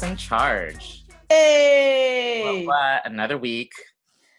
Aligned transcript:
Boss 0.00 0.10
in 0.10 0.16
Charge. 0.16 1.04
Hey! 1.28 2.64
What? 2.66 3.02
Another 3.04 3.38
week, 3.38 3.72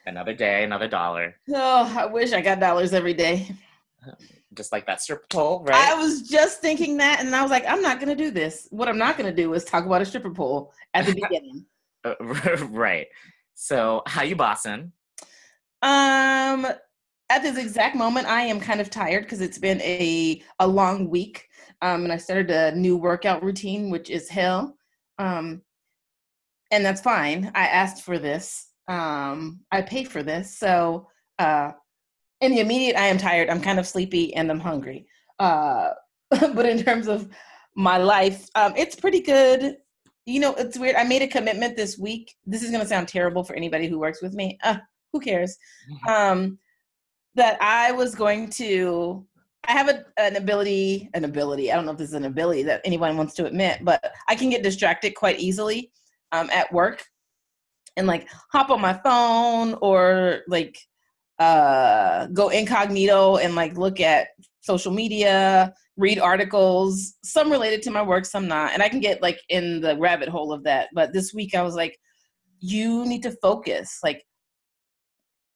another 0.06 0.34
day, 0.34 0.64
another 0.64 0.88
dollar. 0.88 1.36
Oh, 1.50 1.94
I 1.98 2.06
wish 2.06 2.34
I 2.34 2.42
got 2.42 2.60
dollars 2.60 2.94
every 2.94 3.14
day. 3.14 3.52
Just 4.54 4.72
like 4.72 4.86
that 4.88 5.02
stripper 5.02 5.26
pole, 5.30 5.64
right? 5.68 5.90
I 5.90 5.96
was 5.96 6.24
just 6.24 6.62
thinking 6.62 6.98
that, 6.98 7.20
and 7.20 7.36
I 7.36 7.42
was 7.42 7.52
like, 7.52 7.66
I'm 7.68 7.82
not 7.82 8.00
going 8.00 8.16
to 8.16 8.22
do 8.22 8.32
this. 8.32 8.68
What 8.72 8.90
I'm 8.90 8.98
not 8.98 9.18
going 9.18 9.34
to 9.34 9.36
do 9.36 9.54
is 9.54 9.64
talk 9.64 9.86
about 9.86 10.02
a 10.02 10.06
stripper 10.06 10.32
pole 10.32 10.74
at 10.94 11.06
the 11.06 11.14
beginning. 11.14 11.66
Uh, 12.04 12.16
right. 12.70 13.08
So, 13.54 14.04
how 14.08 14.24
you 14.24 14.36
bossing? 14.36 14.92
Um, 15.82 16.66
at 17.30 17.44
this 17.44 17.58
exact 17.58 17.96
moment, 17.96 18.28
I 18.28 18.42
am 18.42 18.60
kind 18.60 18.82
of 18.82 18.90
tired 18.90 19.24
because 19.24 19.42
it's 19.42 19.60
been 19.60 19.82
a 19.82 20.42
a 20.60 20.68
long 20.68 21.10
week. 21.10 21.48
Um, 21.84 22.04
and 22.04 22.14
I 22.14 22.18
started 22.18 22.52
a 22.52 22.76
new 22.76 22.98
workout 22.98 23.44
routine, 23.44 23.90
which 23.90 24.10
is 24.10 24.30
hell. 24.30 24.78
Um, 25.22 25.62
and 26.72 26.84
that's 26.84 27.02
fine. 27.02 27.52
I 27.54 27.68
asked 27.68 28.04
for 28.04 28.18
this. 28.18 28.70
Um, 28.88 29.62
I 29.72 29.82
paid 29.82 30.08
for 30.08 30.24
this. 30.24 30.58
So, 30.58 31.08
uh, 31.38 31.72
in 32.40 32.52
the 32.52 32.60
immediate, 32.60 32.98
I 32.98 33.06
am 33.06 33.20
tired. 33.20 33.50
I'm 33.50 33.62
kind 33.62 33.78
of 33.78 33.86
sleepy 33.86 34.34
and 34.34 34.50
I'm 34.50 34.60
hungry. 34.60 35.06
Uh, 35.38 35.92
but 36.30 36.66
in 36.66 36.84
terms 36.84 37.08
of 37.08 37.30
my 37.76 37.98
life, 37.98 38.50
um, 38.56 38.74
it's 38.76 38.96
pretty 38.96 39.22
good. 39.22 39.78
You 40.26 40.40
know, 40.40 40.56
it's 40.56 40.78
weird. 40.78 40.96
I 40.96 41.04
made 41.04 41.22
a 41.22 41.28
commitment 41.28 41.76
this 41.76 42.00
week. 42.00 42.36
This 42.46 42.64
is 42.64 42.72
going 42.72 42.82
to 42.82 42.88
sound 42.88 43.08
terrible 43.08 43.44
for 43.44 43.56
anybody 43.56 43.88
who 43.88 44.00
works 44.00 44.22
with 44.22 44.34
me. 44.34 44.58
Uh, 44.64 44.78
who 45.14 45.20
cares? 45.20 45.58
Um, 46.08 46.58
that 47.36 47.62
I 47.62 47.92
was 47.92 48.16
going 48.16 48.50
to 48.52 49.26
I 49.68 49.74
have 49.74 49.90
a, 49.90 50.06
an 50.18 50.36
ability, 50.36 51.10
an 51.14 51.24
ability. 51.24 51.72
I 51.72 51.76
don't 51.76 51.86
know 51.86 51.92
if 51.92 51.98
this 51.98 52.10
is 52.10 52.16
an 52.16 52.26
ability 52.26 52.64
that 52.64 52.82
anyone 52.84 53.16
wants 53.18 53.36
to 53.36 53.46
admit, 53.46 53.80
but 53.84 54.14
I 54.28 54.36
can 54.36 54.50
get 54.50 54.64
distracted 54.64 55.16
quite 55.16 55.40
easily 55.40 55.92
um, 56.32 56.50
at 56.52 56.72
work 56.74 57.04
and 57.98 58.08
like 58.08 58.28
hop 58.52 58.70
on 58.70 58.82
my 58.82 58.94
phone 58.94 59.76
or 59.82 60.42
like 60.48 60.78
uh, 61.40 62.28
go 62.28 62.50
incognito 62.50 63.38
and 63.38 63.56
like 63.56 63.78
look 63.78 64.00
at 64.00 64.30
social 64.62 64.92
media, 64.92 65.74
read 65.98 66.20
articles, 66.20 67.16
some 67.24 67.52
related 67.52 67.82
to 67.84 67.92
my 67.92 68.02
work, 68.02 68.26
some 68.26 68.48
not. 68.48 68.74
And 68.74 68.82
I 68.82 68.90
can 68.90 69.00
get 69.00 69.22
like 69.22 69.40
in 69.50 69.82
the 69.82 69.98
rabbit 69.98 70.30
hole 70.30 70.54
of 70.54 70.64
that. 70.64 70.90
But 70.94 71.14
this 71.14 71.34
week 71.34 71.54
I 71.54 71.62
was 71.62 71.76
like, 71.76 72.00
you 72.60 73.06
need 73.06 73.24
to 73.24 73.32
focus. 73.42 74.00
Like, 74.04 74.24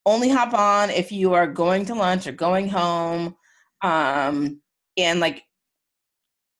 only 0.07 0.29
hop 0.29 0.53
on 0.53 0.91
if 0.91 1.11
you 1.11 1.33
are 1.33 1.47
going 1.47 1.85
to 1.85 1.95
lunch 1.95 2.27
or 2.27 2.31
going 2.31 2.67
home 2.67 3.35
um, 3.81 4.61
and 4.97 5.19
like 5.19 5.43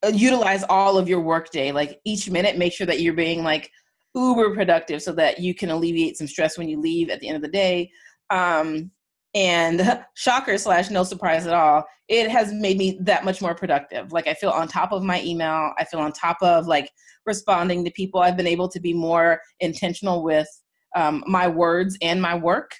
uh, 0.04 0.12
utilize 0.14 0.64
all 0.64 0.98
of 0.98 1.10
your 1.10 1.22
workday. 1.22 1.72
Like 1.72 2.00
each 2.06 2.30
minute, 2.30 2.58
make 2.58 2.74
sure 2.74 2.88
that 2.88 3.02
you're 3.02 3.14
being 3.14 3.44
like 3.44 3.72
uber 4.14 4.54
productive 4.54 5.02
so 5.02 5.12
that 5.14 5.40
you 5.40 5.54
can 5.54 5.70
alleviate 5.70 6.18
some 6.18 6.28
stress 6.28 6.58
when 6.58 6.70
you 6.70 6.80
leave 6.80 7.10
at 7.10 7.20
the 7.20 7.28
end 7.28 7.36
of 7.36 7.42
the 7.42 7.48
day. 7.48 7.92
Um, 8.30 8.92
and 9.34 10.04
shocker 10.16 10.58
slash 10.58 10.90
no 10.90 11.04
surprise 11.04 11.46
at 11.46 11.54
all, 11.54 11.84
it 12.08 12.30
has 12.30 12.54
made 12.54 12.78
me 12.78 12.98
that 13.02 13.26
much 13.26 13.42
more 13.42 13.56
productive. 13.56 14.12
Like 14.12 14.28
I 14.28 14.34
feel 14.34 14.52
on 14.52 14.68
top 14.68 14.92
of 14.92 15.04
my 15.04 15.22
email. 15.22 15.74
I 15.78 15.86
feel 15.86 16.00
on 16.00 16.12
top 16.12 16.38
of 16.42 16.68
like 16.68 16.90
responding 17.26 17.84
to 17.84 17.92
people. 17.92 18.22
I've 18.22 18.38
been 18.38 18.48
able 18.48 18.70
to 18.70 18.80
be 18.80 18.94
more 18.94 19.42
intentional 19.60 20.24
with 20.24 20.48
um, 20.96 21.24
my 21.28 21.48
words 21.48 21.98
and 22.02 22.22
my 22.22 22.36
work. 22.36 22.72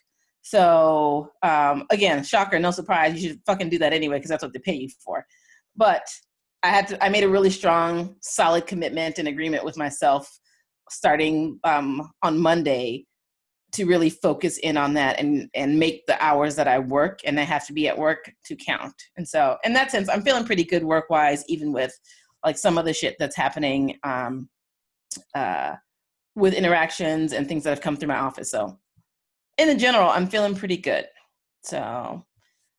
So 0.46 1.32
um, 1.42 1.88
again, 1.90 2.24
shocker, 2.24 2.60
no 2.60 2.70
surprise. 2.70 3.16
You 3.16 3.30
should 3.30 3.42
fucking 3.48 3.70
do 3.70 3.80
that 3.80 3.94
anyway 3.94 4.18
because 4.18 4.30
that's 4.30 4.44
what 4.44 4.54
they 4.54 4.60
pay 4.60 4.76
you 4.76 4.90
for. 5.04 5.26
But 5.76 6.08
I 6.62 6.68
had 6.68 6.88
to. 6.90 7.04
I 7.04 7.10
made 7.10 7.24
a 7.24 7.30
really 7.30 7.50
strong, 7.50 8.16
solid 8.22 8.68
commitment 8.68 9.18
and 9.18 9.28
agreement 9.28 9.66
with 9.66 9.76
myself 9.76 10.32
starting 10.92 11.60
um, 11.64 12.12
on 12.22 12.38
Monday 12.38 13.08
to 13.72 13.86
really 13.86 14.12
focus 14.12 14.60
in 14.60 14.78
on 14.78 14.94
that 14.94 15.20
and 15.20 15.50
and 15.56 15.80
make 15.80 16.06
the 16.06 16.24
hours 16.24 16.56
that 16.58 16.68
I 16.68 16.78
work 16.78 17.22
and 17.26 17.40
I 17.40 17.44
have 17.44 17.66
to 17.66 17.74
be 17.74 17.88
at 17.88 17.98
work 17.98 18.32
to 18.46 18.56
count. 18.56 18.94
And 19.18 19.28
so, 19.28 19.58
in 19.64 19.74
that 19.74 19.90
sense, 19.90 20.10
I'm 20.10 20.22
feeling 20.22 20.46
pretty 20.46 20.64
good 20.64 20.84
work 20.84 21.10
wise, 21.10 21.44
even 21.48 21.74
with 21.74 21.92
like 22.46 22.60
some 22.60 22.78
of 22.78 22.86
the 22.86 22.94
shit 22.94 23.16
that's 23.18 23.36
happening 23.36 23.98
um, 24.04 24.48
uh, 25.34 25.74
with 26.36 26.54
interactions 26.54 27.34
and 27.34 27.48
things 27.48 27.64
that 27.64 27.72
have 27.72 27.82
come 27.82 27.98
through 27.98 28.10
my 28.10 28.20
office. 28.20 28.52
So 28.52 28.78
in 29.58 29.68
the 29.68 29.76
general, 29.76 30.10
I'm 30.10 30.28
feeling 30.28 30.56
pretty 30.56 30.78
good. 30.78 31.06
So, 31.64 32.24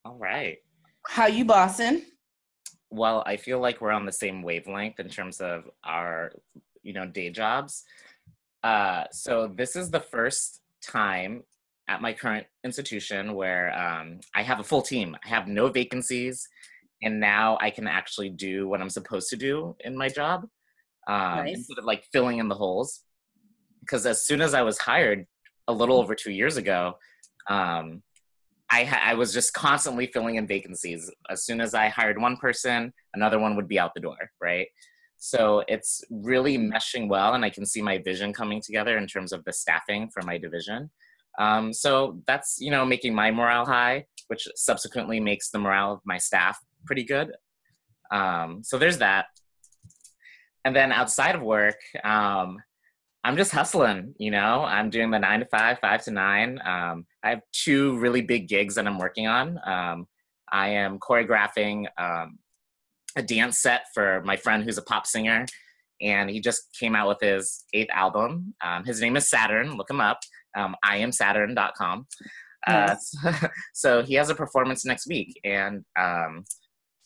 all 0.04 0.18
right. 0.18 0.58
How 1.06 1.26
you 1.26 1.44
bossing? 1.44 2.02
Well, 2.90 3.22
I 3.26 3.36
feel 3.36 3.60
like 3.60 3.80
we're 3.80 3.92
on 3.92 4.06
the 4.06 4.12
same 4.12 4.42
wavelength 4.42 5.00
in 5.00 5.08
terms 5.08 5.40
of 5.40 5.64
our, 5.84 6.32
you 6.82 6.92
know, 6.92 7.06
day 7.06 7.30
jobs. 7.30 7.84
Uh, 8.62 9.04
so 9.12 9.52
this 9.54 9.76
is 9.76 9.90
the 9.90 10.00
first 10.00 10.60
time 10.82 11.42
at 11.88 12.02
my 12.02 12.12
current 12.12 12.46
institution 12.64 13.34
where 13.34 13.76
um, 13.78 14.20
I 14.34 14.42
have 14.42 14.60
a 14.60 14.64
full 14.64 14.82
team. 14.82 15.16
I 15.24 15.28
have 15.28 15.46
no 15.46 15.68
vacancies, 15.68 16.48
and 17.02 17.20
now 17.20 17.58
I 17.60 17.70
can 17.70 17.86
actually 17.86 18.30
do 18.30 18.68
what 18.68 18.80
I'm 18.80 18.90
supposed 18.90 19.28
to 19.30 19.36
do 19.36 19.76
in 19.80 19.96
my 19.96 20.08
job 20.08 20.46
um, 21.08 21.44
nice. 21.44 21.56
instead 21.56 21.78
of 21.78 21.84
like 21.84 22.04
filling 22.12 22.38
in 22.38 22.48
the 22.48 22.54
holes. 22.54 23.02
Because 23.80 24.04
as 24.04 24.26
soon 24.26 24.40
as 24.40 24.52
I 24.52 24.62
was 24.62 24.78
hired, 24.78 25.26
a 25.68 25.72
little 25.72 25.98
over 25.98 26.14
two 26.14 26.32
years 26.32 26.56
ago, 26.56 26.94
um, 27.48 28.02
I, 28.70 28.84
ha- 28.84 29.02
I 29.02 29.14
was 29.14 29.32
just 29.32 29.52
constantly 29.52 30.06
filling 30.06 30.36
in 30.36 30.46
vacancies. 30.46 31.10
As 31.30 31.44
soon 31.44 31.60
as 31.60 31.74
I 31.74 31.88
hired 31.88 32.20
one 32.20 32.36
person, 32.36 32.92
another 33.14 33.38
one 33.38 33.56
would 33.56 33.68
be 33.68 33.78
out 33.78 33.92
the 33.94 34.00
door, 34.00 34.30
right? 34.40 34.66
So 35.18 35.62
it's 35.68 36.04
really 36.10 36.58
meshing 36.58 37.08
well, 37.08 37.34
and 37.34 37.44
I 37.44 37.50
can 37.50 37.64
see 37.64 37.80
my 37.80 37.98
vision 37.98 38.32
coming 38.32 38.60
together 38.60 38.98
in 38.98 39.06
terms 39.06 39.32
of 39.32 39.44
the 39.44 39.52
staffing 39.52 40.10
for 40.12 40.22
my 40.22 40.36
division. 40.38 40.90
Um, 41.38 41.72
so 41.72 42.20
that's 42.26 42.56
you 42.58 42.70
know 42.70 42.84
making 42.84 43.14
my 43.14 43.30
morale 43.30 43.66
high, 43.66 44.06
which 44.28 44.46
subsequently 44.56 45.20
makes 45.20 45.50
the 45.50 45.58
morale 45.58 45.92
of 45.92 46.00
my 46.04 46.18
staff 46.18 46.58
pretty 46.84 47.04
good. 47.04 47.32
Um, 48.10 48.62
so 48.62 48.78
there's 48.78 48.98
that. 48.98 49.26
And 50.64 50.74
then 50.74 50.92
outside 50.92 51.34
of 51.34 51.42
work, 51.42 51.78
um, 52.02 52.58
I'm 53.26 53.36
just 53.36 53.50
hustling, 53.50 54.14
you 54.18 54.30
know. 54.30 54.62
I'm 54.62 54.88
doing 54.88 55.10
the 55.10 55.18
nine 55.18 55.40
to 55.40 55.46
five, 55.46 55.80
five 55.80 56.04
to 56.04 56.12
nine. 56.12 56.60
Um, 56.64 57.06
I 57.24 57.30
have 57.30 57.40
two 57.50 57.98
really 57.98 58.20
big 58.22 58.46
gigs 58.46 58.76
that 58.76 58.86
I'm 58.86 58.98
working 58.98 59.26
on. 59.26 59.58
Um, 59.66 60.06
I 60.52 60.68
am 60.68 61.00
choreographing 61.00 61.86
um, 61.98 62.38
a 63.16 63.24
dance 63.24 63.58
set 63.58 63.86
for 63.92 64.22
my 64.24 64.36
friend 64.36 64.62
who's 64.62 64.78
a 64.78 64.82
pop 64.82 65.08
singer, 65.08 65.44
and 66.00 66.30
he 66.30 66.38
just 66.38 66.68
came 66.78 66.94
out 66.94 67.08
with 67.08 67.18
his 67.20 67.64
eighth 67.72 67.90
album. 67.92 68.54
Um, 68.64 68.84
his 68.84 69.00
name 69.00 69.16
is 69.16 69.28
Saturn. 69.28 69.76
Look 69.76 69.90
him 69.90 70.00
up. 70.00 70.20
Um, 70.56 70.76
I 70.84 70.98
am 70.98 71.10
Saturn.com. 71.10 72.06
Uh, 72.64 72.94
so 73.74 74.04
he 74.04 74.14
has 74.14 74.30
a 74.30 74.36
performance 74.36 74.84
next 74.84 75.08
week, 75.08 75.36
and 75.42 75.84
um, 75.98 76.44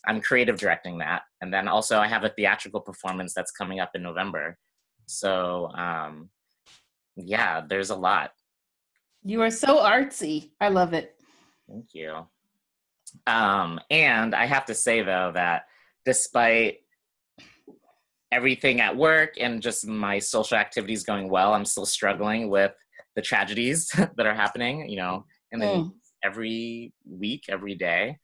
I'm 0.07 0.21
creative 0.21 0.59
directing 0.59 0.99
that. 0.99 1.23
And 1.41 1.51
then 1.51 1.67
also 1.67 1.99
I 1.99 2.09
have 2.09 2.25
a 2.25 2.29
theatrical 2.37 2.83
performance 2.83 3.33
that's 3.33 3.53
coming 3.53 3.81
up 3.81 3.93
in 3.95 4.03
November. 4.03 4.59
So 5.11 5.71
um, 5.75 6.31
yeah, 7.17 7.63
there's 7.69 7.91
a 7.91 7.97
lot. 7.97 8.33
You 9.23 9.43
are 9.43 9.51
so 9.51 9.79
artsy. 9.79 10.51
I 10.61 10.69
love 10.69 10.95
it. 10.95 11.15
Thank 11.69 11.95
you. 11.95 12.27
Um, 13.27 13.81
and 13.91 14.35
I 14.35 14.47
have 14.47 14.67
to 14.67 14.75
say 14.75 15.03
though 15.03 15.33
that 15.35 15.65
despite 16.05 16.79
everything 18.33 18.81
at 18.81 18.97
work 18.97 19.35
and 19.39 19.61
just 19.61 19.87
my 19.87 20.19
social 20.19 20.57
activities 20.57 21.03
going 21.03 21.29
well, 21.29 21.53
I'm 21.53 21.65
still 21.65 21.87
struggling 21.87 22.49
with 22.49 22.73
the 23.17 23.23
tragedies 23.23 23.89
that 24.17 24.27
are 24.27 24.35
happening, 24.35 24.89
you 24.89 24.97
know, 24.97 25.25
and 25.53 25.61
the 25.61 25.67
mm. 25.67 25.93
every 26.23 26.93
week, 27.05 27.45
every 27.49 27.75
day. 27.75 28.19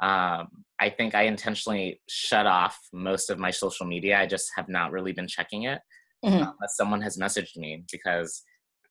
Um, 0.00 0.48
I 0.78 0.90
think 0.90 1.14
I 1.14 1.22
intentionally 1.22 2.02
shut 2.06 2.46
off 2.46 2.78
most 2.92 3.30
of 3.30 3.38
my 3.38 3.50
social 3.50 3.86
media. 3.86 4.20
I 4.20 4.26
just 4.26 4.50
have 4.56 4.68
not 4.68 4.92
really 4.92 5.12
been 5.12 5.26
checking 5.26 5.62
it 5.62 5.80
mm-hmm. 6.24 6.34
unless 6.34 6.76
someone 6.76 7.00
has 7.00 7.16
messaged 7.16 7.56
me 7.56 7.84
because 7.90 8.42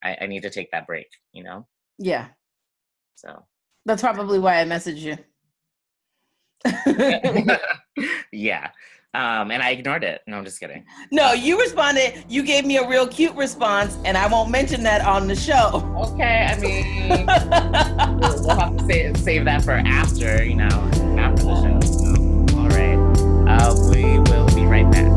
I, 0.03 0.17
I 0.21 0.27
need 0.27 0.43
to 0.43 0.49
take 0.49 0.71
that 0.71 0.87
break, 0.87 1.07
you 1.33 1.43
know? 1.43 1.67
Yeah. 1.97 2.27
So 3.15 3.43
that's 3.85 4.01
probably 4.01 4.39
why 4.39 4.61
I 4.61 4.65
messaged 4.65 4.99
you. 4.99 5.17
yeah. 8.31 8.69
Um, 9.15 9.49
and 9.51 9.63
I 9.63 9.69
ignored 9.69 10.03
it. 10.03 10.21
No, 10.27 10.37
I'm 10.37 10.43
just 10.43 10.59
kidding. 10.59 10.85
No, 11.09 11.31
you 11.31 11.57
responded. 11.57 12.25
You 12.27 12.43
gave 12.43 12.65
me 12.65 12.77
a 12.77 12.87
real 12.87 13.07
cute 13.07 13.33
response, 13.35 13.97
and 14.03 14.17
I 14.17 14.27
won't 14.27 14.51
mention 14.51 14.83
that 14.83 15.05
on 15.05 15.27
the 15.27 15.35
show. 15.37 15.81
Okay, 16.13 16.45
I 16.49 16.59
mean, 16.59 17.25
we'll, 18.19 18.57
have 18.59 18.75
to 18.75 18.85
save, 18.85 19.17
save 19.17 19.45
that 19.45 19.61
for 19.61 19.71
after, 19.71 20.43
you 20.43 20.55
know, 20.55 20.65
after 21.17 21.43
the 21.43 21.55
show. 21.61 21.79
So, 21.79 22.59
all 22.59 22.67
right. 22.67 22.97
Uh, 23.47 23.73
we 23.89 24.19
will 24.29 24.47
be 24.53 24.65
right 24.65 24.91
back. 24.91 25.14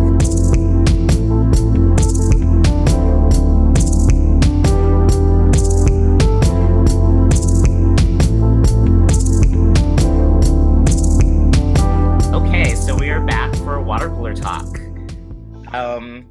Um, 15.72 16.26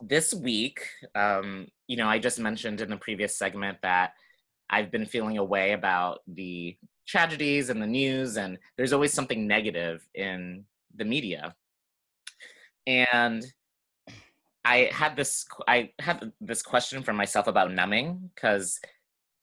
this 0.00 0.34
week, 0.34 0.80
um, 1.14 1.68
you 1.86 1.96
know, 1.96 2.08
I 2.08 2.18
just 2.18 2.38
mentioned 2.38 2.80
in 2.80 2.90
the 2.90 2.96
previous 2.96 3.36
segment 3.36 3.78
that 3.82 4.14
I've 4.68 4.90
been 4.90 5.06
feeling 5.06 5.38
a 5.38 5.44
way 5.44 5.72
about 5.72 6.22
the 6.26 6.76
tragedies 7.06 7.70
and 7.70 7.80
the 7.80 7.86
news, 7.86 8.36
and 8.36 8.58
there's 8.76 8.92
always 8.92 9.12
something 9.12 9.46
negative 9.46 10.06
in 10.14 10.64
the 10.96 11.04
media. 11.04 11.54
And 12.86 13.44
I 14.64 14.90
had 14.92 15.14
this 15.16 15.46
I 15.68 15.90
had 16.00 16.32
this 16.40 16.62
question 16.62 17.04
for 17.04 17.12
myself 17.12 17.46
about 17.46 17.72
numbing 17.72 18.30
because 18.34 18.80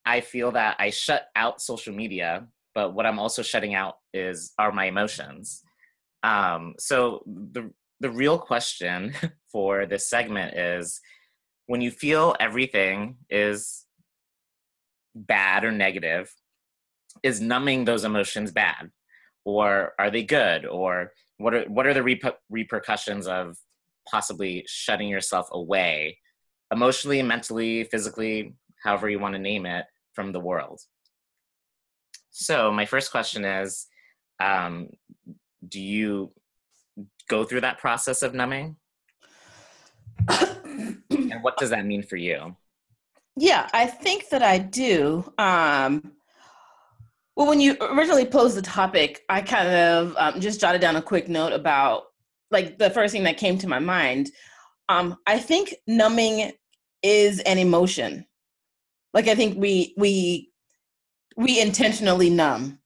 I 0.06 0.20
feel 0.20 0.52
that 0.52 0.76
I 0.80 0.90
shut 0.90 1.28
out 1.38 1.62
social 1.62 1.94
media, 1.94 2.46
but 2.76 2.94
what 2.94 3.06
I'm 3.06 3.20
also 3.20 3.42
shutting 3.42 3.74
out 3.74 4.00
is 4.14 4.52
are 4.60 4.74
my 4.74 4.86
emotions. 4.86 5.64
Um, 6.24 6.76
so 6.78 7.24
the 7.26 7.72
the 8.04 8.12
real 8.12 8.38
question 8.38 9.14
for 9.52 9.88
this 9.88 10.08
segment 10.10 10.56
is 10.56 11.00
when 11.66 11.82
you 11.82 11.90
feel 11.90 12.36
everything 12.40 13.16
is 13.30 13.86
bad 15.16 15.64
or 15.64 15.72
negative, 15.72 16.30
is 17.24 17.40
numbing 17.40 17.86
those 17.86 18.04
emotions 18.04 18.52
bad? 18.52 18.92
Or 19.46 19.94
are 19.98 20.12
they 20.12 20.24
good? 20.24 20.66
Or 20.66 21.14
what 21.38 21.54
are 21.54 21.64
what 21.64 21.88
are 21.88 21.94
the 21.94 22.02
reper- 22.02 22.36
repercussions 22.50 23.28
of 23.28 23.58
possibly 24.10 24.66
shutting 24.68 25.08
yourself 25.08 25.48
away 25.52 26.20
emotionally, 26.72 27.22
mentally, 27.22 27.86
physically, 27.86 28.56
however 28.84 29.10
you 29.10 29.20
want 29.20 29.34
to 29.34 29.40
name 29.40 29.66
it, 29.66 29.86
from 30.14 30.32
the 30.34 30.40
world? 30.40 30.82
So 32.32 32.72
my 32.72 32.86
first 32.86 33.12
question 33.12 33.46
is, 33.46 33.86
um, 34.42 34.90
do 35.68 35.80
you 35.80 36.34
go 37.30 37.44
through 37.44 37.62
that 37.62 37.78
process 37.78 38.22
of 38.22 38.34
numbing? 38.34 38.76
and 40.30 41.42
what 41.42 41.58
does 41.58 41.70
that 41.70 41.86
mean 41.86 42.04
for 42.04 42.18
you? 42.18 42.56
Yeah, 43.36 43.68
I 43.74 43.88
think 43.88 44.30
that 44.30 44.44
I 44.44 44.60
do. 44.60 45.32
Um, 45.38 46.14
well, 47.36 47.48
when 47.48 47.60
you 47.60 47.76
originally 47.82 48.26
posed 48.26 48.56
the 48.56 48.62
topic, 48.62 49.24
I 49.28 49.42
kind 49.42 49.68
of 49.68 50.16
um, 50.18 50.40
just 50.40 50.60
jotted 50.60 50.82
down 50.82 50.96
a 50.96 51.02
quick 51.02 51.28
note 51.28 51.52
about 51.52 52.04
like 52.52 52.78
the 52.78 52.92
first 52.92 53.12
thing 53.12 53.24
that 53.24 53.38
came 53.38 53.58
to 53.58 53.68
my 53.68 53.80
mind. 53.80 54.30
Um, 54.88 55.18
I 55.26 55.40
think 55.40 55.74
numbing 55.88 56.52
is 57.02 57.40
an 57.42 57.58
emotion. 57.58 58.26
Like 59.14 59.28
I 59.28 59.36
think 59.36 59.58
we 59.58 59.96
we 59.98 60.52
we 61.36 61.60
intentionally 61.60 62.30
numb. 62.30 62.80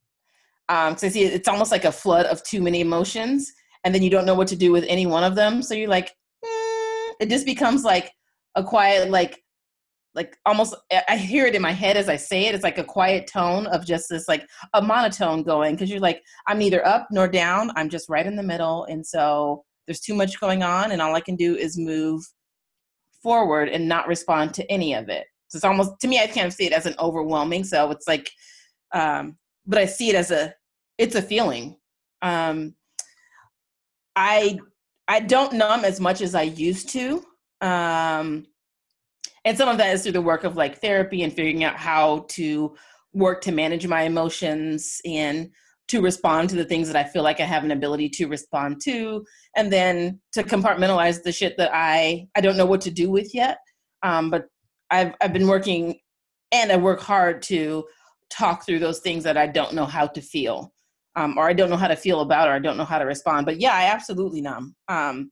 Um, 0.69 0.97
so 0.97 1.09
see 1.09 1.23
it's 1.23 1.47
almost 1.47 1.71
like 1.71 1.85
a 1.85 1.91
flood 1.91 2.25
of 2.25 2.43
too 2.43 2.61
many 2.61 2.81
emotions, 2.81 3.51
and 3.83 3.93
then 3.93 4.03
you 4.03 4.09
don't 4.09 4.25
know 4.25 4.35
what 4.35 4.47
to 4.49 4.55
do 4.55 4.71
with 4.71 4.85
any 4.87 5.05
one 5.05 5.23
of 5.23 5.35
them. 5.35 5.61
So 5.61 5.73
you're 5.73 5.89
like, 5.89 6.13
mm, 6.43 7.11
it 7.19 7.29
just 7.29 7.45
becomes 7.45 7.83
like 7.83 8.11
a 8.55 8.63
quiet 8.63 9.09
like 9.09 9.43
like 10.17 10.35
almost 10.47 10.75
I 11.07 11.15
hear 11.15 11.45
it 11.45 11.53
in 11.53 11.61
my 11.61 11.71
head 11.71 11.95
as 11.95 12.09
I 12.09 12.15
say 12.15 12.47
it. 12.47 12.55
It's 12.55 12.63
like 12.63 12.79
a 12.79 12.83
quiet 12.83 13.27
tone 13.27 13.67
of 13.67 13.85
just 13.85 14.09
this 14.09 14.27
like 14.27 14.47
a 14.73 14.81
monotone 14.81 15.43
going 15.43 15.75
because 15.75 15.91
you're 15.91 15.99
like 15.99 16.23
I'm 16.47 16.57
neither 16.57 16.85
up 16.85 17.07
nor 17.11 17.27
down. 17.27 17.71
I'm 17.75 17.87
just 17.87 18.09
right 18.09 18.25
in 18.25 18.35
the 18.35 18.43
middle, 18.43 18.85
and 18.85 19.05
so 19.05 19.63
there's 19.85 19.99
too 19.99 20.15
much 20.15 20.39
going 20.39 20.63
on, 20.63 20.91
and 20.91 21.03
all 21.03 21.15
I 21.15 21.21
can 21.21 21.35
do 21.35 21.55
is 21.55 21.77
move 21.77 22.23
forward 23.21 23.69
and 23.69 23.87
not 23.87 24.07
respond 24.07 24.55
to 24.55 24.71
any 24.71 24.95
of 24.95 25.07
it. 25.07 25.25
So 25.49 25.57
it's 25.57 25.65
almost 25.65 25.99
to 26.01 26.07
me 26.07 26.19
I 26.19 26.25
kind 26.25 26.47
of 26.47 26.53
see 26.53 26.65
it 26.65 26.73
as 26.73 26.87
an 26.87 26.95
overwhelming. 26.97 27.63
So 27.63 27.91
it's 27.91 28.07
like, 28.07 28.31
um, 28.93 29.37
but 29.67 29.77
I 29.77 29.85
see 29.85 30.09
it 30.09 30.15
as 30.15 30.31
a 30.31 30.51
it's 30.97 31.13
a 31.15 31.21
feeling. 31.21 31.77
Um, 32.23 32.73
I 34.17 34.59
I 35.07 35.21
don't 35.21 35.53
numb 35.53 35.85
as 35.85 36.01
much 36.01 36.21
as 36.21 36.35
I 36.35 36.41
used 36.41 36.89
to. 36.89 37.23
Um, 37.61 38.45
and 39.45 39.57
some 39.57 39.69
of 39.69 39.77
that 39.77 39.93
is 39.93 40.03
through 40.03 40.11
the 40.13 40.21
work 40.21 40.43
of 40.43 40.57
like 40.57 40.81
therapy 40.81 41.23
and 41.23 41.31
figuring 41.31 41.63
out 41.63 41.77
how 41.77 42.25
to 42.31 42.75
work 43.13 43.41
to 43.41 43.51
manage 43.51 43.87
my 43.87 44.01
emotions 44.01 44.99
and 45.05 45.49
to 45.87 46.01
respond 46.01 46.49
to 46.49 46.57
the 46.57 46.65
things 46.65 46.87
that 46.87 46.97
I 46.97 47.07
feel 47.07 47.23
like 47.23 47.39
I 47.39 47.45
have 47.45 47.63
an 47.63 47.71
ability 47.71 48.09
to 48.09 48.25
respond 48.25 48.81
to, 48.83 49.23
and 49.55 49.71
then 49.71 50.19
to 50.33 50.43
compartmentalize 50.43 51.23
the 51.23 51.31
shit 51.31 51.55
that 51.57 51.71
I 51.73 52.27
I 52.35 52.41
don't 52.41 52.57
know 52.57 52.65
what 52.65 52.81
to 52.81 52.91
do 52.91 53.09
with 53.09 53.33
yet. 53.33 53.59
Um, 54.03 54.29
but 54.29 54.47
I've 54.89 55.13
I've 55.21 55.31
been 55.31 55.47
working, 55.47 55.99
and 56.51 56.71
I 56.71 56.77
work 56.77 57.01
hard 57.01 57.41
to 57.43 57.85
talk 58.29 58.65
through 58.65 58.79
those 58.79 58.99
things 58.99 59.23
that 59.23 59.37
I 59.37 59.47
don't 59.47 59.73
know 59.73 59.85
how 59.85 60.07
to 60.07 60.21
feel, 60.21 60.73
um, 61.17 61.35
or 61.35 61.49
I 61.49 61.53
don't 61.53 61.71
know 61.71 61.77
how 61.77 61.87
to 61.87 61.95
feel 61.95 62.21
about, 62.21 62.47
or 62.47 62.51
I 62.51 62.59
don't 62.59 62.77
know 62.77 62.85
how 62.85 62.99
to 62.99 63.05
respond. 63.05 63.47
But 63.47 63.59
yeah, 63.59 63.73
I 63.73 63.85
absolutely 63.85 64.39
numb. 64.39 64.75
Um, 64.87 65.31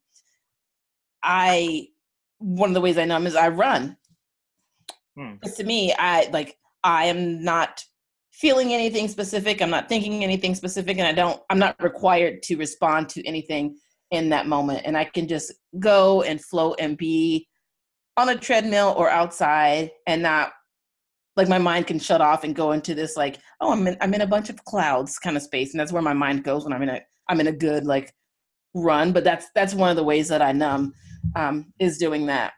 I 1.24 1.88
one 2.40 2.72
of 2.72 2.74
the 2.74 2.82
ways 2.82 2.98
I 2.98 3.06
numb 3.06 3.28
is 3.28 3.36
I 3.36 3.50
run. 3.50 3.96
Hmm. 5.16 5.36
To 5.56 5.64
me, 5.64 5.94
I 5.98 6.28
like 6.34 6.58
I 6.84 7.06
am 7.06 7.44
not 7.44 7.84
feeling 8.32 8.74
anything 8.74 9.08
specific. 9.08 9.62
I'm 9.62 9.70
not 9.70 9.88
thinking 9.88 10.24
anything 10.24 10.56
specific, 10.56 10.98
and 10.98 11.08
I 11.08 11.14
don't. 11.14 11.40
I'm 11.52 11.60
not 11.60 11.82
required 11.82 12.42
to 12.44 12.56
respond 12.58 13.08
to 13.10 13.26
anything 13.26 13.78
in 14.10 14.30
that 14.30 14.48
moment, 14.48 14.82
and 14.86 14.98
I 14.98 15.06
can 15.06 15.28
just 15.28 15.54
go 15.80 16.24
and 16.24 16.44
float 16.44 16.78
and 16.80 16.98
be 16.98 17.48
on 18.18 18.30
a 18.30 18.36
treadmill 18.36 18.96
or 18.98 19.08
outside, 19.08 19.92
and 20.08 20.24
not 20.24 20.52
like 21.36 21.48
my 21.48 21.58
mind 21.58 21.88
can 21.88 22.00
shut 22.00 22.22
off 22.22 22.44
and 22.44 22.56
go 22.56 22.72
into 22.72 22.96
this 22.96 23.18
like, 23.18 23.40
oh, 23.62 23.72
I'm 23.72 23.86
in, 23.88 23.98
I'm 24.02 24.14
in 24.14 24.22
a 24.22 24.28
bunch 24.28 24.50
of 24.50 24.64
clouds 24.66 25.20
kind 25.20 25.36
of 25.36 25.44
space, 25.44 25.74
and 25.74 25.80
that's 25.80 25.92
where 25.92 26.02
my 26.02 26.14
mind 26.14 26.44
goes 26.44 26.64
when 26.64 26.74
I'm 26.74 26.82
in 26.82 26.90
a 26.90 27.02
I'm 27.30 27.40
in 27.40 27.48
a 27.48 27.52
good 27.52 27.86
like 27.86 28.14
run. 28.74 29.12
But 29.12 29.24
that's 29.24 29.48
that's 29.56 29.74
one 29.74 29.90
of 29.90 29.96
the 29.96 30.04
ways 30.04 30.28
that 30.30 30.42
I 30.42 30.52
numb 30.52 30.94
um, 31.36 31.74
is 31.80 31.98
doing 31.98 32.26
that. 32.28 32.54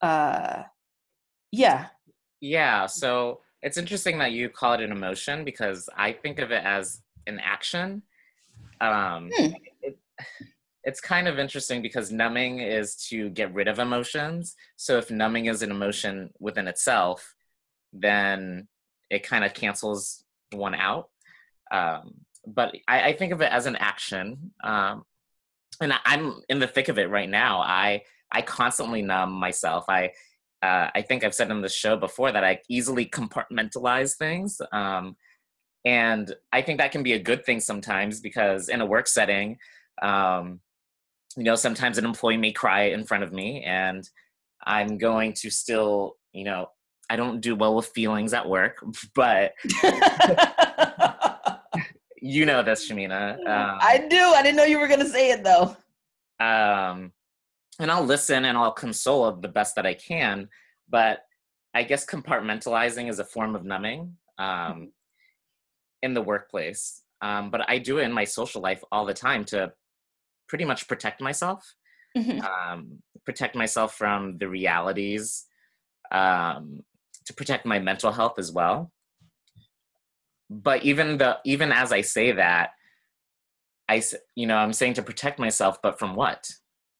Uh, 0.00 0.64
yeah. 1.52 1.86
Yeah. 2.40 2.86
So 2.86 3.40
it's 3.62 3.76
interesting 3.76 4.18
that 4.18 4.32
you 4.32 4.48
call 4.48 4.74
it 4.74 4.80
an 4.80 4.90
emotion 4.90 5.44
because 5.44 5.88
I 5.96 6.12
think 6.12 6.38
of 6.38 6.50
it 6.50 6.64
as 6.64 7.00
an 7.26 7.38
action. 7.38 8.02
Um, 8.80 9.30
hmm. 9.34 9.52
it, 9.80 9.98
it's 10.84 11.00
kind 11.00 11.28
of 11.28 11.38
interesting 11.38 11.82
because 11.82 12.10
numbing 12.10 12.60
is 12.60 12.96
to 13.08 13.30
get 13.30 13.54
rid 13.54 13.68
of 13.68 13.78
emotions. 13.78 14.56
So 14.76 14.98
if 14.98 15.10
numbing 15.10 15.46
is 15.46 15.62
an 15.62 15.70
emotion 15.70 16.30
within 16.40 16.66
itself, 16.66 17.34
then 17.92 18.68
it 19.10 19.22
kind 19.22 19.44
of 19.44 19.54
cancels 19.54 20.24
one 20.50 20.74
out. 20.74 21.08
Um, 21.70 22.14
but 22.46 22.74
I, 22.88 23.10
I, 23.10 23.12
think 23.12 23.32
of 23.32 23.40
it 23.40 23.52
as 23.52 23.66
an 23.66 23.76
action. 23.76 24.52
Um, 24.64 25.04
and 25.80 25.92
I'm 26.04 26.42
in 26.48 26.58
the 26.58 26.66
thick 26.66 26.88
of 26.88 26.98
it 26.98 27.08
right 27.08 27.28
now. 27.28 27.60
I 27.60 28.02
I 28.30 28.42
constantly 28.42 29.02
numb 29.02 29.32
myself. 29.32 29.84
I 29.88 30.12
uh, 30.62 30.90
I 30.94 31.02
think 31.02 31.24
I've 31.24 31.34
said 31.34 31.50
on 31.50 31.60
the 31.60 31.68
show 31.68 31.96
before 31.96 32.32
that 32.32 32.44
I 32.44 32.60
easily 32.68 33.06
compartmentalize 33.06 34.16
things. 34.16 34.60
Um, 34.70 35.16
and 35.84 36.32
I 36.52 36.62
think 36.62 36.78
that 36.78 36.92
can 36.92 37.02
be 37.02 37.14
a 37.14 37.18
good 37.18 37.44
thing 37.44 37.60
sometimes 37.60 38.20
because 38.20 38.68
in 38.68 38.80
a 38.80 38.86
work 38.86 39.08
setting, 39.08 39.58
um, 40.00 40.60
you 41.36 41.44
know, 41.44 41.54
sometimes 41.54 41.98
an 41.98 42.04
employee 42.04 42.36
may 42.36 42.52
cry 42.52 42.84
in 42.84 43.04
front 43.04 43.24
of 43.24 43.32
me 43.32 43.62
and 43.64 44.08
I'm 44.64 44.98
going 44.98 45.32
to 45.34 45.50
still, 45.50 46.16
you 46.32 46.44
know, 46.44 46.68
I 47.10 47.16
don't 47.16 47.40
do 47.40 47.56
well 47.56 47.74
with 47.74 47.86
feelings 47.86 48.32
at 48.32 48.48
work, 48.48 48.82
but 49.14 49.52
you 52.20 52.46
know 52.46 52.62
this, 52.62 52.88
Shamina. 52.88 53.34
Um, 53.38 53.78
I 53.80 54.06
do. 54.08 54.16
I 54.16 54.42
didn't 54.42 54.56
know 54.56 54.64
you 54.64 54.78
were 54.78 54.88
going 54.88 55.00
to 55.00 55.08
say 55.08 55.30
it 55.30 55.44
though. 55.44 55.76
Um, 56.40 57.12
and 57.78 57.90
I'll 57.90 58.04
listen 58.04 58.44
and 58.44 58.56
I'll 58.56 58.72
console 58.72 59.32
the 59.32 59.48
best 59.48 59.74
that 59.76 59.86
I 59.86 59.94
can. 59.94 60.48
But 60.88 61.20
I 61.74 61.82
guess 61.82 62.04
compartmentalizing 62.04 63.08
is 63.08 63.18
a 63.18 63.24
form 63.24 63.56
of 63.56 63.64
numbing 63.64 64.16
um, 64.38 64.46
mm-hmm. 64.46 64.84
in 66.02 66.14
the 66.14 66.22
workplace. 66.22 67.02
Um, 67.22 67.50
but 67.50 67.68
I 67.68 67.78
do 67.78 67.98
it 67.98 68.04
in 68.04 68.12
my 68.12 68.24
social 68.24 68.60
life 68.60 68.82
all 68.90 69.06
the 69.06 69.14
time 69.14 69.44
to 69.46 69.72
pretty 70.52 70.66
much 70.66 70.86
protect 70.86 71.18
myself, 71.22 71.74
mm-hmm. 72.14 72.40
um, 72.44 72.98
protect 73.24 73.56
myself 73.56 73.94
from 73.94 74.36
the 74.36 74.46
realities, 74.46 75.46
um, 76.10 76.82
to 77.24 77.32
protect 77.32 77.64
my 77.64 77.78
mental 77.78 78.12
health 78.12 78.38
as 78.38 78.52
well. 78.52 78.92
But 80.50 80.84
even 80.84 81.16
the 81.16 81.38
even 81.46 81.72
as 81.72 81.90
I 81.90 82.02
say 82.02 82.32
that, 82.32 82.72
I 83.88 84.02
you 84.34 84.46
know 84.46 84.58
I'm 84.58 84.74
saying 84.74 84.94
to 84.94 85.02
protect 85.02 85.38
myself, 85.38 85.80
but 85.82 85.98
from 85.98 86.14
what? 86.14 86.50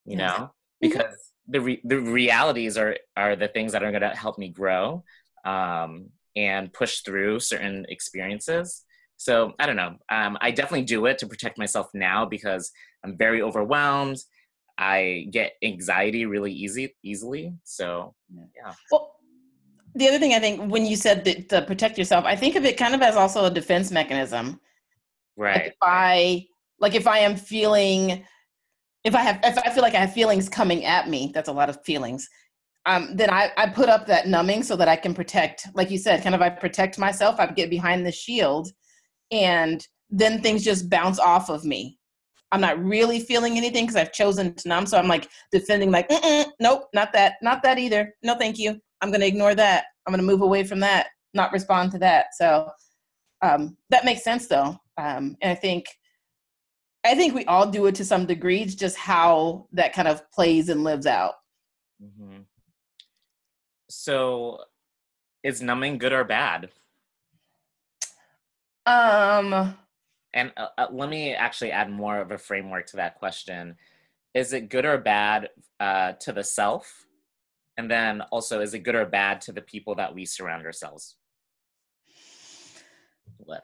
You 0.06 0.16
know, 0.16 0.38
Mm-hmm. 0.38 0.88
because 0.88 1.18
the 1.47 1.61
re- 1.61 1.82
the 1.85 2.00
realities 2.00 2.78
are 2.78 2.97
are 3.14 3.37
the 3.37 3.49
things 3.49 3.73
that 3.73 3.82
are 3.82 3.92
going 3.92 4.09
to 4.11 4.16
help 4.16 4.38
me 4.38 4.49
grow 4.49 5.04
um, 5.44 6.09
and 6.35 6.73
push 6.73 7.00
through 7.00 7.40
certain 7.40 7.85
experiences. 7.90 8.82
So 9.18 9.52
I 9.61 9.66
don't 9.66 9.76
know. 9.76 9.97
Um, 10.09 10.38
I 10.40 10.52
definitely 10.52 10.87
do 10.87 11.04
it 11.04 11.18
to 11.18 11.26
protect 11.26 11.59
myself 11.59 11.88
now 11.92 12.25
because 12.25 12.73
I'm 13.04 13.16
very 13.16 13.42
overwhelmed. 13.42 14.18
I 14.78 15.26
get 15.30 15.54
anxiety 15.62 16.26
really 16.26 16.52
easy 16.52 16.94
easily. 17.02 17.54
So 17.64 18.14
yeah. 18.35 18.73
Well, 18.90 19.14
the 19.94 20.09
other 20.09 20.18
thing 20.18 20.35
I 20.35 20.40
think 20.40 20.71
when 20.71 20.87
you 20.87 20.97
said 20.97 21.25
that 21.25 21.49
to 21.50 21.62
protect 21.62 21.99
yourself, 21.99 22.25
I 22.25 22.37
think 22.37 22.56
of 22.56 22.64
it 22.64 22.76
kind 22.76 22.94
of 22.94 23.02
as 23.02 23.16
also 23.16 23.44
a 23.44 23.50
defense 23.50 23.90
mechanism. 23.90 24.61
Right. 25.37 25.56
Like 25.56 25.66
if 25.66 25.76
I 25.82 26.47
like 26.80 26.94
if 26.94 27.06
I 27.06 27.18
am 27.18 27.37
feeling 27.37 28.25
if 29.04 29.14
I 29.14 29.21
have 29.21 29.40
if 29.42 29.59
I 29.59 29.71
feel 29.71 29.82
like 29.82 29.94
I 29.94 30.00
have 30.00 30.12
feelings 30.12 30.49
coming 30.49 30.85
at 30.85 31.09
me, 31.09 31.30
that's 31.35 31.49
a 31.49 31.52
lot 31.52 31.68
of 31.68 31.85
feelings. 31.85 32.28
Um, 32.85 33.11
then 33.14 33.30
I, 33.30 33.52
I 33.56 33.68
put 33.68 33.88
up 33.88 34.06
that 34.09 34.26
numbing 34.26 34.64
so 34.64 34.75
that 34.76 34.88
I 34.88 34.97
can 34.97 35.14
protect, 35.14 35.68
like 35.75 35.90
you 35.90 35.99
said, 35.99 36.23
kind 36.23 36.35
of 36.35 36.42
I 36.42 36.50
protect 36.50 36.99
myself. 36.99 37.38
I 37.38 37.47
get 37.47 37.71
behind 37.71 38.04
the 38.04 38.11
shield, 38.11 38.71
and 39.30 39.87
then 40.11 40.42
things 40.42 40.64
just 40.64 40.90
bounce 40.90 41.21
off 41.21 41.49
of 41.49 41.64
me. 41.64 41.99
I'm 42.52 42.61
not 42.61 42.82
really 42.82 43.18
feeling 43.18 43.56
anything 43.56 43.87
because 43.87 43.97
I've 43.97 44.12
chosen 44.12 44.54
to 44.54 44.68
numb. 44.68 44.87
So 44.87 44.99
I'm 44.99 45.09
like 45.09 45.28
defending, 45.50 45.90
like, 45.90 46.11
nope, 46.61 46.85
not 46.94 47.12
that, 47.14 47.35
not 47.42 47.62
that 47.62 47.78
either. 47.78 48.14
No, 48.23 48.37
thank 48.37 48.59
you. 48.59 48.80
I'm 49.00 49.11
going 49.11 49.23
to 49.23 49.26
ignore 49.26 49.54
that. 49.54 49.87
I'm 50.06 50.12
going 50.12 50.21
to 50.21 50.26
move 50.26 50.42
away 50.42 50.62
from 50.62 50.78
that, 50.80 51.09
not 51.35 51.52
respond 51.52 51.90
to 51.92 51.99
that. 52.00 52.26
So 52.35 52.71
um, 53.40 53.76
that 53.90 54.04
makes 54.04 54.23
sense, 54.23 54.47
though. 54.47 54.76
Um, 54.99 55.37
and 55.40 55.50
I 55.50 55.54
think 55.54 55.87
I 57.04 57.14
think 57.14 57.35
we 57.35 57.44
all 57.47 57.68
do 57.68 57.87
it 57.87 57.94
to 57.97 58.04
some 58.04 58.26
degree. 58.26 58.62
It's 58.62 58.75
just 58.75 58.97
how 58.97 59.66
that 59.73 59.92
kind 59.92 60.06
of 60.06 60.30
plays 60.30 60.68
and 60.68 60.85
lives 60.85 61.06
out. 61.06 61.35
Mm-hmm. 62.02 62.42
So, 63.90 64.59
is 65.42 65.61
numbing 65.61 65.99
good 65.99 66.12
or 66.12 66.25
bad? 66.25 66.71
Um, 68.87 69.76
and 70.34 70.52
uh, 70.56 70.68
uh, 70.78 70.86
let 70.90 71.08
me 71.08 71.34
actually 71.34 71.72
add 71.72 71.90
more 71.90 72.18
of 72.18 72.30
a 72.30 72.38
framework 72.38 72.86
to 72.88 72.96
that 72.96 73.18
question. 73.18 73.76
Is 74.34 74.52
it 74.52 74.70
good 74.70 74.84
or 74.84 74.98
bad 74.98 75.50
uh, 75.78 76.12
to 76.20 76.32
the 76.32 76.44
self? 76.44 77.06
And 77.76 77.90
then 77.90 78.22
also, 78.32 78.60
is 78.60 78.74
it 78.74 78.80
good 78.80 78.94
or 78.94 79.06
bad 79.06 79.40
to 79.42 79.52
the 79.52 79.62
people 79.62 79.94
that 79.96 80.14
we 80.14 80.24
surround 80.24 80.64
ourselves 80.64 81.16
with? 83.38 83.60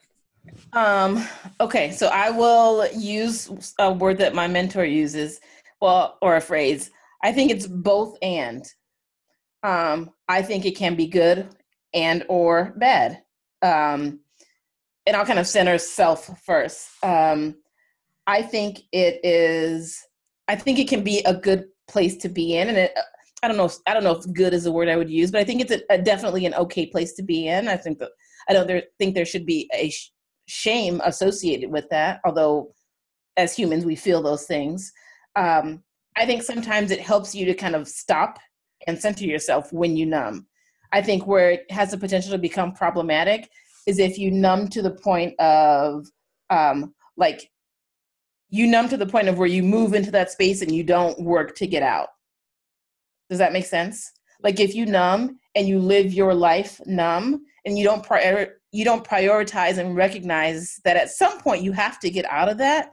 Um, 0.73 1.27
okay, 1.61 1.91
so 1.91 2.09
I 2.09 2.31
will 2.31 2.87
use 2.95 3.75
a 3.79 3.93
word 3.93 4.19
that 4.19 4.35
my 4.35 4.47
mentor 4.47 4.85
uses, 4.85 5.41
well, 5.81 6.19
or 6.23 6.37
a 6.37 6.41
phrase. 6.41 6.91
I 7.23 7.33
think 7.33 7.51
it's 7.51 7.67
both 7.67 8.17
and. 8.23 8.65
Um, 9.63 10.11
I 10.29 10.43
think 10.43 10.65
it 10.65 10.77
can 10.77 10.95
be 10.95 11.07
good 11.07 11.49
and 11.93 12.25
or 12.29 12.75
bad. 12.77 13.23
Um, 13.63 14.21
and 15.09 15.17
I'll 15.17 15.25
kind 15.25 15.39
of 15.39 15.47
center 15.47 15.79
self 15.79 16.31
first. 16.45 16.91
Um, 17.03 17.57
I 18.27 18.43
think 18.43 18.81
it 18.93 19.21
is. 19.25 19.99
I 20.47 20.55
think 20.55 20.79
it 20.79 20.89
can 20.89 21.03
be 21.03 21.21
a 21.25 21.35
good 21.35 21.65
place 21.89 22.17
to 22.19 22.29
be 22.29 22.57
in, 22.57 22.69
and 22.69 22.77
it. 22.77 22.93
I 23.43 23.49
don't 23.49 23.57
know. 23.57 23.65
If, 23.65 23.77
I 23.87 23.95
don't 23.95 24.05
know 24.05 24.17
if 24.17 24.33
"good" 24.35 24.53
is 24.53 24.65
the 24.65 24.73
word 24.73 24.89
I 24.89 24.97
would 24.97 25.11
use, 25.11 25.31
but 25.31 25.41
I 25.41 25.45
think 25.45 25.63
it's 25.63 25.73
a, 25.73 25.81
a 25.91 25.99
definitely 25.99 26.45
an 26.45 26.55
okay 26.55 26.87
place 26.87 27.15
to 27.15 27.23
be 27.23 27.49
in. 27.49 27.69
I 27.69 27.77
think 27.77 27.99
that 28.01 28.11
I 28.49 28.53
don't 28.53 28.67
there, 28.67 28.83
think 28.99 29.15
there 29.15 29.25
should 29.25 29.47
be 29.47 29.69
a 29.73 29.89
sh- 29.89 30.13
shame 30.47 31.01
associated 31.05 31.71
with 31.73 31.89
that. 31.89 32.21
Although, 32.27 32.75
as 33.39 33.57
humans, 33.57 33.87
we 33.87 33.97
feel 33.97 34.23
those 34.23 34.45
things. 34.45 34.93
Um, 35.37 35.83
I 36.17 36.27
think 36.27 36.43
sometimes 36.43 36.91
it 36.91 37.01
helps 37.01 37.35
you 37.35 37.47
to 37.47 37.55
kind 37.55 37.75
of 37.75 37.89
stop 37.89 38.39
and 38.87 38.99
center 38.99 39.25
yourself 39.25 39.73
when 39.73 39.97
you 39.97 40.05
numb. 40.05 40.47
I 40.93 41.01
think 41.01 41.27
where 41.27 41.53
it 41.53 41.71
has 41.71 41.93
the 41.93 41.99
potential 41.99 42.33
to 42.33 42.39
become 42.39 42.73
problematic 42.73 43.49
is 43.89 43.99
if 43.99 44.19
you 44.19 44.31
numb 44.31 44.69
to 44.69 44.83
the 44.83 44.91
point 44.91 45.35
of 45.41 46.07
um, 46.51 46.95
like 47.17 47.51
you 48.51 48.67
numb 48.67 48.89
to 48.91 48.99
the 48.99 49.07
point 49.07 49.29
of 49.29 49.39
where 49.39 49.49
you 49.49 49.63
move 49.63 49.95
into 49.95 50.11
that 50.11 50.31
space 50.31 50.61
and 50.61 50.75
you 50.75 50.85
don't 50.85 51.19
work 51.19 51.57
to 51.57 51.67
get 51.67 51.83
out. 51.83 52.09
Does 53.31 53.39
that 53.39 53.55
make 53.55 53.65
sense? 53.65 54.13
Like 54.43 54.61
if 54.61 54.75
you 54.75 54.85
numb 54.85 55.39
and 55.55 55.67
you 55.67 55.79
live 55.79 56.13
your 56.13 56.35
life 56.35 56.81
numb 56.87 57.43
and 57.65 57.79
you 57.79 57.85
don't 57.85 58.05
prior 58.05 58.61
you 58.73 58.85
don't 58.85 59.09
prioritize 59.09 59.79
and 59.79 59.97
recognize 59.97 60.81
that 60.85 60.99
at 60.99 61.11
some 61.11 61.41
point 61.41 61.63
you 61.63 61.73
have 61.73 61.99
to 62.01 62.11
get 62.11 62.27
out 62.31 62.51
of 62.51 62.59
that. 62.59 62.93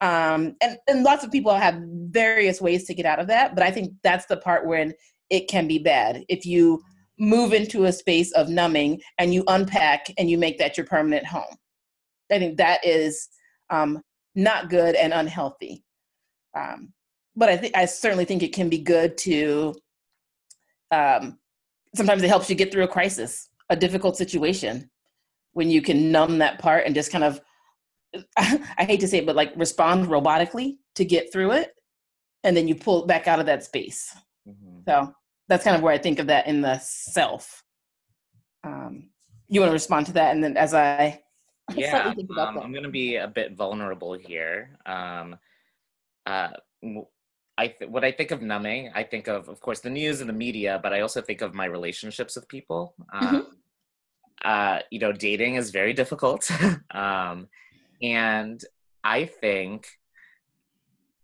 Um, 0.00 0.56
and, 0.60 0.76
and 0.88 1.04
lots 1.04 1.22
of 1.22 1.30
people 1.30 1.54
have 1.54 1.80
various 2.10 2.60
ways 2.60 2.84
to 2.86 2.94
get 2.94 3.06
out 3.06 3.20
of 3.20 3.28
that, 3.28 3.54
but 3.54 3.62
I 3.62 3.70
think 3.70 3.92
that's 4.02 4.26
the 4.26 4.38
part 4.38 4.66
when 4.66 4.92
it 5.30 5.46
can 5.46 5.68
be 5.68 5.78
bad. 5.78 6.24
If 6.28 6.44
you 6.44 6.82
move 7.18 7.52
into 7.52 7.84
a 7.84 7.92
space 7.92 8.32
of 8.32 8.48
numbing 8.48 9.00
and 9.18 9.32
you 9.32 9.44
unpack 9.46 10.06
and 10.18 10.30
you 10.30 10.38
make 10.38 10.58
that 10.58 10.76
your 10.76 10.86
permanent 10.86 11.26
home. 11.26 11.56
I 12.30 12.38
think 12.38 12.56
that 12.56 12.84
is 12.84 13.28
um, 13.70 14.02
not 14.34 14.70
good 14.70 14.94
and 14.94 15.12
unhealthy. 15.12 15.84
Um, 16.56 16.92
but 17.36 17.48
I 17.48 17.56
think 17.56 17.76
I 17.76 17.86
certainly 17.86 18.24
think 18.24 18.42
it 18.42 18.52
can 18.52 18.68
be 18.68 18.78
good 18.78 19.16
to. 19.18 19.74
Um, 20.90 21.38
sometimes 21.94 22.22
it 22.22 22.28
helps 22.28 22.50
you 22.50 22.56
get 22.56 22.70
through 22.70 22.84
a 22.84 22.88
crisis, 22.88 23.48
a 23.70 23.76
difficult 23.76 24.16
situation, 24.16 24.90
when 25.52 25.70
you 25.70 25.80
can 25.80 26.12
numb 26.12 26.38
that 26.38 26.58
part 26.58 26.84
and 26.86 26.94
just 26.94 27.12
kind 27.12 27.24
of. 27.24 27.40
I 28.36 28.84
hate 28.84 29.00
to 29.00 29.08
say 29.08 29.18
it, 29.18 29.26
but 29.26 29.36
like 29.36 29.52
respond 29.56 30.08
robotically 30.08 30.76
to 30.96 31.04
get 31.04 31.32
through 31.32 31.52
it, 31.52 31.72
and 32.44 32.54
then 32.54 32.68
you 32.68 32.74
pull 32.74 33.06
back 33.06 33.26
out 33.26 33.40
of 33.40 33.46
that 33.46 33.64
space. 33.64 34.14
Mm-hmm. 34.46 34.80
So 34.86 35.14
that's 35.52 35.64
kind 35.64 35.76
of 35.76 35.82
where 35.82 35.92
I 35.92 35.98
think 35.98 36.18
of 36.18 36.28
that 36.28 36.46
in 36.46 36.62
the 36.62 36.78
self. 36.78 37.62
Um, 38.64 39.10
you 39.48 39.60
want 39.60 39.68
to 39.68 39.74
respond 39.74 40.06
to 40.06 40.12
that, 40.12 40.34
and 40.34 40.42
then 40.42 40.56
as 40.56 40.72
I 40.72 41.20
yeah, 41.74 42.14
um, 42.38 42.58
I'm 42.58 42.72
going 42.72 42.84
to 42.84 42.88
be 42.88 43.16
a 43.16 43.28
bit 43.28 43.54
vulnerable 43.54 44.14
here. 44.14 44.78
Um, 44.86 45.36
uh, 46.24 46.48
I 47.58 47.66
th- 47.68 47.90
what 47.90 48.02
I 48.02 48.12
think 48.12 48.30
of 48.30 48.40
numbing, 48.40 48.92
I 48.94 49.02
think 49.02 49.28
of, 49.28 49.50
of 49.50 49.60
course, 49.60 49.80
the 49.80 49.90
news 49.90 50.20
and 50.20 50.28
the 50.28 50.34
media, 50.34 50.80
but 50.82 50.94
I 50.94 51.02
also 51.02 51.20
think 51.20 51.42
of 51.42 51.52
my 51.52 51.66
relationships 51.66 52.34
with 52.34 52.48
people. 52.48 52.94
Um, 53.12 53.26
mm-hmm. 53.26 53.42
uh, 54.42 54.78
you 54.90 55.00
know, 55.00 55.12
dating 55.12 55.56
is 55.56 55.70
very 55.70 55.92
difficult, 55.92 56.50
um, 56.92 57.48
and 58.00 58.64
I 59.04 59.26
think 59.26 59.86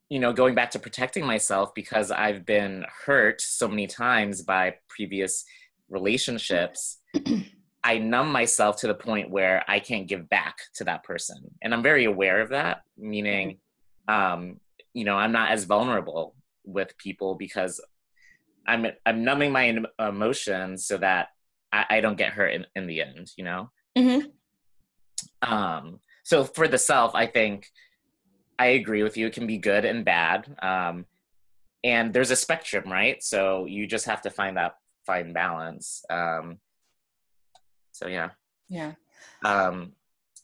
you 0.09 0.19
know, 0.19 0.33
going 0.33 0.55
back 0.55 0.71
to 0.71 0.79
protecting 0.79 1.27
myself 1.27 1.75
because 1.75 2.11
I've 2.11 2.47
been 2.47 2.85
hurt 3.05 3.41
so 3.41 3.69
many 3.69 3.87
times 3.87 4.43
by 4.43 4.75
previous 4.89 5.45
relationships, 5.91 6.99
I 7.85 7.99
numb 7.99 8.33
myself 8.33 8.79
to 8.79 8.87
the 8.87 8.95
point 8.95 9.31
where 9.31 9.65
I 9.69 9.81
can't 9.81 10.09
give 10.09 10.29
back 10.29 10.59
to 10.75 10.85
that 10.85 11.05
person. 11.05 11.39
And 11.63 11.73
I'm 11.73 11.83
very 11.83 12.05
aware 12.07 12.41
of 12.41 12.51
that, 12.51 12.83
meaning, 12.97 13.59
um, 14.09 14.61
you 14.95 15.05
know, 15.05 15.17
I'm 15.17 15.33
not 15.33 15.51
as 15.51 15.65
vulnerable 15.65 16.35
with 16.65 16.97
people 16.99 17.35
because 17.35 17.81
I'm, 18.67 18.87
I'm 19.07 19.25
numbing 19.25 19.53
my 19.53 19.79
emotions 19.99 20.87
so 20.87 20.99
that 20.99 21.29
I, 21.73 21.85
I 21.91 22.01
don't 22.01 22.19
get 22.19 22.33
hurt 22.33 22.53
in, 22.55 22.67
in 22.75 22.87
the 22.87 23.03
end, 23.03 23.31
you 23.37 23.45
know? 23.45 23.71
Mm-hmm. 23.97 25.53
Um, 25.53 26.01
so 26.25 26.45
for 26.45 26.69
the 26.69 26.79
self, 26.79 27.15
I 27.15 27.27
think, 27.27 27.71
I 28.59 28.67
agree 28.67 29.03
with 29.03 29.17
you. 29.17 29.27
It 29.27 29.33
can 29.33 29.47
be 29.47 29.59
good 29.59 29.85
and 29.85 30.05
bad. 30.05 30.57
Um, 30.61 31.07
and 31.85 32.13
there's 32.13 32.31
a 32.31 32.37
spectrum, 32.37 32.91
right? 32.91 33.23
So 33.23 33.67
you 33.67 33.87
just 33.87 34.07
have 34.07 34.23
to 34.23 34.31
find 34.31 34.57
that 34.57 34.77
fine 35.07 35.33
balance. 35.33 36.05
Um, 36.11 36.59
so 37.93 38.09
yeah. 38.09 38.31
Yeah. 38.69 38.93
Um, 39.45 39.93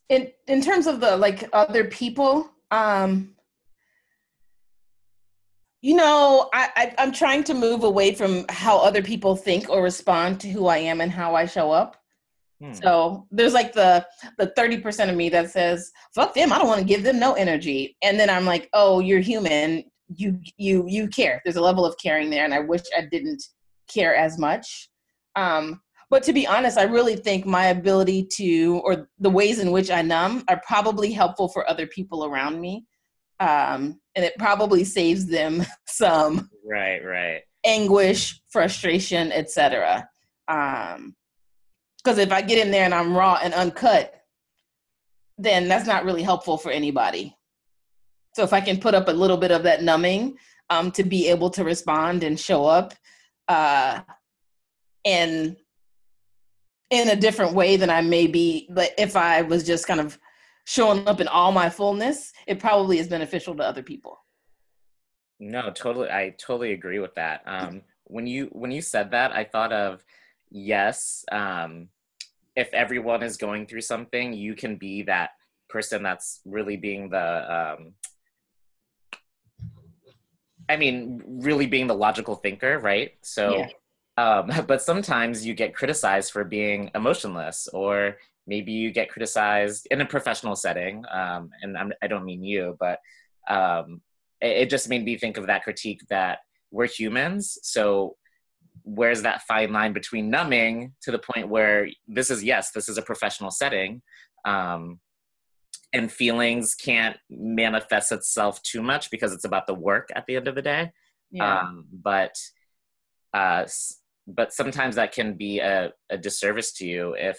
in 0.09 0.31
in 0.47 0.61
terms 0.61 0.87
of 0.87 1.01
the 1.01 1.17
like 1.17 1.49
other 1.53 1.85
people, 1.85 2.51
um, 2.71 3.35
you 5.83 5.97
know, 5.97 6.49
I, 6.53 6.71
I 6.77 6.95
I'm 6.99 7.13
trying 7.13 7.45
to 7.45 7.55
move 7.55 7.85
away 7.85 8.15
from 8.15 8.45
how 8.49 8.79
other 8.79 9.03
people 9.03 9.37
think 9.37 9.69
or 9.69 9.83
respond 9.83 10.41
to 10.41 10.49
who 10.49 10.67
I 10.67 10.79
am 10.79 11.01
and 11.01 11.11
how 11.11 11.35
I 11.35 11.47
show 11.47 11.71
up. 11.71 12.04
Hmm. 12.65 12.73
So 12.73 13.27
there's 13.31 13.53
like 13.53 13.73
the 13.73 14.07
the 14.39 14.53
30% 14.57 15.11
of 15.11 15.17
me 15.17 15.29
that 15.31 15.51
says, 15.51 15.91
fuck 16.15 16.35
them, 16.35 16.53
I 16.53 16.59
don't 16.59 16.69
want 16.69 16.81
to 16.81 16.87
give 16.87 17.03
them 17.03 17.19
no 17.19 17.35
energy. 17.35 17.97
And 18.03 18.19
then 18.19 18.31
I'm 18.31 18.47
like, 18.47 18.69
oh, 18.73 19.01
you're 19.01 19.21
human. 19.21 19.85
You 20.09 20.41
you 20.57 20.85
you 20.89 21.09
care. 21.09 21.41
There's 21.45 21.57
a 21.57 21.63
level 21.63 21.85
of 21.85 21.97
caring 22.03 22.31
there, 22.31 22.45
and 22.45 22.55
I 22.55 22.61
wish 22.61 22.83
I 22.97 23.03
didn't 23.11 23.43
care 23.93 24.15
as 24.15 24.39
much. 24.39 24.89
Um, 25.37 25.81
but 26.11 26.23
to 26.25 26.33
be 26.33 26.47
honest, 26.47 26.79
I 26.79 26.85
really 26.85 27.17
think 27.17 27.47
my 27.47 27.67
ability 27.67 28.29
to 28.37 28.81
or 28.85 29.09
the 29.19 29.31
ways 29.31 29.59
in 29.59 29.73
which 29.73 29.91
I 29.91 30.03
numb 30.03 30.45
are 30.49 30.61
probably 30.67 31.11
helpful 31.11 31.49
for 31.49 31.69
other 31.69 31.87
people 31.87 32.25
around 32.25 32.61
me. 32.61 32.85
Um, 33.41 34.01
and 34.15 34.25
it 34.25 34.35
probably 34.39 34.85
saves 34.85 35.27
them 35.27 35.65
some 35.87 36.49
right, 36.65 37.05
right. 37.05 37.41
anguish, 37.65 38.41
frustration, 38.49 39.33
etc. 39.33 40.09
Um, 40.47 41.17
because 42.05 42.19
if 42.19 42.33
I 42.33 42.43
get 42.43 42.65
in 42.65 42.71
there 42.71 42.85
and 42.85 42.95
I'm 42.95 43.17
raw 43.17 43.39
and 43.43 43.55
uncut, 43.55 44.15
then 45.39 45.69
that's 45.69 45.87
not 45.87 46.05
really 46.05 46.23
helpful 46.23 46.59
for 46.59 46.71
anybody. 46.71 47.35
So 48.35 48.43
if 48.43 48.53
I 48.53 48.61
can 48.61 48.79
put 48.79 48.95
up 48.95 49.09
a 49.09 49.13
little 49.13 49.37
bit 49.37 49.51
of 49.51 49.63
that 49.63 49.83
numbing 49.83 50.37
um, 50.71 50.91
to 50.93 51.03
be 51.03 51.29
able 51.29 51.51
to 51.51 51.65
respond 51.65 52.23
and 52.23 52.39
show 52.39 52.67
up 52.67 52.95
uh, 53.49 54.01
in 55.05 55.57
in 56.91 57.09
a 57.09 57.17
different 57.17 57.55
way 57.55 57.77
than 57.77 57.91
I 57.91 58.03
may 58.03 58.27
be, 58.27 58.69
but 58.71 58.93
if 58.99 59.17
I 59.17 59.43
was 59.43 59.65
just 59.65 59.87
kind 59.87 60.01
of 60.01 60.19
showing 60.65 61.09
up 61.09 61.21
in 61.21 61.27
all 61.27 61.51
my 61.51 61.69
fullness, 61.69 62.33
it 62.47 62.61
probably 62.61 62.99
is 62.99 63.09
beneficial 63.09 63.57
to 63.57 63.65
other 63.65 63.83
people. 63.83 64.19
No, 65.41 65.71
totally. 65.71 66.11
I 66.11 66.35
totally 66.39 66.73
agree 66.73 67.01
with 67.01 67.15
that. 67.15 67.43
Um, 67.47 67.83
when 68.05 68.27
you 68.27 68.47
when 68.53 68.71
you 68.71 68.83
said 68.83 69.11
that, 69.13 69.33
I 69.33 69.45
thought 69.45 69.73
of 69.73 70.05
yes. 70.51 71.25
Um, 71.33 71.89
if 72.57 72.73
everyone 72.73 73.23
is 73.23 73.37
going 73.37 73.67
through 73.67 73.81
something, 73.81 74.33
you 74.33 74.55
can 74.55 74.77
be 74.77 75.03
that 75.03 75.31
person 75.69 76.03
that's 76.03 76.41
really 76.45 76.77
being 76.77 77.11
the 77.11 77.77
um, 77.77 77.95
I 80.69 80.77
mean, 80.77 81.23
really 81.27 81.67
being 81.67 81.87
the 81.87 81.95
logical 81.95 82.37
thinker, 82.37 82.79
right? 82.79 83.13
So, 83.23 83.57
yeah. 83.57 83.69
um, 84.17 84.51
but 84.67 84.83
sometimes 84.83 85.45
you 85.45 85.55
get 85.55 85.75
criticized 85.75 86.33
for 86.33 86.45
being 86.45 86.91
emotionless, 86.95 87.69
or 87.73 88.17
maybe 88.47 88.73
you 88.73 88.91
get 88.91 89.11
criticized 89.11 89.87
in 89.91 90.01
a 90.01 90.07
professional 90.07 90.57
setting. 90.57 91.05
Um, 91.13 91.51
and 91.63 91.77
I'm, 91.77 91.93
I 92.03 92.07
do 92.07 92.17
not 92.17 92.25
mean 92.25 92.43
you, 92.43 92.77
but 92.79 92.99
um, 93.49 94.01
it, 94.41 94.63
it 94.63 94.71
just 94.71 94.89
made 94.89 95.05
me 95.05 95.17
think 95.17 95.37
of 95.37 95.47
that 95.47 95.65
critique 95.65 96.03
that 96.09 96.39
we're 96.71 96.87
humans. 96.87 97.59
So, 97.63 98.17
where's 98.85 99.23
that 99.23 99.43
fine 99.43 99.73
line 99.73 99.93
between 99.93 100.31
numbing 100.31 100.93
to 101.03 101.11
the 101.11 101.19
point 101.19 101.49
where 101.49 101.89
this 102.07 102.31
is 102.31 102.45
yes, 102.45 102.71
this 102.73 102.89
is 102.89 102.99
a 102.99 103.03
professional 103.03 103.51
setting, 103.51 104.03
um, 104.45 105.01
and 105.93 106.13
feelings 106.13 106.75
can't 106.75 107.17
manifest 107.31 108.13
itself 108.13 108.63
too 108.63 108.83
much 108.83 109.11
because 109.11 109.33
it's 109.33 109.45
about 109.45 109.67
the 109.67 109.75
work 109.75 110.11
at 110.15 110.25
the 110.27 110.37
end 110.37 110.49
of 110.49 110.55
the 110.55 110.63
day. 110.63 110.93
Yeah. 111.31 111.61
Um, 111.61 111.87
but 111.93 112.35
uh, 113.33 113.67
but 114.27 114.53
sometimes 114.53 114.97
that 114.97 115.13
can 115.13 115.35
be 115.35 115.61
a, 115.61 115.93
a 116.11 116.17
disservice 116.17 116.73
to 116.75 116.87
you 116.87 117.15
if 117.19 117.39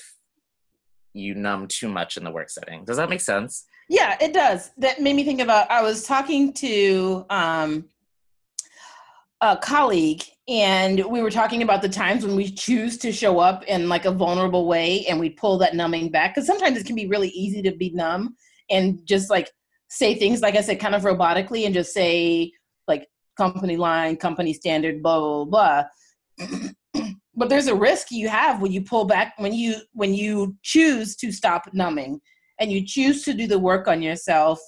you 1.13 1.33
numb 1.33 1.67
too 1.67 1.87
much 1.87 2.17
in 2.17 2.23
the 2.23 2.31
work 2.31 2.49
setting. 2.49 2.83
Does 2.85 2.97
that 2.97 3.09
make 3.09 3.21
sense? 3.21 3.65
Yeah, 3.87 4.17
it 4.19 4.33
does. 4.33 4.71
That 4.77 5.01
made 5.01 5.15
me 5.15 5.23
think 5.23 5.41
about. 5.41 5.69
I 5.71 5.81
was 5.81 6.03
talking 6.03 6.53
to 6.53 7.25
um, 7.29 7.85
a 9.41 9.57
colleague, 9.57 10.23
and 10.47 11.03
we 11.05 11.21
were 11.21 11.31
talking 11.31 11.63
about 11.63 11.81
the 11.81 11.89
times 11.89 12.25
when 12.25 12.35
we 12.35 12.51
choose 12.51 12.97
to 12.99 13.11
show 13.11 13.39
up 13.39 13.63
in 13.63 13.89
like 13.89 14.05
a 14.05 14.11
vulnerable 14.11 14.67
way, 14.67 15.05
and 15.07 15.19
we 15.19 15.29
pull 15.29 15.57
that 15.57 15.75
numbing 15.75 16.09
back 16.11 16.35
because 16.35 16.45
sometimes 16.45 16.77
it 16.77 16.85
can 16.85 16.95
be 16.95 17.07
really 17.07 17.29
easy 17.29 17.61
to 17.63 17.71
be 17.71 17.89
numb 17.91 18.35
and 18.69 18.99
just 19.05 19.29
like 19.29 19.49
say 19.89 20.13
things 20.13 20.41
like 20.41 20.55
I 20.55 20.61
said, 20.61 20.79
kind 20.79 20.93
of 20.93 21.01
robotically, 21.01 21.65
and 21.65 21.73
just 21.73 21.93
say 21.93 22.51
like 22.87 23.07
company 23.37 23.75
line, 23.75 24.17
company 24.17 24.53
standard, 24.53 25.01
blah 25.01 25.45
blah 25.45 25.45
blah. 25.45 25.83
but 27.35 27.49
there's 27.49 27.67
a 27.67 27.75
risk 27.75 28.11
you 28.11 28.29
have 28.29 28.61
when 28.61 28.71
you 28.71 28.81
pull 28.81 29.05
back 29.05 29.33
when 29.37 29.53
you 29.53 29.75
when 29.93 30.13
you 30.13 30.55
choose 30.61 31.15
to 31.15 31.31
stop 31.31 31.69
numbing 31.73 32.19
and 32.59 32.71
you 32.71 32.85
choose 32.85 33.23
to 33.23 33.33
do 33.33 33.47
the 33.47 33.59
work 33.59 33.87
on 33.87 34.01
yourself 34.01 34.59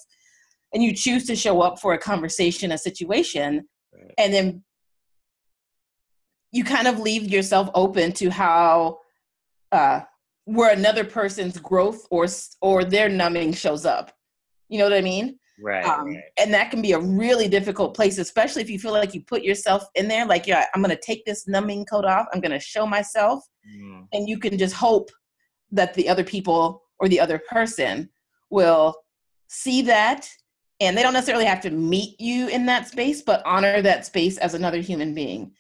and 0.74 0.84
you 0.84 0.94
choose 0.94 1.26
to 1.26 1.36
show 1.36 1.62
up 1.62 1.80
for 1.80 1.94
a 1.94 1.98
conversation 1.98 2.72
a 2.72 2.78
situation 2.78 3.68
and 4.18 4.34
then 4.34 4.64
you 6.52 6.64
kind 6.64 6.88
of 6.88 7.00
leave 7.00 7.24
yourself 7.24 7.70
open 7.76 8.12
to 8.14 8.30
how 8.30 9.00
uh, 9.72 10.02
where 10.46 10.74
another 10.74 11.04
person's 11.04 11.58
growth 11.58 12.08
or 12.10 12.26
or 12.62 12.84
their 12.84 13.10
numbing 13.10 13.54
shows 13.54 13.86
up. 13.86 14.12
You 14.70 14.80
know 14.80 14.86
what 14.86 14.94
I 14.94 15.02
mean? 15.02 15.40
Right, 15.60 15.86
um, 15.86 16.08
right. 16.08 16.24
And 16.40 16.54
that 16.54 16.70
can 16.70 16.82
be 16.82 16.92
a 16.92 17.00
really 17.00 17.48
difficult 17.48 17.96
place, 17.96 18.20
especially 18.20 18.62
if 18.62 18.70
you 18.70 18.78
feel 18.78 18.92
like 18.92 19.16
you 19.16 19.22
put 19.22 19.42
yourself 19.42 19.86
in 19.96 20.08
there. 20.08 20.26
Like, 20.26 20.46
yeah, 20.46 20.66
I'm 20.74 20.82
going 20.82 20.96
to 20.96 21.02
take 21.02 21.26
this 21.26 21.48
numbing 21.48 21.86
coat 21.86 22.06
off. 22.06 22.28
I'm 22.32 22.42
going 22.42 22.52
to 22.52 22.60
show 22.60 22.86
myself, 22.86 23.44
mm. 23.68 24.08
and 24.14 24.30
you 24.30 24.38
can 24.40 24.58
just 24.58 24.76
hope 24.76 25.10
that 25.72 25.94
the 25.96 26.08
other 26.08 26.24
people 26.24 26.84
or 27.00 27.10
the 27.10 27.20
other 27.20 27.42
person 27.50 28.10
will 28.50 28.96
see 29.48 29.82
that, 29.84 30.30
and 30.80 30.96
they 30.96 31.04
don't 31.04 31.14
necessarily 31.14 31.46
have 31.46 31.62
to 31.62 31.72
meet 31.72 32.20
you 32.22 32.48
in 32.50 32.66
that 32.68 32.88
space, 32.88 33.22
but 33.22 33.46
honor 33.46 33.82
that 33.82 34.06
space 34.06 34.38
as 34.38 34.54
another 34.54 34.80
human 34.80 35.14
being. 35.14 35.52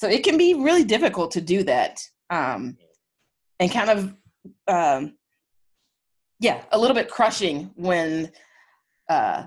So 0.00 0.08
it 0.08 0.24
can 0.24 0.38
be 0.38 0.54
really 0.54 0.82
difficult 0.82 1.32
to 1.32 1.42
do 1.42 1.62
that, 1.64 2.00
um, 2.30 2.78
and 3.58 3.70
kind 3.70 3.90
of 3.90 4.14
um, 4.66 5.18
yeah, 6.38 6.62
a 6.72 6.78
little 6.78 6.94
bit 6.94 7.10
crushing 7.10 7.70
when 7.76 8.32
uh, 9.10 9.44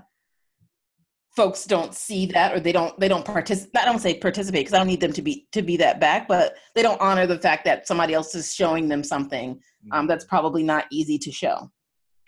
folks 1.35 1.65
don't 1.65 1.95
see 1.95 2.27
that 2.27 2.53
or 2.53 2.59
they 2.59 2.71
don't 2.71 2.99
they 2.99 3.07
don't 3.07 3.25
participate. 3.25 3.81
I 3.81 3.85
don't 3.85 3.97
say 3.97 4.13
participate 4.19 4.61
because 4.61 4.75
I 4.75 4.77
don't 4.77 4.85
need 4.85 5.01
them 5.01 5.13
to 5.13 5.23
be 5.23 5.47
to 5.53 5.63
be 5.63 5.75
that 5.77 5.99
back, 5.99 6.27
but 6.27 6.53
they 6.75 6.83
don't 6.83 7.01
honor 7.01 7.25
the 7.25 7.39
fact 7.39 7.65
that 7.65 7.87
somebody 7.87 8.13
else 8.13 8.35
is 8.35 8.53
showing 8.53 8.87
them 8.87 9.03
something 9.03 9.59
um, 9.91 10.01
mm-hmm. 10.01 10.07
that's 10.07 10.25
probably 10.25 10.61
not 10.61 10.85
easy 10.91 11.17
to 11.17 11.31
show. 11.31 11.71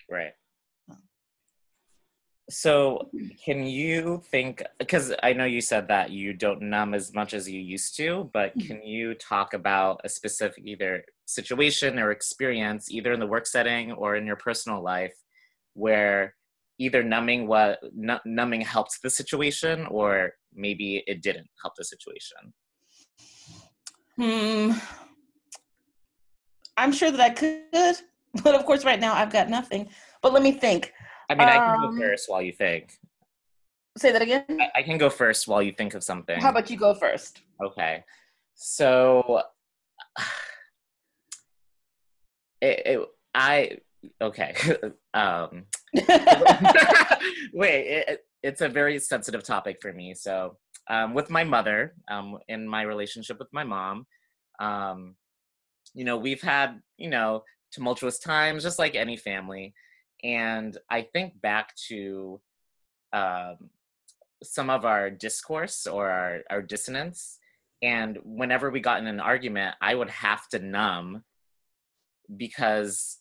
Right. 0.10 0.32
So, 2.49 3.10
can 3.43 3.65
you 3.65 4.21
think? 4.29 4.62
Because 4.77 5.13
I 5.23 5.34
know 5.34 5.45
you 5.45 5.62
said 5.62 5.88
that 5.88 6.12
you 6.12 6.34
don't 6.34 6.62
numb 6.62 6.93
as 6.93 7.12
much 7.13 7.34
as 7.34 7.49
you 7.49 7.60
used 7.60 7.97
to, 7.97 8.29
but 8.34 8.55
mm-hmm. 8.55 8.67
can 8.67 8.84
you 8.84 9.15
talk 9.15 9.55
about 9.55 10.01
a 10.03 10.10
specific 10.10 10.63
either 10.63 11.03
situation 11.25 11.97
or 11.97 12.12
experience, 12.12 12.91
either 12.91 13.13
in 13.13 13.19
the 13.19 13.25
work 13.25 13.47
setting 13.47 13.91
or 13.93 14.15
in 14.15 14.27
your 14.27 14.36
personal 14.36 14.81
life, 14.81 15.15
where 15.73 16.36
either 16.77 17.01
numbing 17.01 17.47
what 17.47 17.79
numbing 18.25 18.62
helped 18.62 19.01
the 19.01 19.10
situation, 19.10 19.88
or 19.88 20.34
maybe 20.53 21.03
it 21.08 21.23
didn't 21.23 21.47
help 21.63 21.73
the 21.75 21.84
situation? 21.84 22.53
Hmm. 24.17 24.73
I'm 26.77 26.91
sure 26.91 27.10
that 27.10 27.19
I 27.19 27.29
could, 27.29 27.97
but 28.43 28.53
of 28.53 28.65
course, 28.65 28.86
right 28.86 28.99
now 28.99 29.15
I've 29.15 29.31
got 29.31 29.49
nothing. 29.49 29.89
But 30.21 30.34
let 30.34 30.43
me 30.43 30.51
think. 30.51 30.93
I 31.30 31.36
mean, 31.36 31.48
I 31.48 31.58
can 31.58 31.82
go 31.82 31.88
um, 31.88 31.98
first 31.98 32.30
while 32.30 32.42
you 32.42 32.52
think. 32.52 32.94
Say 33.98 34.12
that 34.12 34.22
again. 34.22 34.46
I, 34.50 34.80
I, 34.80 34.84
can 34.84 34.98
go 34.98 35.10
first 35.10 35.48
while 35.48 35.62
you 35.62 35.72
think 35.72 35.94
of 35.94 36.04
something. 36.04 36.40
How 36.40 36.50
about 36.50 36.70
you 36.70 36.78
go 36.78 36.94
first? 36.94 37.42
Okay. 37.64 38.04
So, 38.54 39.42
it, 42.62 42.82
it 42.86 43.10
I 43.34 43.78
okay. 44.22 44.56
um, 45.14 45.66
wait, 47.54 47.88
it, 47.88 48.26
it's 48.44 48.62
a 48.62 48.70
very 48.70 49.00
sensitive 49.00 49.44
topic 49.44 49.78
for 49.82 49.94
me. 49.94 50.14
So, 50.14 50.58
um, 50.90 51.14
with 51.14 51.30
my 51.30 51.44
mother, 51.44 51.96
um, 52.10 52.38
in 52.48 52.68
my 52.68 52.84
relationship 52.84 53.40
with 53.40 53.52
my 53.54 53.64
mom, 53.64 54.06
um, 54.60 55.16
you 55.94 56.04
know, 56.04 56.18
we've 56.18 56.42
had 56.42 56.82
you 56.98 57.10
know 57.10 57.44
tumultuous 57.72 58.20
times, 58.20 58.64
just 58.64 58.78
like 58.78 58.96
any 58.96 59.18
family 59.18 59.74
and 60.26 60.76
I 60.90 61.04
think 61.04 61.40
back 61.40 61.76
to 61.90 62.42
um, 63.14 63.70
some 64.42 64.72
of 64.72 64.84
our 64.84 65.12
discourse 65.12 65.86
or 65.86 66.10
our, 66.10 66.40
our 66.50 66.62
dissonance. 66.64 67.38
And 67.84 68.18
whenever 68.24 68.72
we 68.72 68.80
got 68.80 69.00
in 69.00 69.06
an 69.06 69.20
argument, 69.20 69.76
I 69.80 69.94
would 69.94 70.10
have 70.10 70.48
to 70.50 70.60
numb 70.60 71.24
because 72.36 73.20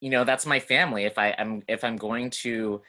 you 0.00 0.10
know 0.10 0.24
that's 0.24 0.44
my 0.44 0.60
family 0.60 1.04
if 1.04 1.16
i 1.16 1.28
am 1.28 1.62
if 1.66 1.82
i'm 1.82 1.96
going 1.96 2.28
to 2.28 2.82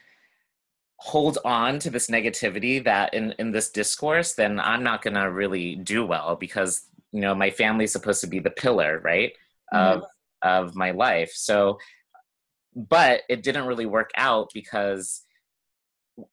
hold 0.98 1.38
on 1.46 1.80
to 1.80 1.90
this 1.90 2.08
negativity 2.08 2.84
that 2.84 3.14
in 3.14 3.34
in 3.40 3.52
this 3.52 3.70
discourse 3.70 4.34
then 4.34 4.60
i'm 4.60 4.84
not 4.84 5.02
going 5.02 5.14
to 5.14 5.32
really 5.32 5.78
do 5.78 6.06
well 6.06 6.36
because 6.36 6.88
you 7.14 7.22
know 7.22 7.34
my 7.34 7.50
family's 7.50 7.94
supposed 7.94 8.20
to 8.20 8.28
be 8.28 8.40
the 8.40 8.50
pillar 8.50 9.00
right 9.02 9.32
mm-hmm. 9.74 10.00
of 10.00 10.04
of 10.46 10.76
my 10.76 10.92
life. 10.92 11.32
So, 11.34 11.80
but 12.76 13.22
it 13.28 13.44
didn't 13.44 13.66
really 13.66 13.88
work 13.88 14.12
out 14.16 14.52
because 14.54 15.24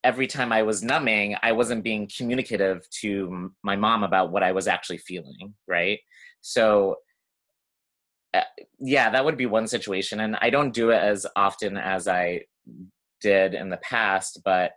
every 0.05 0.27
time 0.27 0.53
I 0.53 0.63
was 0.63 0.83
numbing, 0.83 1.37
I 1.43 1.53
wasn't 1.53 1.83
being 1.83 2.09
communicative 2.17 2.89
to 3.01 3.53
my 3.65 3.75
mom 3.75 4.05
about 4.05 4.31
what 4.31 4.43
I 4.43 4.53
was 4.53 4.69
actually 4.69 4.99
feeling, 4.99 5.55
right? 5.67 5.99
So, 6.41 6.97
uh, 8.35 8.43
yeah, 8.79 9.11
that 9.11 9.25
would 9.25 9.37
be 9.37 9.47
one 9.47 9.67
situation. 9.67 10.21
And 10.21 10.37
I 10.41 10.51
don't 10.51 10.75
do 10.75 10.91
it 10.91 11.03
as 11.03 11.27
often 11.35 11.77
as 11.77 12.07
I 12.07 12.43
did 13.21 13.55
in 13.55 13.71
the 13.71 13.79
past, 13.79 14.41
but 14.45 14.73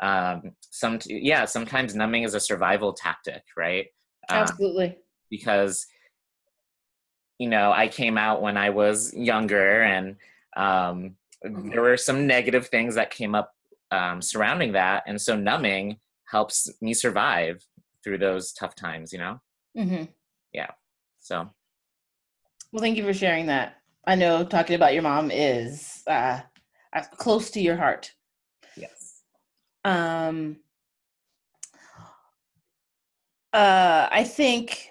um, 0.00 0.52
some, 0.70 0.98
yeah, 1.06 1.44
sometimes 1.44 1.94
numbing 1.94 2.22
is 2.22 2.34
a 2.34 2.40
survival 2.40 2.92
tactic, 2.92 3.42
right? 3.56 3.86
Um, 4.28 4.38
Absolutely. 4.38 4.96
because 5.30 5.86
you 7.38 7.48
know, 7.48 7.72
I 7.72 7.88
came 7.88 8.18
out 8.18 8.42
when 8.42 8.56
I 8.56 8.70
was 8.70 9.14
younger, 9.14 9.82
and 9.82 10.16
um, 10.56 11.16
mm-hmm. 11.44 11.70
there 11.70 11.82
were 11.82 11.96
some 11.96 12.26
negative 12.26 12.66
things 12.66 12.96
that 12.96 13.10
came 13.10 13.34
up 13.34 13.54
um, 13.90 14.20
surrounding 14.20 14.72
that, 14.72 15.04
and 15.06 15.20
so 15.20 15.36
numbing 15.36 15.98
helps 16.30 16.70
me 16.80 16.92
survive 16.92 17.64
through 18.04 18.18
those 18.18 18.52
tough 18.52 18.74
times. 18.74 19.12
You 19.12 19.20
know. 19.20 19.40
Mm-hmm. 19.76 20.04
Yeah. 20.52 20.70
So. 21.20 21.48
Well, 22.72 22.82
thank 22.82 22.98
you 22.98 23.04
for 23.04 23.14
sharing 23.14 23.46
that. 23.46 23.76
I 24.06 24.14
know 24.14 24.44
talking 24.44 24.76
about 24.76 24.92
your 24.92 25.02
mom 25.02 25.30
is 25.30 26.02
uh, 26.06 26.40
close 27.16 27.50
to 27.52 27.60
your 27.60 27.76
heart. 27.76 28.12
Yes. 28.76 29.22
Um. 29.84 30.56
Uh, 33.52 34.08
I 34.10 34.24
think 34.24 34.90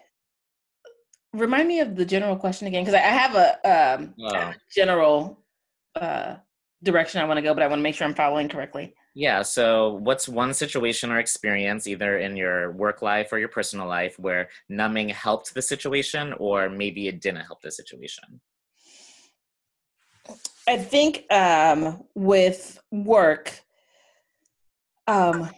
remind 1.38 1.68
me 1.68 1.80
of 1.80 1.96
the 1.96 2.06
general 2.06 2.36
question 2.36 2.68
again 2.68 2.84
because 2.84 2.96
I 2.96 3.00
have 3.00 3.36
a, 3.36 4.00
um, 4.00 4.14
oh. 4.22 4.54
general 4.74 5.44
uh, 5.96 6.36
direction 6.84 7.22
I 7.22 7.26
want 7.26 7.38
to 7.38 7.42
go, 7.42 7.54
but 7.54 7.64
I 7.64 7.68
want 7.68 7.80
to 7.80 7.84
make 7.84 7.96
sure 7.96 8.08
I'm 8.08 8.14
following 8.14 8.50
correctly. 8.50 8.94
Yeah. 9.14 9.42
So, 9.42 9.94
what's 9.96 10.30
one 10.30 10.54
situation 10.54 11.12
or 11.12 11.20
experience, 11.20 11.88
either 11.88 12.20
in 12.20 12.38
your 12.38 12.72
work 12.72 13.02
life 13.02 13.34
or 13.34 13.40
your 13.40 13.50
personal 13.50 13.88
life, 13.88 14.20
where 14.20 14.50
numbing 14.70 15.10
helped 15.10 15.54
the 15.54 15.62
situation, 15.62 16.34
or 16.38 16.70
maybe 16.70 17.08
it 17.08 17.20
didn't 17.20 17.42
help 17.42 17.62
the 17.62 17.72
situation? 17.72 18.40
I 20.68 20.78
think 20.78 21.24
um, 21.32 22.04
with 22.14 22.80
work, 22.92 23.60
um, 25.08 25.50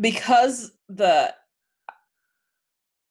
because 0.00 0.72
the 0.88 1.32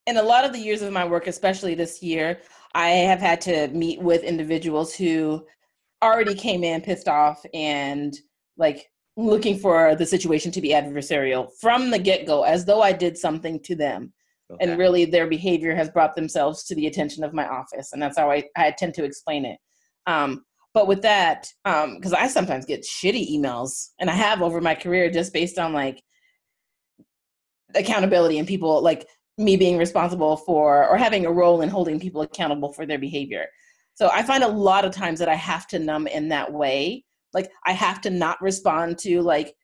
in 0.10 0.18
a 0.18 0.24
lot 0.24 0.44
of 0.44 0.52
the 0.52 0.60
years 0.60 0.82
of 0.82 0.92
my 0.92 1.06
work, 1.06 1.28
especially 1.28 1.76
this 1.76 2.02
year, 2.02 2.40
I 2.74 2.90
have 2.90 3.20
had 3.20 3.40
to 3.42 3.68
meet 3.68 4.02
with 4.02 4.24
individuals 4.24 4.96
who 4.96 5.46
already 6.02 6.34
came 6.34 6.64
in 6.64 6.82
pissed 6.82 7.08
off 7.08 7.46
and 7.54 8.18
like 8.58 8.88
looking 9.18 9.60
for 9.60 9.96
the 9.96 10.06
situation 10.06 10.52
to 10.54 10.62
be 10.62 10.70
adversarial 10.70 11.50
from 11.62 11.92
the 11.92 12.00
get 12.00 12.26
go, 12.26 12.42
as 12.42 12.66
though 12.66 12.82
I 12.82 12.92
did 12.92 13.18
something 13.18 13.60
to 13.62 13.76
them. 13.76 14.12
Okay. 14.52 14.66
And 14.66 14.80
really, 14.80 15.06
their 15.06 15.28
behavior 15.28 15.76
has 15.76 15.92
brought 15.92 16.16
themselves 16.16 16.64
to 16.64 16.76
the 16.76 16.88
attention 16.88 17.24
of 17.24 17.36
my 17.36 17.48
office. 17.48 17.94
And 17.94 18.02
that's 18.02 18.18
how 18.18 18.32
I, 18.32 18.46
I 18.56 18.72
tend 18.72 18.96
to 18.96 19.04
explain 19.04 19.46
it. 19.46 19.60
Um, 20.08 20.44
but 20.74 20.88
with 20.88 21.04
that, 21.04 21.52
because 21.64 22.14
um, 22.14 22.18
I 22.18 22.28
sometimes 22.28 22.66
get 22.66 22.82
shitty 22.82 23.32
emails, 23.32 23.90
and 24.00 24.10
I 24.10 24.14
have 24.14 24.42
over 24.42 24.60
my 24.60 24.74
career 24.74 25.12
just 25.12 25.34
based 25.34 25.60
on 25.60 25.72
like 25.72 26.02
accountability 27.76 28.40
and 28.40 28.48
people 28.48 28.82
like 28.82 29.08
me 29.40 29.56
being 29.56 29.78
responsible 29.78 30.36
for 30.36 30.88
or 30.88 30.98
having 30.98 31.26
a 31.26 31.32
role 31.32 31.62
in 31.62 31.70
holding 31.70 32.00
people 32.00 32.22
accountable 32.22 32.74
for 32.74 32.86
their 32.86 33.00
behavior. 33.00 33.48
So 33.96 34.10
I 34.14 34.22
find 34.22 34.44
a 34.44 34.48
lot 34.48 34.86
of 34.86 34.92
times 34.92 35.20
that 35.20 35.30
I 35.30 35.36
have 35.36 35.66
to 35.68 35.80
numb 35.80 36.08
in 36.08 36.30
that 36.30 36.52
way. 36.52 37.06
Like 37.34 37.50
I 37.66 37.72
have 37.72 38.02
to 38.02 38.10
not 38.10 38.42
respond 38.42 38.98
to 39.00 39.22
like 39.22 39.56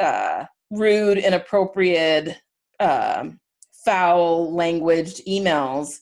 uh, 0.00 0.44
rude, 0.70 1.18
inappropriate, 1.18 2.36
um, 2.80 3.38
foul 3.84 4.52
languaged 4.52 5.24
emails 5.26 6.00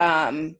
um, 0.00 0.56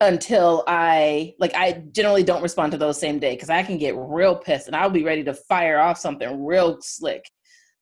until 0.00 0.64
I 0.66 1.34
like 1.38 1.54
I 1.54 1.82
generally 1.92 2.22
don't 2.22 2.42
respond 2.42 2.72
to 2.72 2.78
those 2.78 3.00
same 3.00 3.18
day 3.18 3.34
because 3.34 3.50
I 3.50 3.62
can 3.62 3.78
get 3.78 3.94
real 3.96 4.36
pissed 4.36 4.66
and 4.66 4.76
I'll 4.76 4.90
be 4.90 5.04
ready 5.04 5.24
to 5.24 5.34
fire 5.34 5.78
off 5.78 5.98
something 5.98 6.44
real 6.44 6.78
slick. 6.82 7.24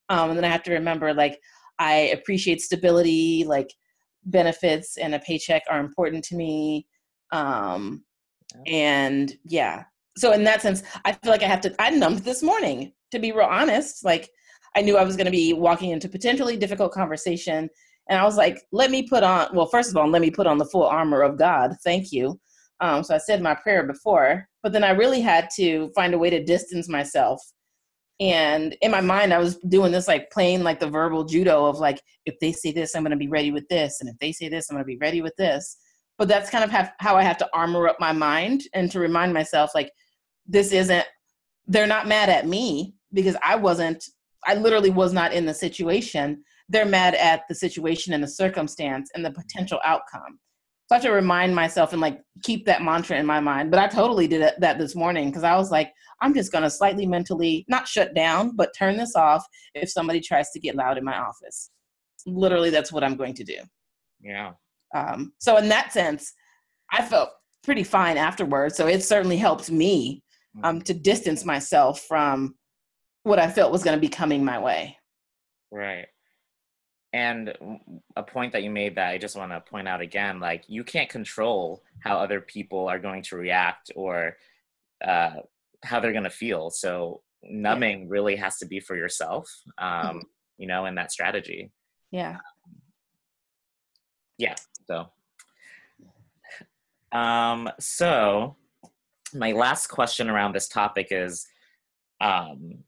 Um, 0.08 0.30
and 0.30 0.38
then 0.38 0.44
I 0.44 0.48
have 0.48 0.62
to 0.64 0.72
remember 0.72 1.12
like 1.12 1.40
I 1.78 1.94
appreciate 2.12 2.60
stability, 2.60 3.44
like 3.44 3.72
benefits 4.24 4.96
and 4.96 5.14
a 5.14 5.18
paycheck 5.18 5.62
are 5.70 5.80
important 5.80 6.24
to 6.24 6.36
me. 6.36 6.86
Um, 7.32 8.04
and 8.66 9.34
yeah, 9.44 9.84
so 10.16 10.32
in 10.32 10.44
that 10.44 10.62
sense, 10.62 10.82
I 11.04 11.12
feel 11.12 11.30
like 11.30 11.42
I 11.42 11.48
have 11.48 11.60
to, 11.62 11.74
I 11.78 11.90
numbed 11.90 12.20
this 12.20 12.42
morning 12.42 12.92
to 13.10 13.18
be 13.18 13.32
real 13.32 13.46
honest. 13.46 14.04
Like 14.04 14.28
I 14.76 14.82
knew 14.82 14.96
I 14.96 15.04
was 15.04 15.16
going 15.16 15.26
to 15.26 15.30
be 15.30 15.52
walking 15.52 15.90
into 15.90 16.08
potentially 16.08 16.56
difficult 16.56 16.92
conversation. 16.92 17.68
And 18.08 18.18
I 18.18 18.24
was 18.24 18.36
like, 18.36 18.62
let 18.72 18.90
me 18.90 19.02
put 19.02 19.22
on, 19.22 19.48
well, 19.54 19.66
first 19.66 19.90
of 19.90 19.96
all, 19.96 20.08
let 20.08 20.22
me 20.22 20.30
put 20.30 20.46
on 20.46 20.58
the 20.58 20.64
full 20.64 20.84
armor 20.84 21.22
of 21.22 21.38
God. 21.38 21.74
Thank 21.84 22.10
you. 22.10 22.40
Um, 22.80 23.02
so 23.02 23.14
I 23.14 23.18
said 23.18 23.42
my 23.42 23.54
prayer 23.54 23.86
before, 23.86 24.46
but 24.62 24.72
then 24.72 24.84
I 24.84 24.90
really 24.90 25.20
had 25.20 25.48
to 25.56 25.90
find 25.94 26.14
a 26.14 26.18
way 26.18 26.30
to 26.30 26.44
distance 26.44 26.88
myself 26.88 27.40
and 28.20 28.76
in 28.80 28.90
my 28.90 29.00
mind 29.00 29.32
i 29.32 29.38
was 29.38 29.56
doing 29.68 29.92
this 29.92 30.08
like 30.08 30.30
playing 30.30 30.62
like 30.62 30.80
the 30.80 30.88
verbal 30.88 31.24
judo 31.24 31.66
of 31.66 31.78
like 31.78 32.00
if 32.26 32.34
they 32.40 32.52
say 32.52 32.72
this 32.72 32.94
i'm 32.94 33.02
going 33.02 33.10
to 33.10 33.16
be 33.16 33.28
ready 33.28 33.52
with 33.52 33.68
this 33.68 34.00
and 34.00 34.10
if 34.10 34.18
they 34.18 34.32
say 34.32 34.48
this 34.48 34.68
i'm 34.68 34.74
going 34.74 34.84
to 34.84 34.86
be 34.86 34.98
ready 34.98 35.22
with 35.22 35.34
this. 35.36 35.76
But 36.16 36.26
that's 36.26 36.50
kind 36.50 36.64
of 36.64 36.70
have, 36.70 36.92
how 36.98 37.16
i 37.16 37.22
have 37.22 37.38
to 37.38 37.48
armor 37.54 37.86
up 37.86 37.96
my 38.00 38.12
mind 38.12 38.62
and 38.74 38.90
to 38.90 38.98
remind 38.98 39.32
myself 39.32 39.70
like 39.74 39.92
this 40.46 40.72
isn't 40.72 41.06
they're 41.68 41.86
not 41.86 42.08
mad 42.08 42.28
at 42.28 42.46
me 42.46 42.94
because 43.12 43.36
i 43.44 43.54
wasn't 43.54 44.04
i 44.46 44.54
literally 44.54 44.90
was 44.90 45.12
not 45.12 45.32
in 45.32 45.46
the 45.46 45.54
situation. 45.54 46.42
They're 46.68 46.84
mad 46.84 47.14
at 47.14 47.42
the 47.48 47.54
situation 47.54 48.12
and 48.12 48.22
the 48.22 48.28
circumstance 48.28 49.10
and 49.14 49.24
the 49.24 49.30
potential 49.30 49.80
outcome 49.84 50.38
so 50.88 50.94
I 50.94 50.96
have 50.96 51.04
to 51.04 51.12
remind 51.12 51.54
myself 51.54 51.92
and 51.92 52.00
like 52.00 52.22
keep 52.42 52.64
that 52.64 52.80
mantra 52.80 53.18
in 53.18 53.26
my 53.26 53.40
mind. 53.40 53.70
But 53.70 53.78
I 53.78 53.88
totally 53.88 54.26
did 54.26 54.54
that 54.58 54.78
this 54.78 54.96
morning 54.96 55.28
because 55.28 55.44
I 55.44 55.54
was 55.54 55.70
like, 55.70 55.92
I'm 56.22 56.32
just 56.32 56.50
going 56.50 56.64
to 56.64 56.70
slightly 56.70 57.04
mentally 57.04 57.66
not 57.68 57.86
shut 57.86 58.14
down, 58.14 58.56
but 58.56 58.74
turn 58.76 58.96
this 58.96 59.14
off 59.14 59.44
if 59.74 59.90
somebody 59.90 60.18
tries 60.18 60.50
to 60.52 60.58
get 60.58 60.76
loud 60.76 60.96
in 60.96 61.04
my 61.04 61.18
office. 61.18 61.70
Literally, 62.24 62.70
that's 62.70 62.90
what 62.90 63.04
I'm 63.04 63.16
going 63.16 63.34
to 63.34 63.44
do. 63.44 63.58
Yeah. 64.22 64.52
Um, 64.94 65.34
so 65.36 65.58
in 65.58 65.68
that 65.68 65.92
sense, 65.92 66.32
I 66.90 67.04
felt 67.04 67.28
pretty 67.62 67.84
fine 67.84 68.16
afterwards. 68.16 68.74
So 68.74 68.86
it 68.86 69.04
certainly 69.04 69.36
helped 69.36 69.70
me 69.70 70.22
um, 70.64 70.80
mm. 70.80 70.84
to 70.84 70.94
distance 70.94 71.44
myself 71.44 72.00
from 72.08 72.54
what 73.24 73.38
I 73.38 73.50
felt 73.50 73.72
was 73.72 73.84
going 73.84 73.96
to 73.96 74.00
be 74.00 74.08
coming 74.08 74.42
my 74.42 74.58
way. 74.58 74.96
Right 75.70 76.06
and 77.12 77.54
a 78.16 78.22
point 78.22 78.52
that 78.52 78.62
you 78.62 78.70
made 78.70 78.96
that 78.96 79.10
I 79.10 79.18
just 79.18 79.36
want 79.36 79.52
to 79.52 79.60
point 79.60 79.88
out 79.88 80.00
again, 80.00 80.40
like 80.40 80.64
you 80.68 80.84
can't 80.84 81.08
control 81.08 81.82
how 82.00 82.18
other 82.18 82.40
people 82.40 82.86
are 82.88 82.98
going 82.98 83.22
to 83.22 83.36
react 83.36 83.90
or 83.96 84.36
uh, 85.04 85.36
how 85.82 86.00
they're 86.00 86.12
going 86.12 86.24
to 86.24 86.30
feel. 86.30 86.70
So 86.70 87.22
numbing 87.42 88.00
yeah. 88.00 88.06
really 88.08 88.36
has 88.36 88.58
to 88.58 88.66
be 88.66 88.80
for 88.80 88.96
yourself, 88.96 89.50
um, 89.78 89.90
mm-hmm. 89.90 90.18
you 90.58 90.66
know, 90.66 90.84
in 90.84 90.96
that 90.96 91.12
strategy. 91.12 91.72
Yeah. 92.10 92.38
yeah. 94.36 94.56
So, 94.86 95.08
um, 97.12 97.70
so 97.80 98.56
my 99.34 99.52
last 99.52 99.86
question 99.86 100.28
around 100.28 100.54
this 100.54 100.68
topic 100.68 101.08
is, 101.10 101.46
um, 102.20 102.84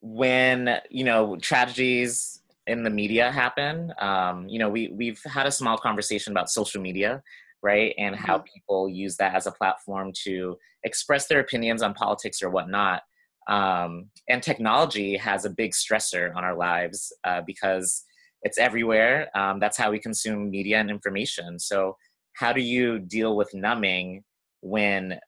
when 0.00 0.78
you 0.90 1.04
know 1.04 1.36
tragedies 1.36 2.42
in 2.66 2.82
the 2.82 2.90
media 2.90 3.30
happen 3.30 3.92
um, 3.98 4.48
you 4.48 4.58
know 4.58 4.68
we 4.68 4.88
we've 4.88 5.20
had 5.24 5.46
a 5.46 5.52
small 5.52 5.76
conversation 5.76 6.32
about 6.32 6.50
social 6.50 6.80
media 6.80 7.22
right? 7.62 7.94
And 7.98 8.16
how 8.16 8.38
mm-hmm. 8.38 8.46
people 8.54 8.88
use 8.88 9.16
that 9.16 9.34
as 9.34 9.46
a 9.46 9.52
platform 9.52 10.12
to 10.24 10.56
express 10.84 11.26
their 11.26 11.40
opinions 11.40 11.82
on 11.82 11.94
politics 11.94 12.42
or 12.42 12.50
whatnot. 12.50 13.02
Um, 13.48 14.10
and 14.28 14.42
technology 14.42 15.16
has 15.16 15.44
a 15.44 15.50
big 15.50 15.72
stressor 15.72 16.34
on 16.36 16.44
our 16.44 16.56
lives 16.56 17.12
uh, 17.24 17.42
because 17.46 18.04
it's 18.42 18.58
everywhere. 18.58 19.28
Um, 19.36 19.60
that's 19.60 19.76
how 19.76 19.90
we 19.90 19.98
consume 19.98 20.50
media 20.50 20.78
and 20.78 20.90
information. 20.90 21.58
So 21.58 21.96
how 22.34 22.52
do 22.52 22.62
you 22.62 22.98
deal 22.98 23.36
with 23.36 23.52
numbing 23.52 24.24
when 24.62 25.18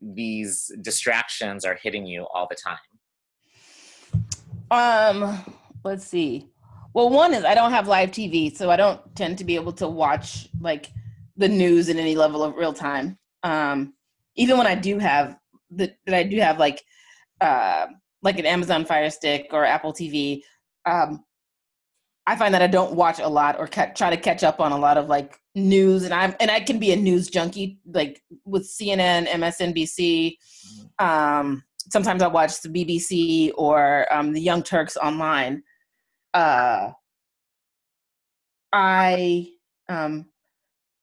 these 0.00 0.70
distractions 0.82 1.64
are 1.64 1.78
hitting 1.82 2.06
you 2.06 2.26
all 2.34 2.46
the 2.48 2.56
time 2.56 2.78
um, 4.74 5.40
let's 5.84 6.06
see. 6.06 6.48
Well, 6.92 7.10
one 7.10 7.34
is 7.34 7.44
I 7.44 7.54
don't 7.54 7.72
have 7.72 7.88
live 7.88 8.10
TV, 8.10 8.54
so 8.54 8.70
I 8.70 8.76
don't 8.76 9.00
tend 9.16 9.38
to 9.38 9.44
be 9.44 9.56
able 9.56 9.72
to 9.74 9.88
watch 9.88 10.48
like 10.60 10.92
the 11.36 11.48
news 11.48 11.88
in 11.88 11.98
any 11.98 12.14
level 12.14 12.42
of 12.44 12.54
real 12.54 12.72
time. 12.72 13.18
Um, 13.42 13.94
even 14.36 14.58
when 14.58 14.66
I 14.66 14.74
do 14.74 14.98
have 14.98 15.36
the, 15.70 15.92
that 16.06 16.14
I 16.14 16.22
do 16.22 16.38
have 16.38 16.58
like 16.58 16.84
uh, 17.40 17.86
like 18.22 18.38
an 18.38 18.46
Amazon 18.46 18.84
Fire 18.84 19.10
Stick 19.10 19.48
or 19.52 19.64
Apple 19.64 19.92
TV, 19.92 20.42
um, 20.86 21.24
I 22.26 22.36
find 22.36 22.54
that 22.54 22.62
I 22.62 22.66
don't 22.66 22.94
watch 22.94 23.18
a 23.18 23.28
lot 23.28 23.58
or 23.58 23.66
ca- 23.66 23.92
try 23.94 24.10
to 24.10 24.16
catch 24.16 24.42
up 24.42 24.60
on 24.60 24.72
a 24.72 24.78
lot 24.78 24.96
of 24.96 25.08
like 25.08 25.38
news, 25.54 26.04
and 26.04 26.14
I'm 26.14 26.34
and 26.40 26.50
I 26.50 26.60
can 26.60 26.78
be 26.78 26.92
a 26.92 26.96
news 26.96 27.28
junkie 27.28 27.78
like 27.86 28.22
with 28.44 28.64
CNN, 28.64 29.26
MSNBC. 29.26 30.36
Mm-hmm. 30.36 31.04
Um, 31.04 31.64
sometimes 31.90 32.22
I 32.22 32.28
watch 32.28 32.60
the 32.60 32.68
BBC 32.68 33.52
or 33.56 34.12
um, 34.12 34.32
the 34.32 34.40
Young 34.40 34.62
Turks 34.62 34.96
online. 34.96 35.62
Uh, 36.32 36.90
I 38.72 39.48
um, 39.88 40.26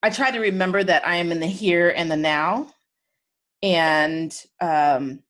I 0.03 0.09
try 0.09 0.31
to 0.31 0.39
remember 0.39 0.83
that 0.83 1.05
I 1.07 1.15
am 1.17 1.31
in 1.31 1.39
the 1.39 1.47
here 1.47 1.93
and 1.95 2.11
the 2.11 2.17
now, 2.17 2.67
and 3.61 4.35
um, 4.59 5.21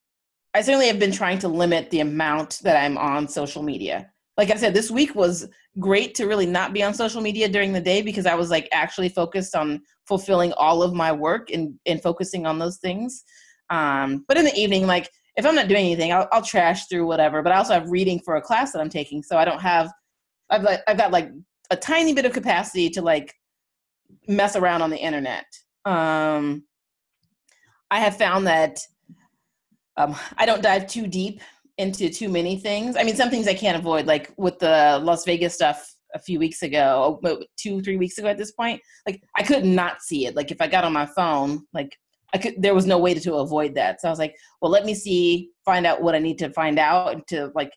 I 0.53 0.61
certainly 0.61 0.87
have 0.87 0.99
been 0.99 1.11
trying 1.11 1.39
to 1.39 1.47
limit 1.47 1.89
the 1.89 1.99
amount 1.99 2.59
that 2.63 2.81
I'm 2.81 2.97
on 2.97 3.27
social 3.27 3.63
media. 3.63 4.09
Like 4.37 4.49
I 4.49 4.55
said, 4.55 4.73
this 4.73 4.89
week 4.89 5.13
was 5.13 5.47
great 5.79 6.15
to 6.15 6.25
really 6.25 6.45
not 6.45 6.73
be 6.73 6.83
on 6.83 6.93
social 6.93 7.21
media 7.21 7.47
during 7.47 7.73
the 7.73 7.81
day 7.81 8.01
because 8.01 8.25
I 8.25 8.35
was 8.35 8.49
like 8.49 8.67
actually 8.71 9.09
focused 9.09 9.55
on 9.55 9.81
fulfilling 10.07 10.51
all 10.53 10.83
of 10.83 10.93
my 10.93 11.11
work 11.11 11.51
and 11.51 11.77
and 11.85 12.01
focusing 12.01 12.45
on 12.45 12.57
those 12.59 12.77
things. 12.77 13.23
Um, 13.69 14.25
but 14.27 14.37
in 14.37 14.45
the 14.45 14.55
evening, 14.55 14.87
like 14.87 15.09
if 15.37 15.45
I'm 15.45 15.55
not 15.55 15.67
doing 15.67 15.85
anything, 15.85 16.11
I'll, 16.11 16.27
I'll 16.31 16.41
trash 16.41 16.87
through 16.87 17.07
whatever. 17.07 17.41
But 17.41 17.53
I 17.53 17.57
also 17.57 17.73
have 17.73 17.89
reading 17.89 18.19
for 18.19 18.35
a 18.35 18.41
class 18.41 18.71
that 18.71 18.79
I'm 18.79 18.89
taking, 18.89 19.23
so 19.23 19.37
I 19.37 19.45
don't 19.45 19.61
have. 19.61 19.91
I've 20.49 20.63
like 20.63 20.81
I've 20.87 20.97
got 20.97 21.11
like 21.11 21.31
a 21.69 21.75
tiny 21.75 22.13
bit 22.13 22.25
of 22.25 22.33
capacity 22.33 22.89
to 22.91 23.01
like 23.01 23.33
mess 24.27 24.55
around 24.55 24.81
on 24.81 24.89
the 24.89 24.97
internet. 24.97 25.45
Um, 25.85 26.63
I 27.89 27.99
have 27.99 28.17
found 28.17 28.47
that 28.47 28.79
um, 29.97 30.15
I 30.37 30.45
don't 30.45 30.61
dive 30.61 30.87
too 30.87 31.07
deep 31.07 31.41
into 31.77 32.09
too 32.09 32.29
many 32.29 32.57
things. 32.57 32.95
I 32.97 33.03
mean, 33.03 33.15
some 33.15 33.29
things 33.29 33.47
I 33.47 33.53
can't 33.53 33.77
avoid, 33.77 34.05
like 34.05 34.33
with 34.37 34.59
the 34.59 34.99
Las 35.01 35.25
Vegas 35.25 35.53
stuff 35.53 35.95
a 36.13 36.19
few 36.19 36.39
weeks 36.39 36.61
ago, 36.61 37.19
two, 37.57 37.81
three 37.81 37.97
weeks 37.97 38.17
ago 38.17 38.27
at 38.27 38.37
this 38.37 38.51
point. 38.51 38.81
Like, 39.07 39.21
I 39.35 39.43
could 39.43 39.65
not 39.65 40.01
see 40.01 40.25
it. 40.25 40.35
Like, 40.35 40.51
if 40.51 40.61
I 40.61 40.67
got 40.67 40.83
on 40.83 40.93
my 40.93 41.05
phone, 41.05 41.65
like 41.73 41.97
I 42.33 42.37
could 42.37 42.61
there 42.61 42.75
was 42.75 42.85
no 42.85 42.97
way 42.97 43.13
to, 43.13 43.19
to 43.21 43.35
avoid 43.35 43.75
that. 43.75 44.01
So 44.01 44.07
I 44.07 44.11
was 44.11 44.19
like, 44.19 44.35
well, 44.61 44.71
let 44.71 44.85
me 44.85 44.93
see, 44.93 45.49
find 45.65 45.85
out 45.85 46.01
what 46.01 46.15
I 46.15 46.19
need 46.19 46.39
to 46.39 46.49
find 46.51 46.79
out 46.79 47.13
and 47.13 47.27
to 47.27 47.51
like 47.55 47.73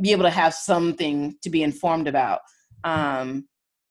be 0.00 0.12
able 0.12 0.24
to 0.24 0.30
have 0.30 0.54
something 0.54 1.36
to 1.42 1.50
be 1.50 1.62
informed 1.62 2.08
about. 2.08 2.40
Um, 2.84 3.46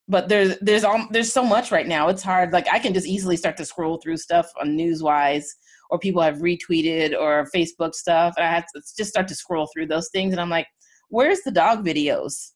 but 0.08 0.28
there's 0.28 0.58
there's 0.60 0.84
all 0.84 1.08
there's 1.12 1.32
so 1.32 1.44
much 1.44 1.72
right 1.72 1.88
now. 1.88 2.10
It's 2.10 2.24
hard. 2.24 2.52
Like 2.52 2.68
I 2.72 2.80
can 2.80 2.94
just 2.94 3.08
easily 3.08 3.38
start 3.38 3.58
to 3.58 3.66
scroll 3.66 3.98
through 3.98 4.18
stuff 4.18 4.50
on 4.60 4.78
Newswise 4.78 5.46
or 5.92 6.00
people 6.00 6.22
have 6.22 6.38
retweeted 6.38 7.14
or 7.18 7.48
Facebook 7.54 7.94
stuff. 7.94 8.34
And 8.38 8.46
I 8.46 8.52
have 8.52 8.66
to 8.74 8.82
just 8.98 9.10
start 9.10 9.28
to 9.28 9.36
scroll 9.36 9.68
through 9.72 9.88
those 9.88 10.10
things. 10.10 10.32
And 10.32 10.42
I'm 10.42 10.50
like, 10.50 10.68
where's 11.10 11.42
the 11.42 11.52
dog 11.52 11.86
videos? 11.86 12.52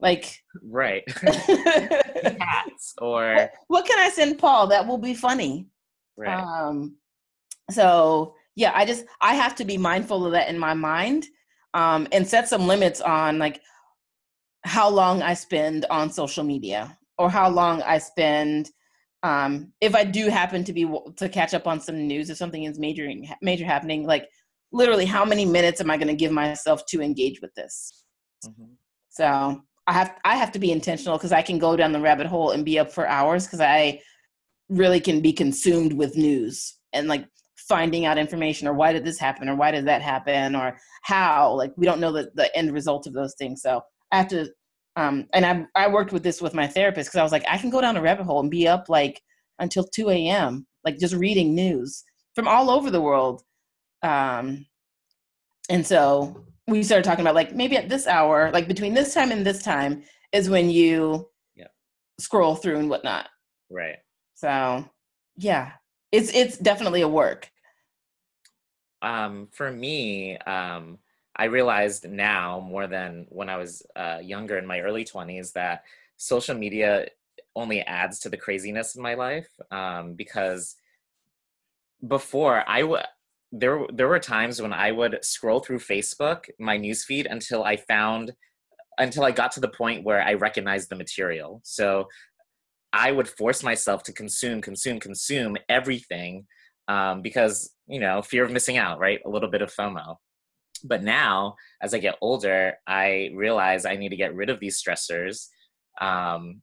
Like, 0.00 0.32
right. 0.62 1.02
Cats 1.16 2.94
or. 2.98 3.34
What, 3.34 3.52
what, 3.66 3.86
can 3.86 3.98
I 3.98 4.10
send 4.10 4.38
Paul 4.38 4.68
that 4.68 4.86
will 4.86 4.98
be 4.98 5.12
funny? 5.12 5.66
Right. 6.18 6.38
Um, 6.38 6.96
so 7.70 8.34
yeah, 8.56 8.72
I 8.74 8.84
just, 8.84 9.04
I 9.20 9.34
have 9.34 9.54
to 9.56 9.64
be 9.64 9.78
mindful 9.78 10.26
of 10.26 10.32
that 10.32 10.48
in 10.48 10.58
my 10.58 10.74
mind 10.74 11.26
um, 11.74 12.08
and 12.12 12.26
set 12.26 12.48
some 12.48 12.66
limits 12.66 13.00
on 13.00 13.38
like 13.38 13.60
how 14.64 14.88
long 14.88 15.22
I 15.22 15.34
spend 15.34 15.86
on 15.90 16.10
social 16.10 16.44
media 16.44 16.98
or 17.16 17.30
how 17.30 17.48
long 17.48 17.82
I 17.82 17.98
spend 17.98 18.70
um, 19.22 19.72
if 19.80 19.94
I 19.94 20.04
do 20.04 20.28
happen 20.28 20.62
to 20.64 20.72
be 20.72 20.88
to 21.16 21.28
catch 21.28 21.54
up 21.54 21.66
on 21.66 21.80
some 21.80 22.06
news 22.06 22.30
if 22.30 22.36
something 22.36 22.64
is 22.64 22.78
major 22.78 23.10
major 23.42 23.64
happening, 23.64 24.06
like 24.06 24.28
literally 24.70 25.06
how 25.06 25.24
many 25.24 25.44
minutes 25.44 25.80
am 25.80 25.90
I 25.90 25.96
going 25.96 26.08
to 26.08 26.14
give 26.14 26.30
myself 26.30 26.86
to 26.86 27.02
engage 27.02 27.40
with 27.40 27.52
this? 27.54 28.04
Mm-hmm. 28.46 28.74
So 29.08 29.62
I 29.86 29.92
have 29.92 30.14
I 30.24 30.36
have 30.36 30.52
to 30.52 30.58
be 30.58 30.70
intentional 30.70 31.18
because 31.18 31.32
I 31.32 31.42
can 31.42 31.58
go 31.58 31.74
down 31.74 31.92
the 31.92 32.00
rabbit 32.00 32.26
hole 32.26 32.52
and 32.52 32.64
be 32.64 32.78
up 32.78 32.92
for 32.92 33.08
hours 33.08 33.46
because 33.46 33.60
I 33.60 34.00
really 34.68 35.00
can 35.00 35.20
be 35.20 35.32
consumed 35.32 35.92
with 35.92 36.16
news 36.16 36.76
and 36.92 37.08
like 37.08 37.26
finding 37.56 38.06
out 38.06 38.18
information 38.18 38.66
or 38.66 38.72
why 38.72 38.92
did 38.92 39.04
this 39.04 39.18
happen 39.18 39.48
or 39.48 39.54
why 39.54 39.70
did 39.70 39.86
that 39.86 40.02
happen 40.02 40.54
or 40.54 40.78
how 41.02 41.52
like 41.52 41.72
we 41.76 41.86
don't 41.86 42.00
know 42.00 42.12
the, 42.12 42.30
the 42.34 42.54
end 42.56 42.72
result 42.72 43.06
of 43.06 43.12
those 43.12 43.34
things 43.34 43.60
so 43.60 43.80
i 44.12 44.16
have 44.16 44.28
to 44.28 44.48
um, 44.98 45.28
and 45.32 45.46
I, 45.46 45.64
I 45.76 45.86
worked 45.86 46.12
with 46.12 46.24
this 46.24 46.42
with 46.42 46.54
my 46.54 46.66
therapist 46.66 47.08
because 47.08 47.20
I 47.20 47.22
was 47.22 47.30
like, 47.30 47.44
I 47.48 47.56
can 47.56 47.70
go 47.70 47.80
down 47.80 47.96
a 47.96 48.02
rabbit 48.02 48.24
hole 48.24 48.40
and 48.40 48.50
be 48.50 48.66
up 48.66 48.88
like 48.88 49.22
until 49.60 49.84
2 49.84 50.10
a.m., 50.10 50.66
like 50.84 50.98
just 50.98 51.14
reading 51.14 51.54
news 51.54 52.02
from 52.34 52.48
all 52.48 52.68
over 52.68 52.90
the 52.90 53.00
world. 53.00 53.42
Um, 54.02 54.66
and 55.70 55.86
so 55.86 56.44
we 56.66 56.82
started 56.82 57.04
talking 57.04 57.20
about 57.20 57.36
like 57.36 57.54
maybe 57.54 57.76
at 57.76 57.88
this 57.88 58.08
hour, 58.08 58.50
like 58.50 58.66
between 58.66 58.92
this 58.92 59.14
time 59.14 59.30
and 59.30 59.46
this 59.46 59.62
time 59.62 60.02
is 60.32 60.50
when 60.50 60.68
you 60.68 61.28
yeah. 61.54 61.68
scroll 62.18 62.56
through 62.56 62.78
and 62.78 62.90
whatnot. 62.90 63.28
Right. 63.70 63.98
So 64.38 64.88
yeah, 65.36 65.72
it's 66.12 66.32
it's 66.32 66.56
definitely 66.58 67.02
a 67.02 67.08
work. 67.08 67.50
Um, 69.02 69.48
for 69.50 69.72
me, 69.72 70.38
um, 70.38 70.98
I 71.34 71.46
realized 71.46 72.08
now 72.08 72.60
more 72.60 72.86
than 72.86 73.26
when 73.30 73.48
I 73.48 73.56
was 73.56 73.82
uh, 73.96 74.18
younger 74.22 74.56
in 74.56 74.64
my 74.64 74.78
early 74.80 75.04
20s 75.04 75.52
that 75.54 75.82
social 76.18 76.54
media 76.56 77.08
only 77.56 77.80
adds 77.80 78.20
to 78.20 78.28
the 78.28 78.36
craziness 78.36 78.94
in 78.94 79.02
my 79.02 79.14
life 79.14 79.48
um, 79.72 80.14
because 80.14 80.76
before 82.06 82.62
I 82.68 82.84
would 82.84 83.02
there 83.50 83.86
there 83.92 84.06
were 84.06 84.20
times 84.20 84.62
when 84.62 84.72
I 84.72 84.92
would 84.92 85.18
scroll 85.24 85.58
through 85.58 85.80
Facebook 85.80 86.44
my 86.60 86.78
newsfeed 86.78 87.26
until 87.28 87.64
I 87.64 87.74
found 87.74 88.34
until 88.98 89.24
I 89.24 89.30
got 89.30 89.52
to 89.52 89.60
the 89.60 89.68
point 89.68 90.04
where 90.04 90.22
I 90.22 90.34
recognized 90.34 90.90
the 90.90 90.96
material. 90.96 91.60
So 91.64 92.08
I 92.92 93.12
would 93.12 93.28
force 93.28 93.62
myself 93.62 94.02
to 94.04 94.12
consume, 94.12 94.60
consume, 94.62 94.98
consume 94.98 95.56
everything 95.68 96.46
um, 96.88 97.22
because 97.22 97.70
you 97.86 98.00
know 98.00 98.22
fear 98.22 98.44
of 98.44 98.50
missing 98.50 98.76
out, 98.76 98.98
right? 98.98 99.20
A 99.26 99.30
little 99.30 99.50
bit 99.50 99.62
of 99.62 99.74
FOMO 99.74 100.16
but 100.84 101.02
now 101.02 101.54
as 101.82 101.94
i 101.94 101.98
get 101.98 102.16
older 102.20 102.74
i 102.86 103.30
realize 103.34 103.84
i 103.84 103.96
need 103.96 104.10
to 104.10 104.16
get 104.16 104.34
rid 104.34 104.50
of 104.50 104.60
these 104.60 104.82
stressors 104.82 105.46
um, 106.00 106.62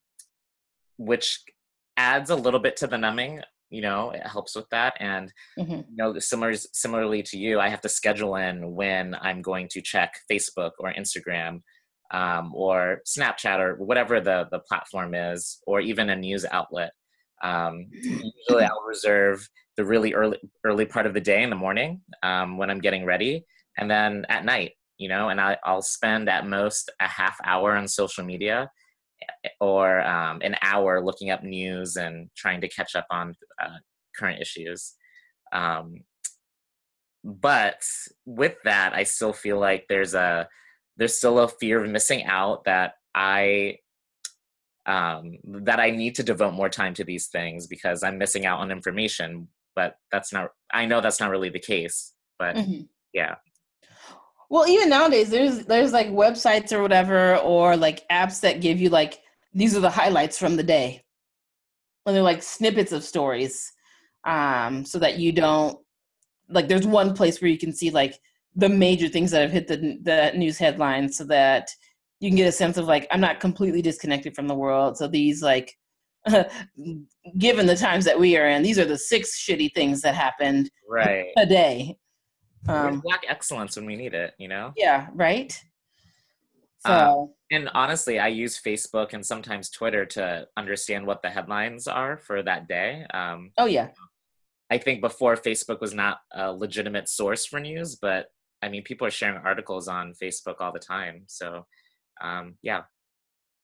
which 0.97 1.41
adds 1.97 2.29
a 2.29 2.35
little 2.35 2.59
bit 2.59 2.77
to 2.77 2.87
the 2.87 2.97
numbing 2.97 3.41
you 3.69 3.81
know 3.81 4.11
it 4.11 4.25
helps 4.25 4.55
with 4.55 4.67
that 4.69 4.93
and 4.99 5.31
mm-hmm. 5.57 5.73
you 5.73 5.95
know 5.97 6.17
similar 6.19 6.53
similarly 6.53 7.23
to 7.23 7.37
you 7.37 7.59
i 7.59 7.67
have 7.67 7.81
to 7.81 7.89
schedule 7.89 8.35
in 8.35 8.73
when 8.73 9.15
i'm 9.21 9.41
going 9.41 9.67
to 9.69 9.81
check 9.81 10.13
facebook 10.31 10.71
or 10.79 10.93
instagram 10.93 11.61
um, 12.11 12.53
or 12.53 13.01
snapchat 13.05 13.59
or 13.59 13.75
whatever 13.75 14.19
the 14.19 14.47
the 14.51 14.59
platform 14.59 15.13
is 15.13 15.59
or 15.67 15.79
even 15.79 16.09
a 16.09 16.15
news 16.15 16.45
outlet. 16.51 16.91
Um, 17.43 17.87
usually 17.91 18.63
i'll 18.63 18.85
reserve 18.87 19.47
the 19.75 19.85
really 19.85 20.13
early 20.13 20.37
early 20.63 20.85
part 20.85 21.05
of 21.05 21.13
the 21.13 21.19
day 21.19 21.43
in 21.43 21.49
the 21.49 21.55
morning 21.55 22.01
um, 22.23 22.57
when 22.57 22.69
i'm 22.69 22.79
getting 22.79 23.05
ready 23.05 23.45
and 23.77 23.91
then 23.91 24.25
at 24.29 24.45
night 24.45 24.71
you 24.97 25.09
know 25.09 25.27
and 25.29 25.41
I, 25.41 25.57
I'll 25.65 25.81
spend 25.81 26.29
at 26.29 26.47
most 26.47 26.89
a 27.01 27.07
half 27.07 27.37
hour 27.43 27.75
on 27.75 27.87
social 27.89 28.23
media 28.23 28.71
eh, 29.43 29.49
or 29.59 30.01
um, 30.07 30.39
an 30.43 30.55
hour 30.61 31.03
looking 31.03 31.29
up 31.29 31.43
news 31.43 31.97
and 31.97 32.29
trying 32.37 32.61
to 32.61 32.69
catch 32.69 32.95
up 32.95 33.05
on 33.11 33.35
uh, 33.61 33.77
current 34.17 34.41
issues. 34.41 34.93
Um, 35.51 35.95
but 37.25 37.81
with 38.25 38.55
that 38.63 38.93
i 38.93 39.03
still 39.03 39.33
feel 39.33 39.59
like 39.59 39.85
there's 39.89 40.13
a 40.13 40.47
there's 40.97 41.17
still 41.17 41.39
a 41.39 41.47
fear 41.47 41.83
of 41.83 41.89
missing 41.89 42.23
out 42.25 42.63
that 42.65 42.95
i 43.13 43.77
um, 44.87 45.37
that 45.43 45.79
i 45.79 45.89
need 45.89 46.15
to 46.15 46.23
devote 46.23 46.53
more 46.53 46.69
time 46.69 46.93
to 46.93 47.03
these 47.03 47.27
things 47.27 47.67
because 47.67 48.03
i'm 48.03 48.17
missing 48.17 48.45
out 48.45 48.59
on 48.59 48.71
information 48.71 49.47
but 49.75 49.97
that's 50.11 50.31
not 50.31 50.51
i 50.71 50.85
know 50.85 51.01
that's 51.01 51.19
not 51.19 51.31
really 51.31 51.49
the 51.49 51.59
case 51.59 52.13
but 52.37 52.55
mm-hmm. 52.55 52.81
yeah 53.13 53.35
well, 54.49 54.67
even 54.67 54.89
nowadays, 54.89 55.29
there's 55.29 55.65
there's 55.65 55.91
like 55.91 56.07
websites 56.07 56.71
or 56.71 56.81
whatever, 56.81 57.37
or 57.37 57.75
like 57.75 58.07
apps 58.09 58.39
that 58.41 58.61
give 58.61 58.79
you 58.79 58.89
like 58.89 59.19
these 59.53 59.75
are 59.75 59.79
the 59.79 59.89
highlights 59.89 60.37
from 60.37 60.55
the 60.55 60.63
day, 60.63 61.03
when 62.03 62.13
they're 62.13 62.23
like 62.23 62.43
snippets 62.43 62.91
of 62.91 63.03
stories, 63.03 63.73
um, 64.25 64.85
so 64.85 64.99
that 64.99 65.17
you 65.17 65.31
don't 65.31 65.79
like. 66.49 66.67
There's 66.67 66.85
one 66.85 67.13
place 67.15 67.41
where 67.41 67.49
you 67.49 67.57
can 67.57 67.73
see 67.73 67.89
like 67.89 68.19
the 68.55 68.69
major 68.69 69.07
things 69.07 69.31
that 69.31 69.41
have 69.41 69.51
hit 69.51 69.67
the 69.67 69.99
the 70.01 70.31
news 70.37 70.57
headlines, 70.57 71.17
so 71.17 71.25
that 71.25 71.69
you 72.19 72.29
can 72.29 72.37
get 72.37 72.47
a 72.47 72.51
sense 72.51 72.77
of 72.77 72.85
like 72.85 73.07
I'm 73.11 73.21
not 73.21 73.39
completely 73.39 73.81
disconnected 73.81 74.35
from 74.35 74.47
the 74.47 74.55
world. 74.55 74.97
So 74.97 75.07
these 75.07 75.41
like 75.41 75.77
given 77.37 77.65
the 77.65 77.75
times 77.75 78.05
that 78.05 78.19
we 78.19 78.37
are 78.37 78.47
in, 78.47 78.63
these 78.63 78.79
are 78.79 78.85
the 78.85 78.97
six 78.97 79.39
shitty 79.39 79.73
things 79.73 80.01
that 80.01 80.15
happened 80.15 80.69
right 80.89 81.27
a 81.37 81.45
day. 81.45 81.97
Um, 82.67 82.99
black 83.01 83.23
excellence 83.27 83.75
when 83.75 83.85
we 83.85 83.95
need 83.95 84.13
it, 84.15 84.33
you 84.39 84.47
know? 84.47 84.73
Yeah, 84.75 85.07
right. 85.13 85.53
So, 86.79 86.91
um, 86.91 87.33
and 87.51 87.69
honestly, 87.73 88.19
I 88.19 88.27
use 88.29 88.59
Facebook 88.59 89.13
and 89.13 89.23
sometimes 89.23 89.69
Twitter 89.69 90.05
to 90.07 90.47
understand 90.57 91.05
what 91.05 91.21
the 91.21 91.29
headlines 91.29 91.87
are 91.87 92.17
for 92.17 92.41
that 92.41 92.67
day. 92.67 93.05
Um, 93.13 93.51
oh 93.57 93.65
yeah. 93.65 93.89
I 94.71 94.79
think 94.79 95.01
before 95.01 95.35
Facebook 95.35 95.79
was 95.79 95.93
not 95.93 96.19
a 96.31 96.51
legitimate 96.51 97.07
source 97.07 97.45
for 97.45 97.59
news, 97.59 97.95
but 97.95 98.27
I 98.65 98.69
mean, 98.69 98.81
people 98.81 99.05
are 99.05 99.11
sharing 99.11 99.37
articles 99.37 99.87
on 99.87 100.13
Facebook 100.13 100.55
all 100.59 100.71
the 100.71 100.79
time. 100.79 101.23
So, 101.27 101.65
um, 102.19 102.55
yeah. 102.63 102.81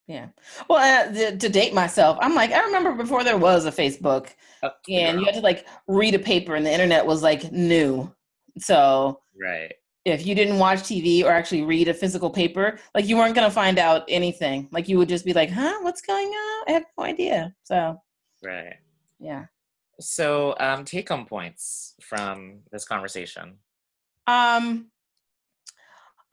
Yeah. 0.08 0.28
Well, 0.70 0.80
uh, 0.80 1.12
to, 1.12 1.38
to, 1.38 1.50
date 1.50 1.74
myself, 1.74 2.18
I'm 2.22 2.36
like, 2.36 2.52
I 2.52 2.64
remember 2.66 2.94
before 2.94 3.24
there 3.24 3.38
was 3.38 3.66
a 3.66 3.72
Facebook, 3.72 4.30
oh, 4.62 4.70
and 4.90 5.20
you 5.20 5.26
had 5.26 5.36
to 5.36 5.42
like 5.42 5.66
read 5.88 6.14
a 6.16 6.20
paper, 6.20 6.56
and 6.56 6.66
the 6.66 6.72
internet 6.72 7.06
was 7.06 7.24
like 7.24 7.52
new. 7.52 8.14
So 8.60 9.22
right. 9.42 9.74
If 10.04 10.26
you 10.26 10.36
didn't 10.36 10.58
watch 10.58 10.80
TV 10.80 11.24
or 11.24 11.30
actually 11.30 11.62
read 11.62 11.88
a 11.88 11.94
physical 11.94 12.30
paper, 12.30 12.80
like 12.94 13.08
you 13.08 13.16
weren't 13.16 13.36
gonna 13.36 13.52
find 13.52 13.80
out 13.80 14.04
anything. 14.08 14.68
Like 14.72 14.90
you 14.90 14.98
would 14.98 15.08
just 15.08 15.24
be 15.24 15.34
like, 15.34 15.50
"Huh, 15.50 15.80
what's 15.82 16.02
going 16.02 16.28
on?" 16.28 16.64
I 16.68 16.72
have 16.72 16.86
no 16.98 17.06
idea. 17.06 17.56
So 17.64 18.02
right. 18.44 18.76
Yeah. 19.20 19.46
So, 20.00 20.56
um, 20.60 20.84
take 20.84 21.08
home 21.10 21.26
points 21.26 21.94
from 22.02 22.62
this 22.72 22.84
conversation. 22.84 23.60
Um, 24.28 24.91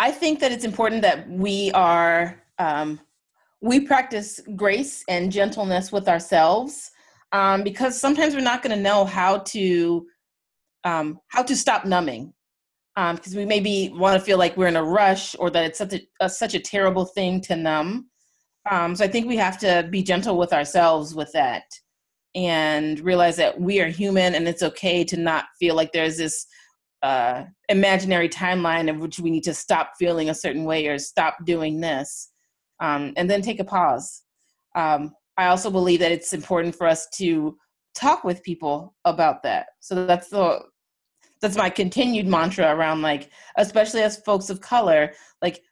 I 0.00 0.12
think 0.12 0.40
that 0.40 0.52
it's 0.52 0.64
important 0.64 1.02
that 1.02 1.28
we 1.28 1.72
are 1.72 2.40
um, 2.58 3.00
we 3.60 3.80
practice 3.80 4.40
grace 4.54 5.04
and 5.08 5.32
gentleness 5.32 5.90
with 5.90 6.08
ourselves 6.08 6.90
um, 7.32 7.62
because 7.62 8.00
sometimes 8.00 8.34
we're 8.34 8.40
not 8.40 8.62
going 8.62 8.76
to 8.76 8.82
know 8.82 9.04
how 9.04 9.38
to 9.38 10.06
um, 10.84 11.18
how 11.28 11.42
to 11.42 11.56
stop 11.56 11.84
numbing 11.84 12.32
because 12.94 13.34
um, 13.34 13.38
we 13.38 13.44
maybe 13.44 13.92
want 13.94 14.18
to 14.18 14.24
feel 14.24 14.38
like 14.38 14.56
we're 14.56 14.66
in 14.66 14.76
a 14.76 14.82
rush 14.82 15.36
or 15.38 15.50
that 15.50 15.64
it's 15.64 15.78
such 15.78 15.92
a, 15.92 16.00
a 16.20 16.28
such 16.28 16.54
a 16.54 16.60
terrible 16.60 17.04
thing 17.04 17.40
to 17.42 17.56
numb. 17.56 18.08
Um, 18.70 18.94
so 18.94 19.04
I 19.04 19.08
think 19.08 19.26
we 19.26 19.36
have 19.36 19.58
to 19.58 19.86
be 19.90 20.02
gentle 20.02 20.36
with 20.36 20.52
ourselves 20.52 21.14
with 21.14 21.32
that 21.32 21.62
and 22.34 23.00
realize 23.00 23.36
that 23.36 23.60
we 23.60 23.80
are 23.80 23.88
human 23.88 24.34
and 24.34 24.46
it's 24.46 24.62
okay 24.62 25.04
to 25.04 25.16
not 25.16 25.46
feel 25.58 25.74
like 25.74 25.92
there's 25.92 26.18
this 26.18 26.46
uh, 27.02 27.44
imaginary 27.68 28.28
timeline 28.28 28.90
of 28.90 28.98
which 28.98 29.20
we 29.20 29.30
need 29.30 29.44
to 29.44 29.54
stop 29.54 29.92
feeling 29.98 30.30
a 30.30 30.34
certain 30.34 30.64
way 30.64 30.86
or 30.86 30.98
stop 30.98 31.36
doing 31.44 31.80
this 31.80 32.30
um, 32.80 33.12
and 33.16 33.30
then 33.30 33.42
take 33.42 33.60
a 33.60 33.64
pause. 33.64 34.22
Um, 34.74 35.14
I 35.36 35.46
also 35.46 35.70
believe 35.70 36.00
that 36.00 36.12
it's 36.12 36.32
important 36.32 36.74
for 36.74 36.86
us 36.86 37.06
to 37.16 37.56
talk 37.94 38.24
with 38.24 38.42
people 38.42 38.94
about 39.04 39.42
that. 39.44 39.66
So 39.80 40.06
that's 40.06 40.28
the 40.28 40.62
that's 41.40 41.56
my 41.56 41.70
continued 41.70 42.26
mantra 42.26 42.74
around 42.74 43.02
like 43.02 43.30
especially 43.56 44.02
as 44.02 44.20
folks 44.22 44.50
of 44.50 44.60
color 44.60 45.12
like 45.42 45.62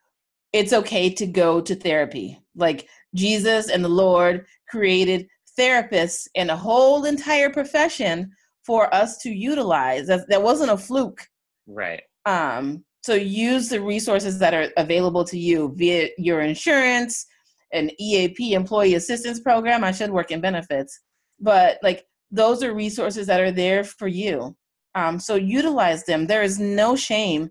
it's 0.53 0.73
okay 0.73 1.11
to 1.11 1.27
go 1.27 1.61
to 1.61 1.75
therapy 1.75 2.41
like 2.55 2.89
jesus 3.15 3.69
and 3.69 3.85
the 3.85 3.89
lord 3.89 4.47
created 4.69 5.27
therapists 5.59 6.29
and 6.37 6.51
a 6.51 6.57
whole 6.57 7.05
entire 7.05 7.51
profession 7.51 8.31
for 8.67 8.93
us 8.95 9.19
to 9.19 9.31
utilize. 9.31 10.09
That, 10.09 10.29
that 10.29 10.43
wasn't 10.43 10.73
a 10.73 10.77
fluke. 10.77 11.27
Right. 11.67 12.03
Um, 12.25 12.85
so 13.03 13.15
use 13.15 13.69
the 13.69 13.81
resources 13.81 14.39
that 14.41 14.53
are 14.53 14.69
available 14.77 15.25
to 15.25 15.39
you 15.39 15.73
via 15.77 16.09
your 16.19 16.41
insurance, 16.41 17.25
an 17.73 17.91
EAP 18.01 18.55
employee 18.55 18.95
assistance 18.95 19.39
program. 19.39 19.85
I 19.85 19.93
should 19.93 20.11
work 20.11 20.33
in 20.33 20.41
benefits, 20.41 21.01
but 21.39 21.79
like 21.83 22.05
those 22.31 22.63
are 22.65 22.75
resources 22.75 23.27
that 23.29 23.41
are 23.41 23.53
there 23.53 23.85
for 23.85 24.09
you. 24.09 24.57
Um, 24.97 25.21
so 25.21 25.37
utilize 25.37 26.05
them. 26.05 26.27
There 26.27 26.43
is 26.43 26.59
no 26.59 26.97
shame 26.97 27.51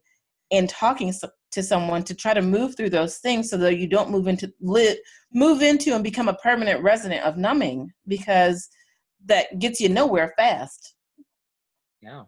in 0.49 0.67
talking 0.67 1.13
to 1.51 1.63
someone 1.63 2.04
to 2.04 2.13
try 2.13 2.34
to 2.34 2.41
move 2.41 2.75
through 2.75 2.89
those 2.89 3.19
things 3.19 3.49
so 3.49 3.56
that 3.58 3.78
you 3.78 3.88
don't 3.88 4.12
move 4.12 4.28
into 4.28 4.51
live, 4.60 4.97
move 5.34 5.62
into 5.62 5.93
and 5.93 6.04
become 6.04 6.28
a 6.28 6.36
permanent 6.36 6.84
resident 6.84 7.23
of 7.23 7.38
numbing 7.38 7.89
because 8.08 8.67
that 9.25 9.58
gets 9.60 9.80
you 9.80 9.88
nowhere 9.88 10.34
fast. 10.38 10.94
Yeah. 12.06 12.26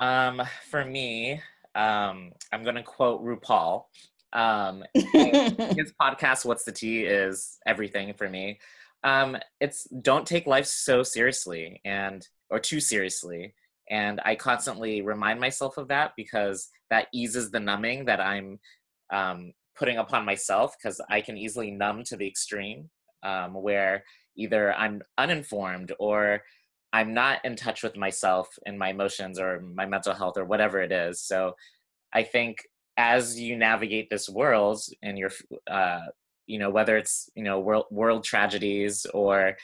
Um, 0.00 0.42
for 0.68 0.84
me, 0.84 1.40
um, 1.76 2.32
I'm 2.52 2.64
going 2.64 2.74
to 2.74 2.82
quote 2.82 3.24
RuPaul. 3.24 3.84
Um, 4.32 4.82
his 4.94 5.92
podcast, 6.00 6.44
What's 6.44 6.64
the 6.64 6.72
Tea, 6.72 7.04
is 7.04 7.58
everything 7.66 8.14
for 8.14 8.28
me. 8.28 8.58
Um, 9.04 9.36
it's 9.60 9.84
don't 10.02 10.26
take 10.26 10.48
life 10.48 10.66
so 10.66 11.04
seriously 11.04 11.80
and 11.84 12.26
or 12.50 12.58
too 12.58 12.80
seriously. 12.80 13.54
And 13.90 14.20
I 14.24 14.34
constantly 14.34 15.02
remind 15.02 15.38
myself 15.38 15.78
of 15.78 15.88
that 15.88 16.12
because 16.16 16.68
that 16.90 17.06
eases 17.14 17.50
the 17.50 17.60
numbing 17.60 18.06
that 18.06 18.20
I'm 18.20 18.58
um, 19.12 19.52
putting 19.76 19.98
upon 19.98 20.24
myself 20.24 20.74
because 20.76 21.00
I 21.08 21.20
can 21.20 21.38
easily 21.38 21.70
numb 21.70 22.02
to 22.04 22.16
the 22.16 22.26
extreme 22.26 22.90
um, 23.22 23.54
where 23.54 24.02
either 24.36 24.74
I'm 24.74 25.02
uninformed 25.16 25.92
or 25.98 26.42
I'm 26.92 27.14
not 27.14 27.44
in 27.44 27.56
touch 27.56 27.82
with 27.82 27.96
myself 27.96 28.48
and 28.64 28.78
my 28.78 28.90
emotions 28.90 29.38
or 29.38 29.60
my 29.60 29.86
mental 29.86 30.14
health 30.14 30.38
or 30.38 30.44
whatever 30.44 30.80
it 30.80 30.92
is. 30.92 31.20
So 31.20 31.54
I 32.12 32.22
think 32.22 32.58
as 32.96 33.38
you 33.38 33.56
navigate 33.56 34.08
this 34.10 34.28
world 34.28 34.80
and 35.02 35.18
you're, 35.18 35.32
uh, 35.70 36.00
you 36.46 36.58
know, 36.58 36.70
whether 36.70 36.96
it's, 36.96 37.28
you 37.34 37.44
know, 37.44 37.60
world, 37.60 37.84
world 37.90 38.24
tragedies 38.24 39.06
or 39.12 39.56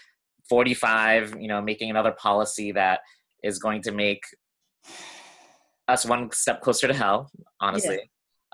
45, 0.49 1.37
you 1.41 1.49
know, 1.49 1.63
making 1.63 1.91
another 1.91 2.13
policy 2.13 2.73
that 2.73 3.01
is 3.43 3.59
going 3.59 3.83
to 3.83 3.93
make 3.93 4.23
us 5.89 6.05
one 6.05 6.31
step 6.33 6.61
closer 6.61 6.87
to 6.87 6.95
hell, 6.95 7.31
honestly. 7.61 8.01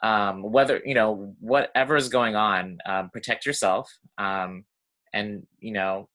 Yeah. 0.03 0.31
Um, 0.31 0.43
whether, 0.43 0.81
you 0.85 0.95
know, 0.95 1.35
whatever 1.41 1.97
is 1.97 2.09
going 2.09 2.37
on, 2.37 2.79
um, 2.87 3.11
protect 3.11 3.45
yourself 3.45 3.93
um, 4.17 4.65
and, 5.13 5.47
you 5.59 5.73
know, 5.73 6.09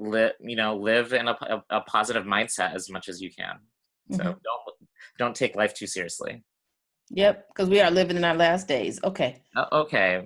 live, 0.00 0.32
you 0.40 0.56
know, 0.56 0.76
live 0.76 1.12
in 1.12 1.28
a, 1.28 1.36
a, 1.42 1.62
a, 1.70 1.80
positive 1.82 2.24
mindset 2.24 2.74
as 2.74 2.90
much 2.90 3.08
as 3.08 3.20
you 3.20 3.30
can. 3.30 3.56
So 4.10 4.18
mm-hmm. 4.18 4.28
don't 4.28 4.88
don't 5.18 5.36
take 5.36 5.54
life 5.54 5.74
too 5.74 5.86
seriously. 5.86 6.42
Yep, 7.12 7.48
because 7.48 7.68
we 7.68 7.80
are 7.80 7.90
living 7.90 8.16
in 8.16 8.24
our 8.24 8.36
last 8.36 8.68
days. 8.68 9.00
Okay. 9.02 9.42
Uh, 9.56 9.66
okay. 9.72 10.24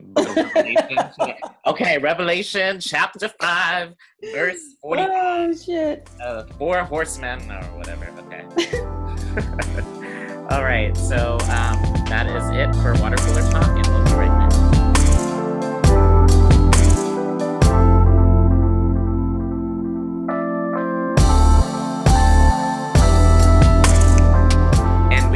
okay, 1.67 1.97
Revelation 1.99 2.79
chapter 2.79 3.29
5, 3.41 3.95
verse 4.35 4.61
40. 4.83 5.03
Oh, 5.03 5.55
shit. 5.55 6.11
Uh, 6.23 6.45
four 6.59 6.85
horsemen 6.85 7.51
or 7.51 7.63
whatever. 7.79 8.13
Okay. 8.27 8.45
All 10.51 10.63
right, 10.63 10.95
so 10.95 11.39
um, 11.45 12.05
that 12.11 12.27
is 12.27 12.45
it 12.51 12.75
for 12.83 12.93
Water 13.01 13.17
Cooler 13.17 13.51
Talk, 13.51 13.67
and 13.67 13.87
we'll 13.87 14.05
be 14.05 14.13
right 14.13 14.34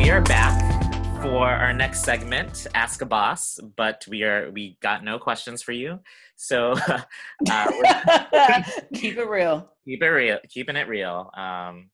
we 0.08 0.12
are 0.12 0.22
back 0.22 0.58
for 1.20 1.46
our 1.46 1.74
next 1.74 2.02
segment, 2.02 2.66
Ask 2.74 3.02
a 3.02 3.04
Boss, 3.04 3.60
but 3.76 4.06
we 4.08 4.22
are 4.22 4.50
we 4.52 4.78
got 4.80 5.04
no 5.04 5.18
questions 5.18 5.62
for 5.62 5.72
you. 5.72 6.00
So 6.36 6.72
uh, 7.50 7.72
keep 8.94 9.18
it 9.18 9.28
real. 9.28 9.70
Keep 9.84 10.02
it 10.02 10.08
real. 10.08 10.38
Keeping 10.48 10.76
it 10.76 10.88
real. 10.88 11.30
Um, 11.36 11.90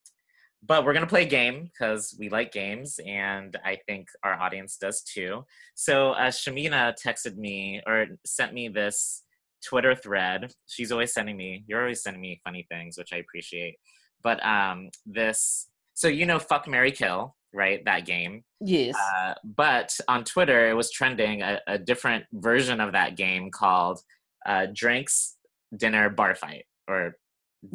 but 0.63 0.85
we're 0.85 0.93
gonna 0.93 1.09
play 1.09 1.25
a 1.25 1.29
game 1.29 1.65
because 1.65 2.15
we 2.17 2.29
like 2.29 2.53
games, 2.53 3.01
and 3.05 3.59
I 3.65 3.79
think 3.89 4.07
our 4.23 4.41
audience 4.41 4.77
does 4.77 5.03
too. 5.03 5.45
So 5.75 6.13
uh, 6.13 6.31
Shamina 6.31 6.95
texted 7.05 7.37
me 7.37 7.83
or 7.85 8.07
sent 8.25 8.55
me 8.55 8.69
this 8.69 9.25
Twitter 9.67 9.97
thread. 9.97 10.53
She's 10.69 10.93
always 10.93 11.13
sending 11.13 11.37
me. 11.37 11.65
You're 11.67 11.81
always 11.81 12.05
sending 12.05 12.23
me 12.23 12.41
funny 12.45 12.65
things, 12.71 12.97
which 12.97 13.13
I 13.13 13.17
appreciate. 13.17 13.75
But 14.23 14.41
um, 14.47 14.91
this. 15.05 15.67
So 15.95 16.07
you 16.07 16.27
know, 16.27 16.39
fuck 16.39 16.69
Mary 16.69 16.93
Kill 16.93 17.35
right? 17.55 17.85
That 17.85 18.05
game. 18.05 18.45
Yes. 18.61 18.95
Uh, 18.97 19.35
but 19.45 19.97
on 20.09 20.25
Twitter, 20.25 20.69
it 20.69 20.75
was 20.75 20.91
trending 20.91 21.43
a, 21.43 21.61
a 21.67 21.79
different 21.79 22.25
version 22.33 22.81
of 22.81 22.93
that 22.93 23.17
game 23.17 23.51
called 23.51 24.01
uh, 24.45 24.67
Drinks, 24.75 25.37
Dinner, 25.77 26.11
Bar 26.11 26.35
Fight, 26.35 26.65
or 26.89 27.17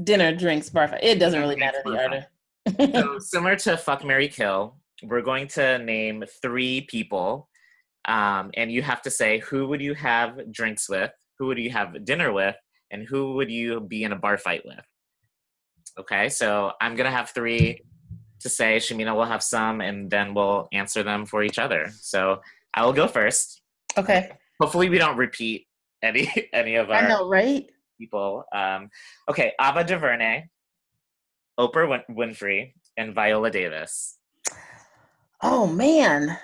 Dinner, 0.03 0.35
Drinks, 0.35 0.69
Bar 0.69 0.89
Fight. 0.89 1.03
It 1.03 1.19
doesn't 1.19 1.39
really 1.39 1.55
matter 1.55 1.79
the 1.83 1.91
order. 1.91 2.25
so 2.93 3.19
similar 3.19 3.55
to 3.55 3.77
Fuck 3.77 4.05
Mary 4.05 4.27
Kill, 4.27 4.77
we're 5.03 5.21
going 5.21 5.47
to 5.49 5.79
name 5.79 6.23
three 6.41 6.81
people, 6.81 7.49
um, 8.05 8.51
and 8.55 8.71
you 8.71 8.81
have 8.81 9.01
to 9.03 9.11
say 9.11 9.39
who 9.39 9.67
would 9.67 9.81
you 9.81 9.93
have 9.93 10.51
drinks 10.51 10.89
with, 10.89 11.11
who 11.37 11.47
would 11.47 11.57
you 11.57 11.69
have 11.71 12.05
dinner 12.05 12.31
with, 12.31 12.55
and 12.91 13.07
who 13.07 13.33
would 13.33 13.49
you 13.49 13.79
be 13.79 14.03
in 14.03 14.11
a 14.11 14.15
bar 14.15 14.37
fight 14.37 14.61
with. 14.65 14.83
Okay, 15.97 16.29
so 16.29 16.71
I'm 16.81 16.95
gonna 16.95 17.11
have 17.11 17.29
three 17.29 17.81
to 18.39 18.49
say. 18.49 18.77
Shamina 18.77 19.15
will 19.15 19.25
have 19.25 19.43
some, 19.43 19.81
and 19.81 20.09
then 20.09 20.33
we'll 20.33 20.67
answer 20.71 21.03
them 21.03 21.25
for 21.25 21.43
each 21.43 21.59
other. 21.59 21.91
So 21.99 22.41
I 22.73 22.85
will 22.85 22.93
go 22.93 23.07
first. 23.07 23.61
Okay. 23.97 24.31
Hopefully, 24.61 24.89
we 24.89 24.97
don't 24.97 25.17
repeat 25.17 25.67
any 26.03 26.31
any 26.53 26.75
of 26.75 26.89
our. 26.89 26.97
I 26.97 27.07
know, 27.07 27.27
right? 27.27 27.69
People. 27.99 28.43
Um, 28.53 28.89
okay, 29.29 29.53
Ava 29.61 29.83
DuVernay, 29.83 30.47
Oprah 31.59 31.89
Win- 31.89 32.29
Winfrey, 32.29 32.73
and 32.97 33.13
Viola 33.13 33.51
Davis. 33.51 34.17
Oh 35.41 35.67
man. 35.67 36.37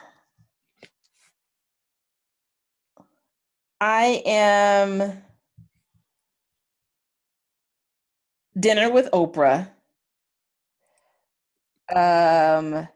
I 3.81 4.23
am 4.25 5.21
dinner 8.57 8.89
with 8.89 9.09
Oprah 9.11 9.67
um, 11.93 12.87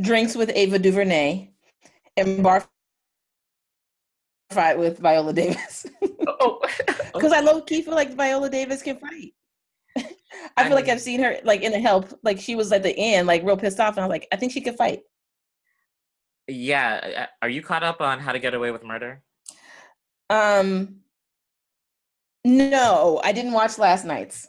drinks 0.00 0.34
with 0.34 0.50
Ava 0.54 0.78
DuVernay, 0.78 1.50
and 2.16 2.42
bar 2.42 2.64
fight 4.50 4.78
with 4.78 4.98
Viola 4.98 5.32
Davis. 5.32 5.86
oh, 6.26 6.60
because 7.14 7.32
I 7.32 7.40
low 7.40 7.60
key 7.62 7.82
feel 7.82 7.94
like 7.94 8.14
Viola 8.14 8.50
Davis 8.50 8.82
can 8.82 8.98
fight. 8.98 9.34
I 10.56 10.64
feel 10.64 10.74
like 10.74 10.88
I've 10.88 11.00
seen 11.00 11.22
her 11.22 11.38
like 11.44 11.62
in 11.62 11.72
the 11.72 11.80
help, 11.80 12.18
like 12.22 12.40
she 12.40 12.54
was 12.54 12.72
at 12.72 12.82
the 12.82 12.96
end, 12.96 13.26
like 13.26 13.44
real 13.44 13.56
pissed 13.56 13.80
off, 13.80 13.96
and 13.96 14.04
I 14.04 14.06
was 14.06 14.12
like, 14.12 14.28
I 14.32 14.36
think 14.36 14.52
she 14.52 14.60
could 14.60 14.76
fight. 14.76 15.00
Yeah, 16.46 17.26
are 17.40 17.48
you 17.48 17.62
caught 17.62 17.82
up 17.82 18.00
on 18.00 18.20
How 18.20 18.32
to 18.32 18.38
Get 18.38 18.54
Away 18.54 18.70
with 18.70 18.84
Murder? 18.84 19.22
Um, 20.28 20.96
no, 22.44 23.20
I 23.24 23.32
didn't 23.32 23.52
watch 23.52 23.78
last 23.78 24.04
night's 24.04 24.48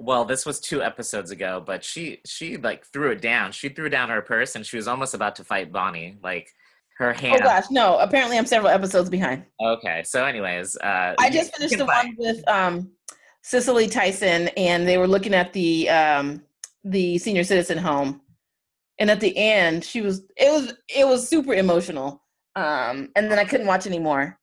well 0.00 0.24
this 0.24 0.46
was 0.46 0.58
two 0.58 0.82
episodes 0.82 1.30
ago 1.30 1.62
but 1.64 1.84
she 1.84 2.20
she 2.24 2.56
like 2.56 2.84
threw 2.86 3.10
it 3.10 3.20
down. 3.20 3.52
She 3.52 3.68
threw 3.68 3.88
down 3.88 4.08
her 4.08 4.22
purse 4.22 4.56
and 4.56 4.66
she 4.66 4.76
was 4.76 4.88
almost 4.88 5.14
about 5.14 5.36
to 5.36 5.44
fight 5.44 5.70
bonnie 5.70 6.16
like 6.22 6.48
her 6.98 7.12
hand. 7.12 7.40
oh 7.42 7.44
gosh 7.44 7.64
no. 7.70 7.98
Apparently 7.98 8.38
i'm 8.38 8.46
several 8.46 8.70
episodes 8.70 9.10
behind. 9.10 9.44
Okay 9.62 10.02
so 10.04 10.24
anyways 10.24 10.76
uh 10.78 11.14
i 11.18 11.30
just 11.30 11.54
finished 11.54 11.78
the 11.78 11.86
fight. 11.86 12.06
one 12.06 12.16
with 12.18 12.48
um 12.48 12.90
cicely 13.42 13.86
tyson 13.86 14.48
and 14.56 14.88
they 14.88 14.98
were 14.98 15.08
looking 15.08 15.34
at 15.34 15.52
the 15.52 15.88
um 15.90 16.42
the 16.84 17.18
senior 17.18 17.44
citizen 17.44 17.78
home. 17.78 18.22
And 18.98 19.10
at 19.10 19.20
the 19.20 19.36
end 19.36 19.84
she 19.84 20.00
was 20.00 20.22
it 20.36 20.50
was 20.50 20.72
it 20.88 21.06
was 21.06 21.28
super 21.28 21.52
emotional. 21.52 22.24
Um 22.56 23.10
and 23.14 23.30
then 23.30 23.38
i 23.38 23.44
couldn't 23.44 23.66
watch 23.66 23.86
anymore 23.86 24.39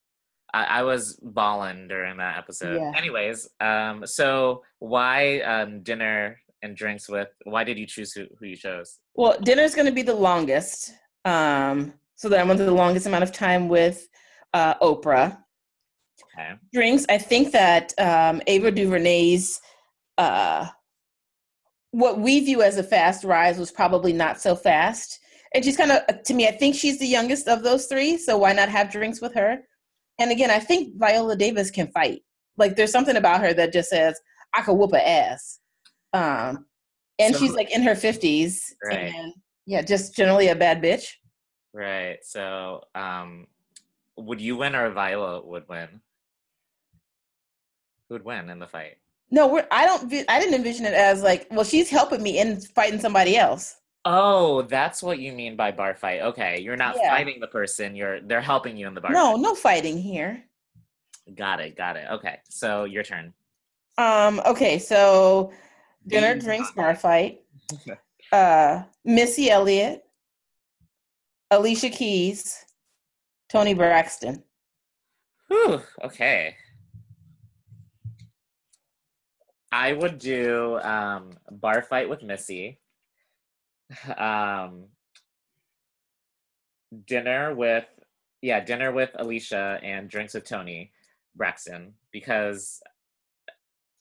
I, 0.53 0.63
I 0.63 0.83
was 0.83 1.19
balling 1.21 1.87
during 1.87 2.17
that 2.17 2.37
episode. 2.37 2.77
Yeah. 2.77 2.91
Anyways, 2.95 3.47
um, 3.59 4.05
so 4.05 4.63
why 4.79 5.41
um, 5.41 5.83
dinner 5.83 6.39
and 6.61 6.75
drinks 6.75 7.09
with? 7.09 7.29
Why 7.43 7.63
did 7.63 7.77
you 7.77 7.85
choose 7.85 8.13
who, 8.13 8.25
who 8.39 8.45
you 8.47 8.55
chose? 8.55 8.99
Well, 9.15 9.37
dinner 9.41 9.63
is 9.63 9.75
going 9.75 9.87
to 9.87 9.91
be 9.91 10.01
the 10.01 10.15
longest, 10.15 10.93
um, 11.25 11.93
so 12.15 12.29
that 12.29 12.39
I 12.39 12.43
went 12.43 12.57
through 12.57 12.67
the 12.67 12.73
longest 12.73 13.05
amount 13.05 13.23
of 13.23 13.31
time 13.31 13.67
with 13.67 14.07
uh, 14.53 14.75
Oprah. 14.75 15.37
Okay. 16.33 16.53
Drinks, 16.73 17.05
I 17.09 17.17
think 17.17 17.51
that 17.51 17.93
um, 17.99 18.41
Ava 18.47 18.71
DuVernay's 18.71 19.59
uh, 20.17 20.67
what 21.91 22.19
we 22.19 22.39
view 22.39 22.61
as 22.61 22.77
a 22.77 22.83
fast 22.83 23.23
rise 23.23 23.57
was 23.57 23.71
probably 23.71 24.13
not 24.13 24.39
so 24.39 24.55
fast. 24.55 25.19
And 25.53 25.63
she's 25.63 25.77
kind 25.77 25.91
of, 25.91 26.23
to 26.23 26.33
me, 26.33 26.47
I 26.47 26.51
think 26.51 26.75
she's 26.75 26.99
the 26.99 27.07
youngest 27.07 27.47
of 27.47 27.63
those 27.63 27.85
three. 27.87 28.17
So 28.17 28.37
why 28.37 28.53
not 28.53 28.69
have 28.69 28.91
drinks 28.91 29.21
with 29.21 29.33
her? 29.35 29.59
And 30.19 30.31
again, 30.31 30.49
I 30.51 30.59
think 30.59 30.95
Viola 30.97 31.35
Davis 31.35 31.69
can 31.71 31.87
fight. 31.87 32.21
Like 32.57 32.75
there's 32.75 32.91
something 32.91 33.15
about 33.17 33.41
her 33.41 33.53
that 33.53 33.71
just 33.73 33.89
says, 33.89 34.19
I 34.53 34.61
could 34.61 34.73
whoop 34.73 34.93
a 34.93 35.07
ass. 35.07 35.59
Um, 36.13 36.65
and 37.19 37.33
So- 37.35 37.39
she's 37.41 37.53
like 37.53 37.71
in 37.71 37.83
her 37.83 37.95
fifties, 37.95 38.75
Right. 38.83 39.13
and 39.13 39.33
yeah, 39.65 39.81
just 39.81 40.15
generally 40.15 40.47
a 40.47 40.55
bad 40.55 40.81
bitch. 40.81 41.13
Right. 41.73 42.17
So, 42.23 42.83
um, 42.95 43.47
would 44.15 44.41
you 44.41 44.55
win 44.57 44.75
or 44.75 44.89
Viola 44.91 45.45
would 45.45 45.67
win? 45.69 46.01
Who 48.07 48.15
would 48.15 48.25
win 48.25 48.49
in 48.49 48.59
the 48.59 48.67
fight? 48.67 48.97
No, 49.29 49.47
we're, 49.47 49.67
I 49.69 49.85
don't. 49.85 50.11
I 50.29 50.39
didn't 50.39 50.55
envision 50.55 50.85
it 50.85 50.93
as 50.93 51.21
like, 51.21 51.47
well, 51.51 51.65
she's 51.65 51.89
helping 51.89 52.23
me 52.23 52.39
in 52.39 52.61
fighting 52.61 52.99
somebody 52.99 53.35
else. 53.35 53.75
Oh, 54.09 54.61
that's 54.61 55.03
what 55.03 55.19
you 55.19 55.33
mean 55.33 55.57
by 55.57 55.69
bar 55.71 55.93
fight. 55.93 56.21
Okay, 56.21 56.61
you're 56.61 56.77
not 56.77 56.95
Yeah. 56.97 57.09
fighting 57.09 57.41
the 57.41 57.47
person. 57.47 57.93
You're 57.93 58.21
they're 58.21 58.39
helping 58.39 58.77
you 58.77 58.87
in 58.87 58.93
the 58.93 59.01
bar. 59.01 59.11
No, 59.11 59.33
fight. 59.33 59.41
no 59.41 59.53
fighting 59.55 59.97
here. 59.97 60.45
Got 61.35 61.59
it. 61.59 61.75
Got 61.75 61.97
it. 61.97 62.07
Okay. 62.11 62.39
So 62.49 62.85
your 62.85 63.03
turn. 63.03 63.33
Um. 63.97 64.41
Okay. 64.45 64.79
So 64.79 65.51
dinner, 66.07 66.39
drinks, 66.39 66.71
bar 66.71 66.95
fight. 66.95 67.41
Uh, 68.31 68.83
Missy 69.03 69.49
Elliott, 69.49 70.03
Alicia 71.51 71.89
Keys, 71.89 72.63
Toni 73.49 73.73
Braxton. 73.73 74.41
Whew, 75.49 75.81
okay. 76.03 76.55
I 79.71 79.91
would 79.93 80.17
do 80.17 80.79
um, 80.79 81.31
bar 81.51 81.81
fight 81.81 82.09
with 82.09 82.23
Missy. 82.23 82.79
Um, 84.17 84.87
dinner 87.05 87.53
with 87.53 87.85
yeah, 88.41 88.59
dinner 88.59 88.91
with 88.91 89.11
Alicia 89.15 89.79
and 89.81 90.09
drinks 90.09 90.33
with 90.33 90.43
Toni 90.45 90.91
Braxton 91.35 91.93
because 92.11 92.81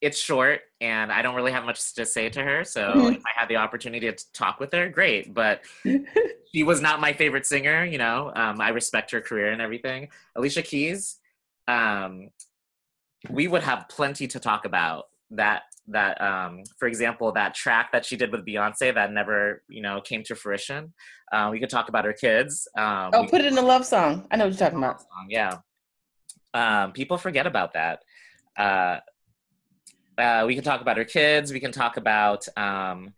it's 0.01 0.19
short 0.19 0.61
and 0.81 1.11
I 1.11 1.23
don't 1.23 1.35
really 1.35 1.53
have 1.53 1.65
much 1.65 1.95
to 1.95 2.05
say 2.05 2.29
to 2.29 2.43
her. 2.43 2.65
So 2.65 3.09
if 3.09 3.23
I 3.25 3.41
had 3.41 3.49
the 3.49 3.57
opportunity 3.57 4.11
to 4.13 4.33
talk 4.33 4.61
with 4.61 4.73
her, 4.73 4.89
great. 4.89 5.33
But 5.33 5.63
she 6.55 6.63
was 6.63 6.81
not 6.81 7.01
my 7.01 7.13
favorite 7.13 7.47
singer, 7.47 7.85
you 7.85 7.99
know. 7.99 8.33
Um, 8.37 8.61
I 8.61 8.69
respect 8.71 9.11
her 9.13 9.21
career 9.21 9.51
and 9.53 9.63
everything. 9.63 10.09
Alicia 10.35 10.63
Keys, 10.63 11.17
um, 11.67 12.29
we 13.31 13.49
would 13.49 13.63
have 13.63 13.89
plenty 13.89 14.27
to 14.29 14.39
talk 14.39 14.65
about. 14.65 15.07
That 15.31 15.63
that 15.89 16.21
um, 16.21 16.63
for 16.79 16.89
example, 16.89 17.33
that 17.33 17.55
track 17.55 17.93
that 17.93 18.05
she 18.05 18.17
did 18.17 18.33
with 18.33 18.45
Beyonce 18.45 18.95
that 18.95 19.13
never, 19.13 19.63
you 19.69 19.83
know, 19.83 20.01
came 20.01 20.23
to 20.25 20.35
fruition. 20.35 20.93
Uh, 21.33 21.49
we 21.51 21.61
could 21.61 21.71
talk 21.71 21.89
about 21.89 22.05
her 22.05 22.13
kids. 22.13 22.69
Um, 22.77 23.11
Oh, 23.15 23.27
put 23.29 23.41
it 23.41 23.47
in 23.47 23.59
a 23.59 23.63
love 23.63 23.85
song. 23.85 24.27
I 24.31 24.37
know 24.37 24.45
what 24.45 24.53
you're 24.53 24.59
talking 24.59 24.79
about. 24.79 25.01
song, 25.01 25.27
yeah. 25.29 25.59
Um, 26.55 26.93
people 26.93 27.19
forget 27.19 27.47
about 27.47 27.75
that. 27.75 28.01
Uh, 28.57 28.99
uh, 30.19 30.45
we 30.47 30.55
can 30.55 30.65
talk 30.65 30.81
about 30.81 30.97
her 30.97 31.05
kids. 31.05 31.53
We 31.53 31.61
can 31.61 31.73
talk 31.73 31.97
about. 31.97 32.47
Um, 32.57 33.15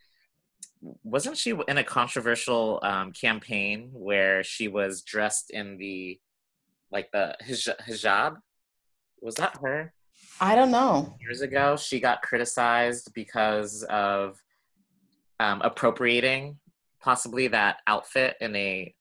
wasn't 1.03 1.37
she 1.37 1.55
in 1.67 1.79
a 1.79 1.85
controversial 1.85 2.81
um, 2.83 3.13
campaign 3.13 3.91
where 3.93 4.45
she 4.45 4.69
was 4.69 5.03
dressed 5.03 5.51
in 5.51 5.77
the, 5.77 6.21
like 6.93 7.11
the 7.13 7.37
hijab? 7.45 8.37
Was 9.21 9.35
that 9.37 9.59
her 9.61 9.93
I 10.41 10.55
don't 10.55 10.71
know. 10.71 11.15
years 11.21 11.41
ago? 11.41 11.77
She 11.77 12.01
got 12.01 12.23
criticized 12.23 13.13
because 13.15 13.83
of 13.85 14.41
um, 15.41 15.61
appropriating 15.63 16.59
possibly 17.01 17.49
that 17.49 17.79
outfit 17.87 18.37
in 18.41 18.55
a. 18.57 18.95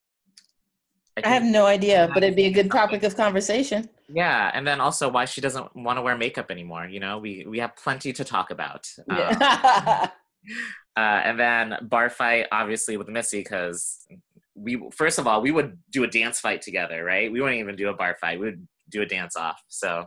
I 1.23 1.29
have 1.29 1.43
no 1.43 1.65
idea, 1.65 2.09
but 2.13 2.21
it'd 2.23 2.35
be 2.35 2.45
a 2.45 2.51
good 2.51 2.69
topic 2.69 3.01
of 3.03 3.15
conversation. 3.15 3.89
Yeah, 4.07 4.51
and 4.53 4.65
then 4.67 4.79
also 4.79 5.09
why 5.09 5.25
she 5.25 5.41
doesn't 5.41 5.75
want 5.75 5.97
to 5.97 6.03
wear 6.03 6.15
makeup 6.15 6.51
anymore. 6.51 6.85
You 6.85 6.99
know, 6.99 7.17
we 7.17 7.45
we 7.47 7.59
have 7.59 7.75
plenty 7.75 8.13
to 8.13 8.23
talk 8.23 8.51
about. 8.51 8.87
Um, 9.09 9.17
Yeah. 9.17 10.09
uh, 10.95 10.99
and 10.99 11.39
then 11.39 11.75
bar 11.81 12.09
fight, 12.09 12.47
obviously 12.51 12.97
with 12.97 13.09
Missy, 13.09 13.39
because 13.39 14.05
we 14.53 14.81
first 14.91 15.17
of 15.17 15.27
all 15.27 15.41
we 15.41 15.51
would 15.51 15.77
do 15.91 16.03
a 16.03 16.07
dance 16.07 16.39
fight 16.39 16.61
together, 16.61 17.03
right? 17.03 17.31
We 17.31 17.41
wouldn't 17.41 17.59
even 17.59 17.75
do 17.75 17.89
a 17.89 17.93
bar 17.93 18.15
fight; 18.21 18.39
we 18.39 18.45
would 18.45 18.67
do 18.89 19.01
a 19.01 19.05
dance 19.05 19.35
off. 19.35 19.61
So 19.67 20.05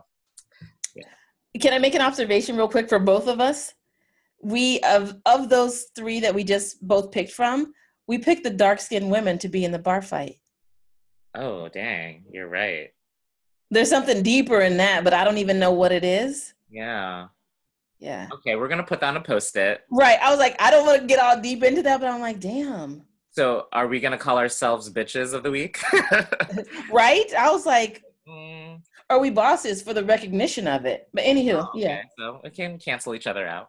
Can 1.59 1.73
I 1.73 1.79
make 1.79 1.95
an 1.95 2.01
observation 2.01 2.55
real 2.55 2.69
quick 2.69 2.87
for 2.87 2.99
both 2.99 3.27
of 3.27 3.39
us? 3.41 3.73
We 4.41 4.79
of 4.81 5.15
of 5.25 5.49
those 5.49 5.87
three 5.95 6.19
that 6.21 6.33
we 6.33 6.43
just 6.43 6.85
both 6.87 7.11
picked 7.11 7.31
from, 7.31 7.73
we 8.07 8.17
picked 8.17 8.43
the 8.43 8.49
dark 8.49 8.79
skinned 8.79 9.11
women 9.11 9.37
to 9.39 9.49
be 9.49 9.65
in 9.65 9.71
the 9.71 9.79
bar 9.79 10.01
fight. 10.01 10.37
oh 11.35 11.69
dang, 11.69 12.23
you're 12.31 12.47
right. 12.47 12.89
There's 13.69 13.89
something 13.89 14.21
deeper 14.23 14.61
in 14.61 14.77
that, 14.77 15.03
but 15.03 15.13
I 15.13 15.23
don't 15.23 15.37
even 15.37 15.59
know 15.59 15.71
what 15.71 15.91
it 15.91 16.03
is. 16.03 16.53
Yeah. 16.69 17.27
Yeah. 17.99 18.27
Okay, 18.33 18.55
we're 18.55 18.67
gonna 18.67 18.83
put 18.83 18.99
down 18.99 19.15
a 19.15 19.21
post-it. 19.21 19.81
Right. 19.91 20.17
I 20.21 20.31
was 20.31 20.39
like, 20.39 20.55
I 20.59 20.71
don't 20.71 20.85
want 20.87 21.01
to 21.01 21.07
get 21.07 21.19
all 21.19 21.39
deep 21.39 21.61
into 21.63 21.83
that, 21.83 21.99
but 22.01 22.09
I'm 22.09 22.19
like, 22.19 22.39
damn. 22.39 23.03
So, 23.29 23.67
are 23.71 23.87
we 23.87 23.99
gonna 23.99 24.17
call 24.17 24.37
ourselves 24.39 24.89
bitches 24.89 25.33
of 25.33 25.43
the 25.43 25.51
week? 25.51 25.79
Right? 26.91 27.31
I 27.37 27.51
was 27.51 27.65
like, 27.65 28.03
Mm, 28.27 28.60
are 29.11 29.19
we 29.19 29.29
bosses 29.29 29.81
for 29.81 29.93
the 29.93 30.03
recognition 30.03 30.67
of 30.67 30.85
it? 30.85 31.09
But 31.13 31.25
anywho, 31.25 31.67
okay, 31.69 31.79
yeah. 31.79 32.01
So 32.17 32.39
we 32.43 32.49
can 32.49 32.79
cancel 32.79 33.13
each 33.13 33.27
other 33.27 33.45
out. 33.45 33.67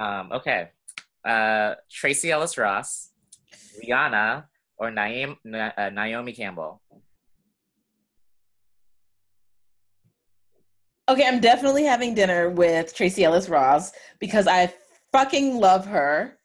Um, 0.00 0.30
okay. 0.32 0.70
Uh, 1.26 1.74
Tracee 1.90 2.30
Ellis 2.30 2.56
Ross, 2.56 3.10
Rihanna, 3.82 4.44
or 4.78 4.92
Naim, 4.92 5.36
Na- 5.44 5.72
uh, 5.76 5.90
Naomi 5.90 6.32
Campbell. 6.32 6.80
Okay, 11.08 11.26
I'm 11.26 11.40
definitely 11.40 11.82
having 11.82 12.14
dinner 12.14 12.48
with 12.48 12.94
Tracee 12.94 13.24
Ellis 13.24 13.48
Ross 13.48 13.92
because 14.20 14.46
I 14.46 14.72
fucking 15.10 15.56
love 15.56 15.86
her. 15.86 16.38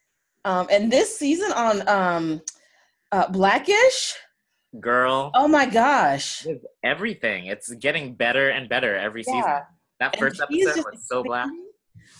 Um, 0.43 0.67
and 0.71 0.91
this 0.91 1.15
season 1.15 1.51
on 1.51 1.87
um, 1.87 2.41
uh, 3.11 3.27
Blackish, 3.27 4.15
Girl, 4.79 5.31
oh 5.35 5.47
my 5.47 5.65
gosh. 5.65 6.47
everything. 6.83 7.47
It's 7.47 7.71
getting 7.73 8.15
better 8.15 8.49
and 8.49 8.69
better 8.69 8.95
every 8.95 9.23
season. 9.23 9.59
That 9.99 10.17
first 10.17 10.41
episode 10.41 10.85
was 10.91 11.07
so 11.07 11.23
black. 11.23 11.49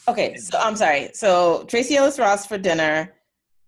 Okay, 0.08 0.36
so 0.36 0.60
I'm 0.60 0.76
sorry. 0.76 1.12
So 1.14 1.64
Tracee 1.68 1.96
Ellis 1.96 2.20
Ross 2.20 2.46
for 2.46 2.58
dinner. 2.58 3.14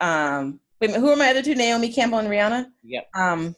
Um, 0.02 0.60
wait, 0.82 0.92
who 0.92 1.10
are 1.10 1.16
my 1.16 1.30
other 1.30 1.42
two? 1.42 1.56
Naomi 1.56 1.92
Campbell 1.92 2.20
and 2.20 2.28
Rihanna. 2.28 2.68
Yep. 2.84 3.10
Um, 3.16 3.56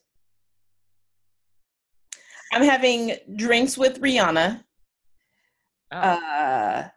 I'm 2.54 2.64
having 2.64 3.18
drinks 3.36 3.78
with 3.78 4.02
Rihanna. 4.02 4.64
Oh, 5.92 5.98
Uh, 5.98 6.88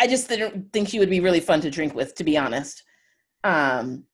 I 0.00 0.06
just 0.06 0.28
didn't 0.28 0.72
think 0.72 0.88
she 0.88 0.98
would 0.98 1.10
be 1.10 1.20
really 1.20 1.40
fun 1.40 1.60
to 1.62 1.70
drink 1.70 1.94
with, 1.94 2.14
to 2.16 2.24
be 2.24 2.36
honest. 2.38 2.82
Um, 3.44 4.04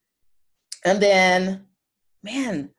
and 0.85 1.01
then, 1.03 1.67
man, 2.23 2.71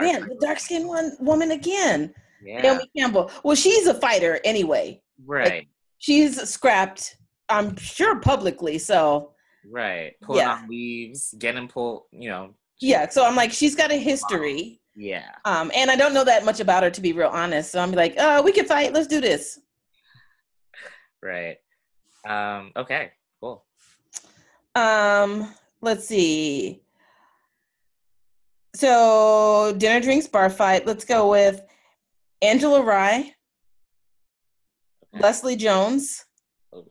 man, 0.00 0.22
the 0.28 0.36
dark 0.40 0.58
skinned 0.58 0.86
one 0.88 1.16
woman 1.20 1.50
again, 1.52 2.14
Yeah. 2.42 2.62
Naomi 2.62 2.90
Campbell. 2.96 3.30
Well, 3.44 3.56
she's 3.56 3.86
a 3.86 3.94
fighter 3.94 4.40
anyway. 4.44 5.02
right. 5.24 5.68
She's 5.98 6.40
scrapped, 6.48 7.16
I'm 7.48 7.76
sure, 7.76 8.20
publicly. 8.20 8.78
So 8.78 9.32
Right. 9.68 10.12
Pulling 10.22 10.40
Yeah. 10.42 10.52
on 10.54 10.68
leaves, 10.68 11.34
getting 11.38 11.66
pulled, 11.68 12.04
you 12.12 12.28
know. 12.28 12.54
yeah, 12.80 13.08
so 13.08 13.24
I'm 13.26 13.34
like, 13.34 13.50
she's 13.52 13.74
got 13.74 13.90
a 13.90 13.96
history. 13.96 14.80
Yeah. 14.94 15.30
Um, 15.44 15.70
and 15.74 15.90
I 15.90 15.96
don't 15.96 16.14
know 16.14 16.24
that 16.24 16.44
much 16.44 16.60
about 16.60 16.82
her 16.82 16.90
to 16.90 17.00
be 17.00 17.12
real 17.12 17.28
honest. 17.28 17.72
So 17.72 17.80
I'm 17.80 17.92
like, 17.92 18.14
oh, 18.18 18.42
we 18.42 18.52
can 18.52 18.64
fight. 18.66 18.92
Let's 18.92 19.06
do 19.08 19.20
this. 19.20 19.58
Right. 21.22 21.56
Um, 22.24 22.72
okay. 22.76 23.10
Cool. 23.40 23.64
Um, 24.74 25.52
let's 25.80 26.06
see. 26.06 26.82
So 28.76 29.74
dinner, 29.78 30.00
drinks, 30.00 30.26
bar 30.26 30.50
fight. 30.50 30.86
Let's 30.86 31.06
go 31.06 31.30
with 31.30 31.62
Angela 32.42 32.82
Rye, 32.82 33.32
Okay. 35.14 35.22
Leslie 35.22 35.56
Jones, 35.56 36.26
Oh. 36.74 36.84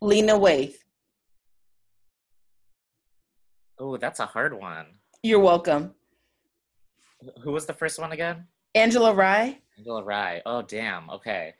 Lena 0.00 0.32
Waithe. 0.38 0.74
Oh, 3.78 3.98
that's 3.98 4.20
a 4.20 4.26
hard 4.26 4.54
one. 4.58 4.86
You're 5.22 5.40
welcome. 5.40 5.94
Who 7.42 7.52
was 7.52 7.66
the 7.66 7.74
first 7.74 7.98
one 7.98 8.12
again? 8.12 8.46
Angela 8.74 9.12
Rye. 9.12 9.58
Angela 9.76 10.02
Rye. 10.02 10.40
Oh, 10.46 10.62
damn. 10.62 11.10
Okay. 11.10 11.52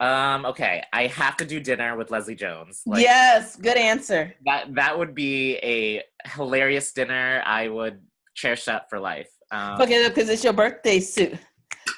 Um, 0.00 0.44
okay. 0.46 0.82
I 0.92 1.06
have 1.06 1.36
to 1.36 1.44
do 1.44 1.60
dinner 1.60 1.96
with 1.96 2.10
Leslie 2.10 2.34
Jones. 2.34 2.82
Like, 2.84 3.02
yes, 3.02 3.54
good 3.54 3.76
answer. 3.76 4.34
That 4.44 4.74
that 4.74 4.98
would 4.98 5.14
be 5.14 5.56
a 5.58 6.02
hilarious 6.24 6.92
dinner. 6.92 7.42
I 7.46 7.68
would 7.68 8.00
cherish 8.34 8.64
that 8.64 8.88
for 8.88 8.98
life. 8.98 9.30
Um, 9.50 9.78
Look 9.78 9.90
it 9.90 10.04
up 10.04 10.14
because 10.14 10.28
it's 10.28 10.44
your 10.44 10.52
birthday 10.52 11.00
suit. 11.00 11.32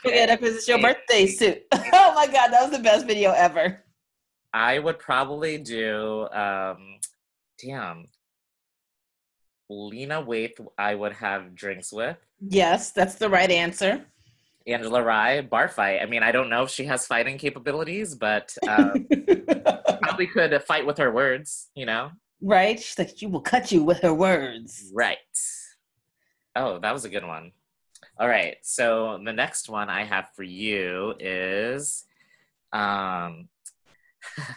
Look 0.05 0.15
it 0.15 0.31
up 0.31 0.41
because 0.41 0.57
it's 0.57 0.69
your 0.69 0.81
birthday 0.81 1.27
suit. 1.27 1.63
oh 1.73 2.13
my 2.15 2.27
god, 2.27 2.49
that 2.49 2.63
was 2.63 2.71
the 2.71 2.83
best 2.83 3.07
video 3.07 3.33
ever. 3.33 3.85
I 4.55 4.79
would 4.79 4.99
probably 4.99 5.59
do 5.59 6.29
um 6.31 6.99
damn. 7.63 8.09
Lena 9.71 10.23
Waithe 10.23 10.67
I 10.77 10.95
would 10.95 11.15
have 11.15 11.55
drinks 11.55 11.93
with. 11.93 12.19
Yes, 12.41 12.91
that's 12.93 13.15
the 13.15 13.29
right 13.29 13.51
answer. 13.51 14.05
Angela 14.67 15.03
Rye, 15.03 15.41
bar 15.41 15.69
fight. 15.69 16.01
I 16.03 16.07
mean, 16.07 16.23
I 16.23 16.31
don't 16.31 16.51
know 16.51 16.65
if 16.65 16.71
she 16.71 16.85
has 16.85 17.07
fighting 17.07 17.39
capabilities, 17.39 18.15
but 18.15 18.55
um, 18.69 19.07
probably 20.03 20.27
could 20.27 20.63
fight 20.65 20.87
with 20.87 20.99
her 20.99 21.11
words, 21.11 21.71
you 21.75 21.87
know? 21.87 22.11
right? 22.43 22.79
She's 22.79 22.99
like, 22.99 23.13
she 23.17 23.27
will 23.27 23.41
cut 23.41 23.73
you 23.73 23.83
with 23.83 24.01
her 24.01 24.13
words. 24.13 24.91
Right. 24.93 25.19
Oh, 26.55 26.79
that 26.79 26.93
was 26.93 27.05
a 27.05 27.09
good 27.09 27.27
one. 27.27 27.53
All 28.19 28.29
right. 28.29 28.57
So 28.63 29.19
the 29.25 29.33
next 29.33 29.69
one 29.69 29.89
I 29.89 30.05
have 30.05 30.27
for 30.35 30.43
you 30.43 31.15
is 31.19 32.05
um 32.73 33.49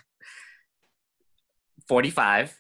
45 1.88 2.60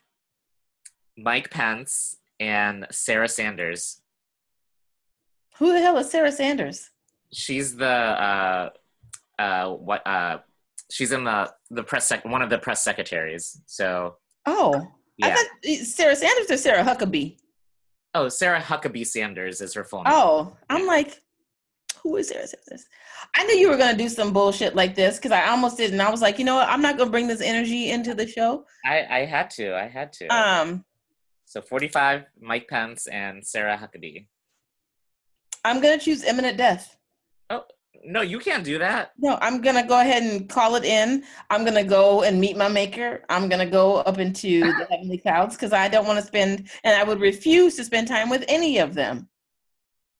Mike 1.17 1.49
Pence 1.49 2.17
and 2.39 2.85
Sarah 2.91 3.27
Sanders. 3.27 4.01
Who 5.57 5.71
the 5.73 5.79
hell 5.79 5.97
is 5.97 6.09
Sarah 6.11 6.31
Sanders? 6.31 6.89
She's 7.31 7.75
the 7.75 7.87
uh 7.87 8.69
uh 9.39 9.69
what 9.71 10.05
uh 10.05 10.39
she's 10.91 11.11
in 11.11 11.23
the 11.23 11.51
the 11.71 11.83
press 11.83 12.07
sec- 12.07 12.25
one 12.25 12.41
of 12.41 12.49
the 12.49 12.57
press 12.57 12.83
secretaries. 12.83 13.61
So 13.65 14.17
Oh, 14.45 14.91
I 15.23 15.31
thought 15.33 15.45
Sarah 15.85 16.15
Sanders 16.15 16.51
or 16.51 16.57
Sarah 16.57 16.83
Huckabee. 16.83 17.37
Oh, 18.15 18.29
Sarah 18.29 18.61
Huckabee 18.61 19.05
Sanders 19.05 19.59
is 19.59 19.73
her 19.73 19.83
full 19.83 20.01
name. 20.03 20.13
Oh, 20.15 20.55
I'm 20.69 20.87
like, 20.87 21.21
who 22.01 22.15
is 22.15 22.29
Sarah 22.29 22.47
Sanders? 22.47 22.85
I 23.35 23.43
knew 23.43 23.55
you 23.55 23.69
were 23.69 23.75
gonna 23.75 23.97
do 23.97 24.07
some 24.07 24.31
bullshit 24.31 24.73
like 24.73 24.95
this 24.95 25.17
because 25.17 25.33
I 25.33 25.47
almost 25.47 25.75
did, 25.75 25.91
and 25.91 26.01
I 26.01 26.09
was 26.09 26.21
like, 26.21 26.39
you 26.39 26.45
know 26.45 26.55
what? 26.55 26.69
I'm 26.69 26.81
not 26.81 26.97
gonna 26.97 27.11
bring 27.11 27.27
this 27.27 27.41
energy 27.41 27.91
into 27.91 28.15
the 28.15 28.25
show. 28.25 28.65
I 28.85 29.05
I 29.09 29.25
had 29.25 29.49
to. 29.51 29.75
I 29.75 29.87
had 29.89 30.13
to. 30.13 30.27
Um, 30.27 30.85
so 31.43 31.61
45 31.61 32.23
Mike 32.39 32.69
Pence 32.69 33.07
and 33.07 33.45
Sarah 33.45 33.77
Huckabee. 33.77 34.27
I'm 35.65 35.81
gonna 35.81 35.99
choose 35.99 36.23
imminent 36.23 36.57
death. 36.57 36.95
No, 38.07 38.21
you 38.21 38.39
can't 38.39 38.63
do 38.63 38.77
that. 38.77 39.13
No, 39.17 39.37
I'm 39.41 39.61
gonna 39.61 39.85
go 39.85 39.99
ahead 39.99 40.23
and 40.23 40.47
call 40.47 40.75
it 40.75 40.85
in. 40.85 41.23
I'm 41.49 41.65
gonna 41.65 41.83
go 41.83 42.23
and 42.23 42.39
meet 42.39 42.55
my 42.55 42.67
maker. 42.67 43.23
I'm 43.29 43.49
gonna 43.49 43.65
go 43.65 43.97
up 43.97 44.19
into 44.19 44.59
the 44.79 44.87
heavenly 44.89 45.17
clouds 45.17 45.55
because 45.55 45.73
I 45.73 45.87
don't 45.87 46.05
want 46.05 46.19
to 46.19 46.25
spend, 46.25 46.69
and 46.83 46.95
I 46.95 47.03
would 47.03 47.19
refuse 47.19 47.75
to 47.77 47.83
spend 47.83 48.07
time 48.07 48.29
with 48.29 48.45
any 48.47 48.77
of 48.77 48.93
them. 48.93 49.27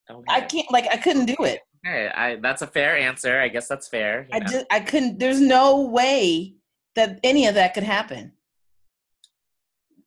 Okay. 0.10 0.24
I 0.28 0.42
can't, 0.42 0.72
like, 0.72 0.88
I 0.92 0.98
couldn't 0.98 1.26
do 1.26 1.36
it. 1.40 1.62
Okay, 1.86 2.10
I, 2.10 2.36
that's 2.38 2.62
a 2.64 2.68
fair 2.68 2.98
answer. 2.98 3.40
I 3.40 3.48
guess 3.48 3.68
that's 3.68 3.88
fair. 3.88 4.28
I 4.34 4.40
know. 4.40 4.46
just, 4.48 4.66
I 4.72 4.80
couldn't. 4.80 5.20
There's 5.20 5.40
no 5.40 5.82
way 5.82 6.56
that 6.96 7.20
any 7.24 7.46
of 7.48 7.56
that 7.56 7.74
could 7.74 7.84
happen. 7.84 8.32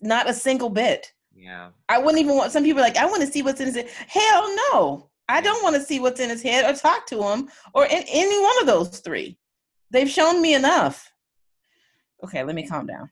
Not 0.01 0.29
a 0.29 0.35
single 0.35 0.71
bit. 0.71 1.13
yeah. 1.35 1.71
I 1.89 1.99
wouldn't 1.99 2.21
even 2.21 2.37
want. 2.37 2.53
Some 2.53 2.65
people 2.65 2.81
are 2.81 2.85
like, 2.85 2.97
I 2.97 3.07
want 3.07 3.23
to 3.23 3.29
see 3.29 3.43
what's 3.43 3.61
in 3.61 3.73
head. 3.73 3.89
Hell 4.09 4.57
no, 4.73 5.08
I 5.29 5.41
don't 5.41 5.63
want 5.63 5.77
to 5.77 5.83
see 5.83 6.01
what's 6.01 6.21
in 6.21 6.31
his 6.31 6.43
head 6.43 6.65
or 6.65 6.77
talk 6.77 7.07
to 7.09 7.23
him 7.23 7.49
or 7.75 7.85
in 7.85 8.05
any 8.09 8.41
one 8.43 8.61
of 8.61 8.67
those 8.67 8.99
three. 9.01 9.39
They've 9.91 10.09
shown 10.09 10.41
me 10.41 10.55
enough. 10.55 11.11
Okay, 12.25 12.43
let 12.43 12.55
me 12.55 12.67
calm 12.67 12.87
down. 12.87 13.11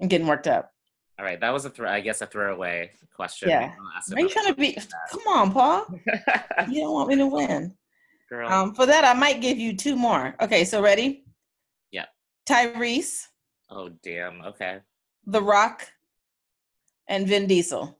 I'm 0.00 0.08
getting 0.08 0.26
worked 0.26 0.46
up. 0.46 0.72
All 1.18 1.24
right, 1.24 1.40
that 1.40 1.52
was 1.52 1.64
a 1.64 1.70
throw. 1.70 1.88
I 1.90 2.00
guess 2.00 2.20
a 2.22 2.26
throwaway 2.26 2.90
question. 3.14 3.48
Yeah. 3.48 3.72
Are 4.12 4.20
you 4.20 4.28
trying 4.28 4.46
to 4.46 4.54
be? 4.54 4.76
Come 5.10 5.22
on, 5.28 5.52
Paul. 5.52 5.86
You 6.68 6.80
don't 6.80 6.94
want 6.94 7.08
me 7.08 7.16
to 7.16 7.26
win. 7.26 7.74
Girl. 8.28 8.48
Um, 8.50 8.74
for 8.74 8.86
that, 8.86 9.04
I 9.04 9.12
might 9.12 9.40
give 9.40 9.58
you 9.58 9.76
two 9.76 9.94
more. 9.94 10.34
Okay, 10.40 10.64
so 10.64 10.80
ready? 10.80 11.24
Yeah. 11.90 12.06
Tyrese, 12.48 13.26
oh 13.70 13.90
damn. 14.02 14.40
Okay. 14.42 14.78
The 15.26 15.42
Rock, 15.42 15.86
and 17.08 17.28
Vin 17.28 17.46
Diesel. 17.46 17.98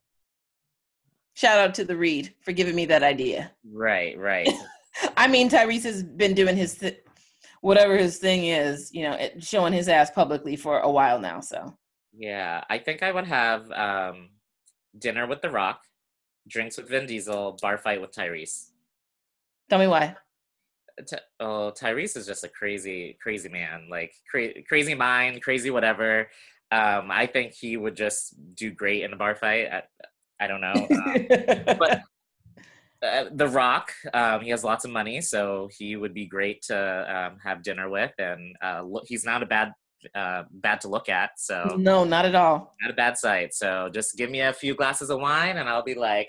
Shout 1.42 1.58
out 1.58 1.74
to 1.74 1.84
the 1.84 1.96
Reed 1.96 2.32
for 2.40 2.52
giving 2.52 2.76
me 2.76 2.86
that 2.86 3.02
idea. 3.02 3.50
Right. 3.68 4.16
Right. 4.16 4.48
I 5.16 5.26
mean, 5.26 5.50
Tyrese 5.50 5.82
has 5.82 6.04
been 6.04 6.34
doing 6.34 6.56
his 6.56 6.76
th- 6.76 7.00
whatever 7.62 7.98
his 7.98 8.18
thing 8.18 8.44
is, 8.44 8.94
you 8.94 9.02
know, 9.02 9.14
it, 9.14 9.42
showing 9.42 9.72
his 9.72 9.88
ass 9.88 10.08
publicly 10.08 10.54
for 10.54 10.78
a 10.78 10.88
while 10.88 11.18
now. 11.18 11.40
So 11.40 11.76
yeah. 12.16 12.62
I 12.70 12.78
think 12.78 13.02
I 13.02 13.10
would 13.10 13.26
have 13.26 13.68
um, 13.72 14.28
dinner 14.96 15.26
with 15.26 15.42
The 15.42 15.50
Rock, 15.50 15.80
drinks 16.46 16.76
with 16.76 16.88
Vin 16.88 17.06
Diesel, 17.06 17.58
bar 17.60 17.76
fight 17.76 18.00
with 18.00 18.12
Tyrese. 18.12 18.68
tell 19.68 19.80
me 19.80 19.88
why. 19.88 20.14
Oh, 21.40 21.72
Tyrese 21.76 22.16
is 22.16 22.26
just 22.26 22.44
a 22.44 22.48
crazy, 22.48 23.18
crazy 23.20 23.48
man. 23.48 23.88
Like 23.90 24.12
cra- 24.30 24.62
crazy 24.62 24.94
mind, 24.94 25.42
crazy 25.42 25.70
whatever. 25.70 26.28
Um, 26.70 27.10
I 27.10 27.26
think 27.26 27.52
he 27.52 27.76
would 27.76 27.96
just 27.96 28.54
do 28.54 28.70
great 28.70 29.02
in 29.02 29.12
a 29.12 29.16
bar 29.16 29.34
fight. 29.34 29.66
I, 29.72 29.82
I 30.42 30.46
don't 30.46 30.60
know. 30.60 30.88
Um, 31.02 31.76
but 31.78 32.02
uh, 33.02 33.24
The 33.32 33.48
Rock, 33.48 33.92
um, 34.14 34.40
he 34.42 34.50
has 34.50 34.62
lots 34.62 34.84
of 34.84 34.90
money, 34.90 35.20
so 35.20 35.68
he 35.76 35.96
would 35.96 36.14
be 36.14 36.26
great 36.26 36.62
to 36.62 36.76
um, 36.76 37.38
have 37.42 37.62
dinner 37.62 37.88
with, 37.90 38.12
and 38.18 38.54
uh, 38.64 38.82
look, 38.82 39.04
he's 39.06 39.24
not 39.24 39.42
a 39.42 39.46
bad 39.46 39.72
uh, 40.14 40.42
bad 40.50 40.80
to 40.80 40.88
look 40.88 41.08
at, 41.08 41.30
so 41.36 41.76
no, 41.78 42.04
not 42.04 42.24
at 42.24 42.34
all. 42.34 42.74
not 42.80 42.90
a 42.90 42.94
bad 42.94 43.16
sight. 43.18 43.54
So 43.54 43.88
just 43.92 44.16
give 44.16 44.30
me 44.30 44.40
a 44.40 44.52
few 44.52 44.74
glasses 44.74 45.10
of 45.10 45.20
wine, 45.20 45.56
and 45.58 45.68
I'll 45.68 45.84
be 45.84 45.94
like, 45.94 46.28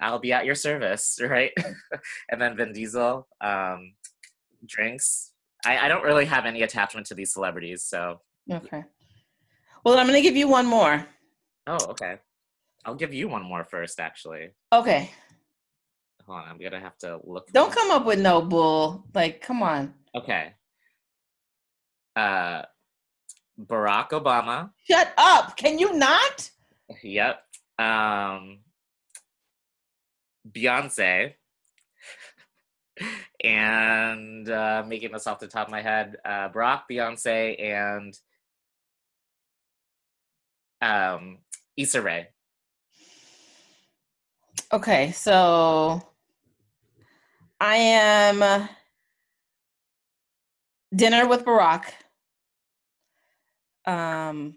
I'll 0.00 0.18
be 0.18 0.32
at 0.32 0.44
your 0.44 0.54
service, 0.54 1.18
right? 1.36 1.52
and 2.30 2.40
then 2.40 2.56
Vin 2.56 2.72
Diesel, 2.72 3.26
um, 3.40 3.94
drinks. 4.66 5.32
I, 5.64 5.78
I 5.78 5.88
don't 5.88 6.02
really 6.04 6.24
have 6.24 6.46
any 6.46 6.62
attachment 6.62 7.06
to 7.08 7.14
these 7.14 7.32
celebrities, 7.32 7.84
so 7.84 8.20
Okay. 8.50 8.84
Well, 9.84 9.98
I'm 9.98 10.06
going 10.06 10.16
to 10.16 10.28
give 10.28 10.36
you 10.36 10.48
one 10.48 10.66
more. 10.66 11.06
oh, 11.66 11.78
okay. 11.90 12.16
I'll 12.84 12.94
give 12.94 13.14
you 13.14 13.28
one 13.28 13.42
more 13.42 13.64
first, 13.64 14.00
actually. 14.00 14.50
Okay. 14.72 15.10
Hold 16.26 16.40
on, 16.40 16.48
I'm 16.48 16.58
gonna 16.58 16.80
have 16.80 16.98
to 16.98 17.20
look. 17.24 17.50
Don't 17.52 17.72
come 17.72 17.90
up 17.90 18.04
with 18.06 18.20
no 18.20 18.42
bull. 18.42 19.04
Like, 19.14 19.40
come 19.40 19.62
on. 19.62 19.94
Okay. 20.14 20.52
Uh, 22.14 22.62
Barack 23.60 24.10
Obama. 24.10 24.70
Shut 24.88 25.12
up. 25.16 25.56
Can 25.56 25.78
you 25.78 25.92
not? 25.94 26.50
Yep. 27.02 27.42
Um, 27.78 28.60
Beyonce. 30.50 31.34
and 33.42 34.48
uh, 34.48 34.84
making 34.86 35.12
this 35.12 35.26
off 35.26 35.40
the 35.40 35.48
top 35.48 35.68
of 35.68 35.72
my 35.72 35.82
head, 35.82 36.16
uh, 36.24 36.48
Barack, 36.50 36.82
Beyonce, 36.90 37.60
and 37.60 38.18
um, 40.80 41.38
Issa 41.76 42.02
Rae. 42.02 42.28
Okay, 44.72 45.12
so 45.12 46.02
I 47.60 47.76
am 47.76 48.68
dinner 50.94 51.26
with 51.28 51.44
Barack. 51.44 51.84
Um, 53.84 54.56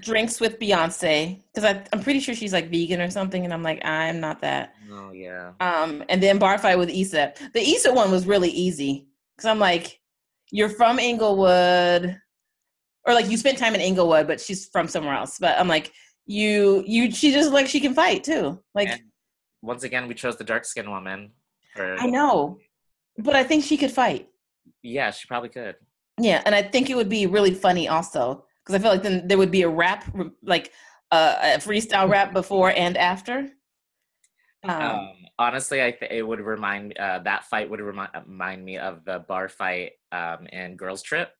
drinks 0.00 0.40
with 0.40 0.58
Beyonce 0.58 1.42
because 1.54 1.82
I'm 1.92 2.00
pretty 2.00 2.20
sure 2.20 2.34
she's 2.34 2.52
like 2.52 2.70
vegan 2.70 3.00
or 3.00 3.10
something, 3.10 3.44
and 3.44 3.52
I'm 3.52 3.62
like 3.62 3.84
I'm 3.84 4.20
not 4.20 4.40
that. 4.40 4.74
Oh 4.90 5.12
yeah. 5.12 5.52
Um, 5.60 6.02
and 6.08 6.22
then 6.22 6.38
bar 6.38 6.58
fight 6.58 6.78
with 6.78 6.90
Issa. 6.90 7.34
The 7.54 7.60
Issa 7.60 7.92
one 7.92 8.10
was 8.10 8.26
really 8.26 8.50
easy 8.50 9.06
because 9.36 9.48
I'm 9.48 9.58
like, 9.58 10.00
you're 10.50 10.68
from 10.68 10.98
Inglewood, 10.98 12.18
or 13.06 13.14
like 13.14 13.30
you 13.30 13.36
spent 13.36 13.58
time 13.58 13.74
in 13.74 13.80
Inglewood, 13.80 14.26
but 14.26 14.40
she's 14.40 14.66
from 14.66 14.88
somewhere 14.88 15.14
else. 15.14 15.38
But 15.38 15.58
I'm 15.58 15.68
like, 15.68 15.92
you, 16.26 16.82
you, 16.86 17.10
she 17.10 17.32
just 17.32 17.52
like 17.52 17.66
she 17.66 17.80
can 17.80 17.94
fight 17.94 18.24
too. 18.24 18.62
Like 18.74 18.88
And 18.88 19.02
once 19.62 19.82
again, 19.82 20.08
we 20.08 20.14
chose 20.14 20.36
the 20.36 20.44
dark 20.44 20.64
skinned 20.64 20.90
woman. 20.90 21.32
For, 21.74 21.96
I 21.98 22.06
know, 22.06 22.58
but 23.18 23.34
I 23.34 23.44
think 23.44 23.64
she 23.64 23.76
could 23.76 23.90
fight. 23.90 24.28
Yeah, 24.82 25.10
she 25.10 25.26
probably 25.26 25.48
could. 25.48 25.76
Yeah, 26.20 26.42
and 26.44 26.54
I 26.54 26.62
think 26.62 26.90
it 26.90 26.96
would 26.96 27.08
be 27.08 27.26
really 27.26 27.54
funny 27.54 27.88
also 27.88 28.44
because 28.62 28.74
I 28.74 28.82
feel 28.82 28.92
like 28.92 29.02
then 29.02 29.26
there 29.26 29.38
would 29.38 29.50
be 29.50 29.62
a 29.62 29.68
rap, 29.68 30.04
like 30.42 30.70
uh, 31.10 31.36
a 31.40 31.58
freestyle 31.58 32.08
rap 32.08 32.32
before 32.32 32.70
and 32.70 32.96
after. 32.96 33.48
Um, 34.64 34.82
Um, 34.82 35.12
honestly, 35.38 35.82
I 35.82 35.90
th- 35.90 36.12
it 36.12 36.22
would 36.22 36.40
remind 36.40 36.96
uh, 36.98 37.20
that 37.20 37.44
fight 37.44 37.68
would 37.70 37.80
remind, 37.80 38.10
remind 38.26 38.64
me 38.64 38.78
of 38.78 39.04
the 39.04 39.20
bar 39.20 39.48
fight 39.48 39.92
um, 40.12 40.46
in 40.52 40.76
Girls 40.76 41.02
Trip 41.02 41.30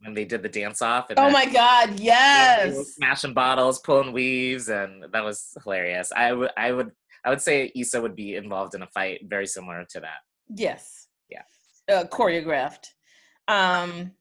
when 0.00 0.14
they 0.14 0.24
did 0.24 0.42
the 0.42 0.48
dance 0.48 0.82
off. 0.82 1.10
And 1.10 1.18
oh 1.18 1.30
my 1.30 1.46
God! 1.46 1.88
they 1.90 1.94
were 1.94 2.02
Yes. 2.02 2.94
smashing 2.94 3.34
bottles, 3.34 3.80
pulling 3.80 4.12
weaves, 4.12 4.68
and 4.68 5.04
that 5.12 5.24
was 5.24 5.56
hilarious. 5.62 6.12
I 6.14 6.32
would, 6.32 6.50
I 6.56 6.72
would, 6.72 6.90
I 7.24 7.30
would 7.30 7.40
say 7.40 7.72
Issa 7.74 8.00
would 8.00 8.14
be 8.14 8.36
involved 8.36 8.74
in 8.74 8.82
a 8.82 8.86
fight 8.88 9.20
very 9.26 9.46
similar 9.46 9.84
to 9.90 10.00
that. 10.00 10.18
Yes. 10.54 11.08
Yeah. 11.30 11.42
Uh, 11.92 12.04
choreographed. 12.04 12.86
Um, 13.48 14.12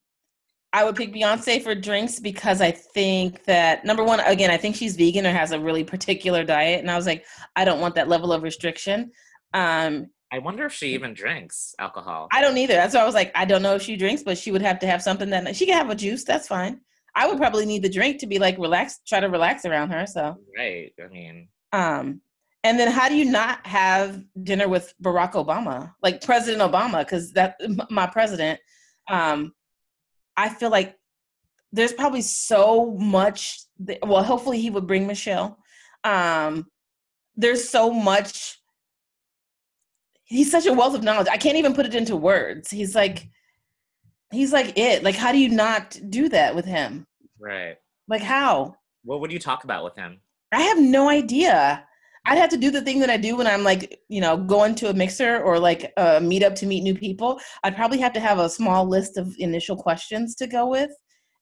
I 0.74 0.84
would 0.84 0.96
pick 0.96 1.14
Beyonce 1.14 1.62
for 1.64 1.74
drinks 1.76 2.20
because 2.20 2.62
I 2.62 2.72
think 2.72 3.44
that 3.46 3.86
number 3.86 4.04
one, 4.04 4.20
again, 4.22 4.52
I 4.52 4.58
think 4.58 4.76
she's 4.76 4.96
vegan 4.96 5.26
or 5.26 5.32
has 5.32 5.52
a 5.52 5.60
really 5.60 5.84
particular 5.84 6.44
diet, 6.44 6.82
and 6.82 6.92
I 6.92 6.96
was 6.96 7.06
like, 7.06 7.26
I 7.56 7.66
don't 7.66 7.80
want 7.82 7.96
that 7.96 8.10
level 8.10 8.34
of 8.34 8.44
restriction. 8.44 9.12
Um, 9.54 10.08
I 10.32 10.40
wonder 10.40 10.66
if 10.66 10.74
she 10.74 10.94
even 10.94 11.14
drinks 11.14 11.74
alcohol. 11.80 12.28
I 12.32 12.42
don't 12.42 12.58
either. 12.58 12.74
That's 12.74 12.94
why 12.94 13.02
I 13.02 13.06
was 13.06 13.16
like, 13.16 13.32
I 13.34 13.46
don't 13.46 13.62
know 13.62 13.76
if 13.76 13.82
she 13.82 13.96
drinks, 13.96 14.24
but 14.24 14.38
she 14.38 14.52
would 14.52 14.62
have 14.62 14.80
to 14.80 14.88
have 14.88 15.02
something 15.02 15.30
that 15.30 15.56
she 15.56 15.66
can 15.66 15.76
have 15.78 15.90
a 15.90 15.96
juice. 15.96 16.24
That's 16.26 16.48
fine. 16.48 16.82
I 17.16 17.28
would 17.28 17.38
probably 17.38 17.66
need 17.66 17.82
the 17.82 17.90
drink 17.90 18.20
to 18.20 18.28
be 18.28 18.38
like 18.38 18.58
relaxed, 18.60 19.08
try 19.08 19.20
to 19.20 19.28
relax 19.28 19.66
around 19.66 19.90
her. 19.92 20.06
So, 20.06 20.38
right. 20.58 20.92
I 21.04 21.08
mean, 21.08 21.48
um, 21.72 22.22
And 22.64 22.78
then 22.78 22.92
how 22.92 23.08
do 23.08 23.16
you 23.16 23.26
not 23.26 23.66
have 23.66 24.22
dinner 24.44 24.68
with 24.68 24.94
Barack 25.02 25.34
Obama, 25.34 25.94
like 26.04 26.22
President 26.24 26.62
Obama? 26.62 27.00
Because 27.00 27.32
that 27.34 27.56
my 27.90 28.08
president. 28.08 28.60
Um, 29.10 29.54
I 30.36 30.50
feel 30.50 30.70
like 30.70 30.96
there's 31.72 31.94
probably 31.94 32.22
so 32.22 32.92
much. 32.98 33.62
That, 33.80 34.00
well, 34.06 34.24
hopefully 34.24 34.60
he 34.60 34.70
would 34.70 34.86
bring 34.86 35.08
Michelle. 35.08 35.58
Um, 36.04 36.68
there's 37.36 37.70
so 37.70 37.92
much. 37.92 38.60
He's 40.28 40.52
such 40.52 40.66
a 40.66 40.74
wealth 40.74 40.96
of 40.96 41.04
knowledge. 41.04 41.28
I 41.32 41.38
can't 41.38 41.58
even 41.58 41.74
put 41.74 41.86
it 41.86 41.96
into 41.96 42.16
words. 42.16 42.70
He's 42.70 42.96
like, 42.96 43.30
he's 44.32 44.54
like 44.54 44.78
it. 44.78 45.04
Like, 45.04 45.16
how 45.16 45.32
do 45.32 45.40
you 45.40 45.50
not 45.50 45.98
do 46.10 46.30
that 46.30 46.56
with 46.56 46.66
him? 46.66 47.08
Right. 47.40 47.78
Like 48.08 48.22
how? 48.22 48.76
What 49.04 49.22
would 49.22 49.32
you 49.32 49.40
talk 49.40 49.64
about 49.64 49.84
with 49.84 49.96
him? 49.96 50.20
I 50.52 50.62
have 50.62 50.80
no 50.80 51.10
idea. 51.10 51.86
I'd 52.26 52.38
have 52.38 52.50
to 52.50 52.58
do 52.58 52.72
the 52.72 52.82
thing 52.82 53.00
that 53.00 53.10
I 53.10 53.16
do 53.16 53.38
when 53.38 53.48
I'm 53.48 53.64
like, 53.64 54.02
you 54.10 54.20
know, 54.20 54.36
going 54.36 54.76
to 54.76 54.90
a 54.90 54.94
mixer 54.94 55.42
or 55.42 55.60
like 55.60 55.94
a 55.96 56.20
meetup 56.20 56.56
to 56.56 56.66
meet 56.66 56.84
new 56.84 56.94
people. 56.94 57.40
I'd 57.64 57.76
probably 57.76 58.00
have 58.00 58.12
to 58.14 58.20
have 58.20 58.38
a 58.38 58.50
small 58.50 58.86
list 58.86 59.18
of 59.18 59.34
initial 59.40 59.78
questions 59.78 60.36
to 60.36 60.48
go 60.48 60.68
with, 60.68 60.92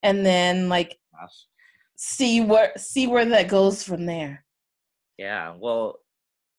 and 0.03 0.23
then 0.23 0.69
like 0.69 0.99
Gosh. 1.19 1.47
see 1.95 2.41
where 2.41 2.71
see 2.77 3.07
where 3.07 3.25
that 3.25 3.47
goes 3.47 3.81
from 3.81 4.05
there. 4.05 4.45
Yeah, 5.17 5.55
well, 5.57 5.95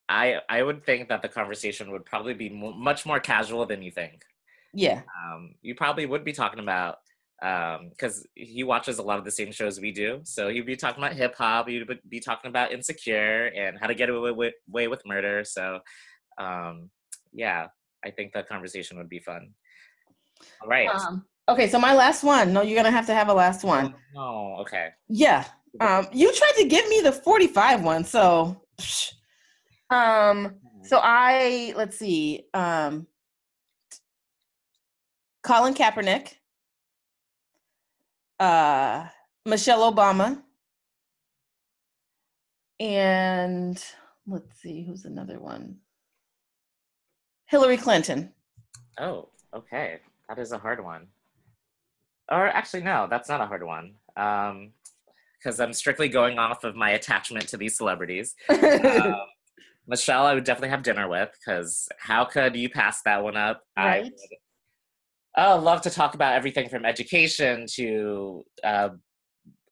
I 0.08 0.36
I 0.48 0.62
would 0.62 0.84
think 0.84 1.08
that 1.08 1.22
the 1.22 1.28
conversation 1.28 1.90
would 1.90 2.04
probably 2.04 2.34
be 2.34 2.48
much 2.48 3.06
more 3.06 3.20
casual 3.20 3.66
than 3.66 3.82
you 3.82 3.90
think. 3.90 4.22
Yeah. 4.72 5.02
Um, 5.24 5.54
you 5.62 5.74
probably 5.74 6.06
would 6.06 6.24
be 6.24 6.32
talking 6.32 6.60
about 6.60 6.96
because 7.40 8.18
um, 8.18 8.24
he 8.34 8.64
watches 8.64 8.98
a 8.98 9.02
lot 9.02 9.18
of 9.18 9.24
the 9.24 9.30
same 9.30 9.52
shows 9.52 9.80
we 9.80 9.92
do. 9.92 10.20
So 10.24 10.48
he'd 10.48 10.66
be 10.66 10.76
talking 10.76 11.02
about 11.02 11.16
hip 11.16 11.34
hop. 11.36 11.68
He'd 11.68 11.86
be 12.08 12.20
talking 12.20 12.48
about 12.48 12.72
Insecure 12.72 13.46
and 13.56 13.78
how 13.78 13.86
to 13.86 13.94
get 13.94 14.08
away 14.08 14.30
with, 14.32 14.54
away 14.68 14.88
with 14.88 15.02
murder. 15.04 15.44
So, 15.44 15.80
um, 16.38 16.90
yeah, 17.32 17.66
I 18.04 18.10
think 18.10 18.32
that 18.32 18.48
conversation 18.48 18.96
would 18.96 19.08
be 19.08 19.18
fun. 19.18 19.50
All 20.62 20.68
right. 20.68 20.88
Um, 20.88 21.26
okay, 21.48 21.68
so 21.68 21.78
my 21.78 21.94
last 21.94 22.22
one. 22.22 22.52
No, 22.52 22.62
you're 22.62 22.76
gonna 22.76 22.90
have 22.90 23.06
to 23.06 23.14
have 23.14 23.28
a 23.28 23.34
last 23.34 23.64
one. 23.64 23.94
Oh, 24.16 24.56
okay. 24.60 24.90
Yeah. 25.08 25.44
Um, 25.80 26.06
you 26.12 26.32
tried 26.32 26.54
to 26.56 26.68
give 26.68 26.88
me 26.88 27.00
the 27.00 27.12
45 27.12 27.82
one, 27.82 28.04
so. 28.04 28.62
Um. 29.90 30.56
So 30.82 31.00
I 31.02 31.74
let's 31.76 31.98
see. 31.98 32.44
Um. 32.54 33.06
Colin 35.42 35.74
Kaepernick 35.74 36.34
uh, 38.38 39.06
Michelle 39.44 39.92
Obama, 39.92 40.42
and 42.80 43.82
let's 44.26 44.60
see 44.60 44.84
who's 44.84 45.04
another 45.04 45.38
one. 45.38 45.76
Hillary 47.46 47.76
Clinton. 47.76 48.32
Oh, 48.98 49.28
okay. 49.54 50.00
That 50.28 50.38
is 50.38 50.52
a 50.52 50.58
hard 50.58 50.82
one. 50.82 51.06
Or 52.30 52.48
actually, 52.48 52.82
no, 52.82 53.06
that's 53.08 53.28
not 53.28 53.40
a 53.40 53.46
hard 53.46 53.62
one. 53.62 53.94
Um, 54.16 54.72
because 55.38 55.60
I'm 55.60 55.72
strictly 55.72 56.08
going 56.08 56.38
off 56.40 56.64
of 56.64 56.74
my 56.74 56.90
attachment 56.90 57.46
to 57.48 57.56
these 57.56 57.76
celebrities. 57.76 58.34
um, 58.48 59.14
Michelle, 59.88 60.26
I 60.26 60.34
would 60.34 60.44
definitely 60.44 60.70
have 60.70 60.82
dinner 60.82 61.08
with 61.08 61.30
because 61.32 61.88
how 61.98 62.24
could 62.24 62.56
you 62.56 62.68
pass 62.68 63.02
that 63.02 63.22
one 63.22 63.36
up? 63.36 63.62
Right. 63.76 63.86
I 63.86 64.02
would 64.02 64.12
oh, 65.36 65.58
love 65.58 65.82
to 65.82 65.90
talk 65.90 66.14
about 66.14 66.34
everything 66.34 66.68
from 66.68 66.84
education 66.84 67.66
to, 67.74 68.44
uh, 68.64 68.88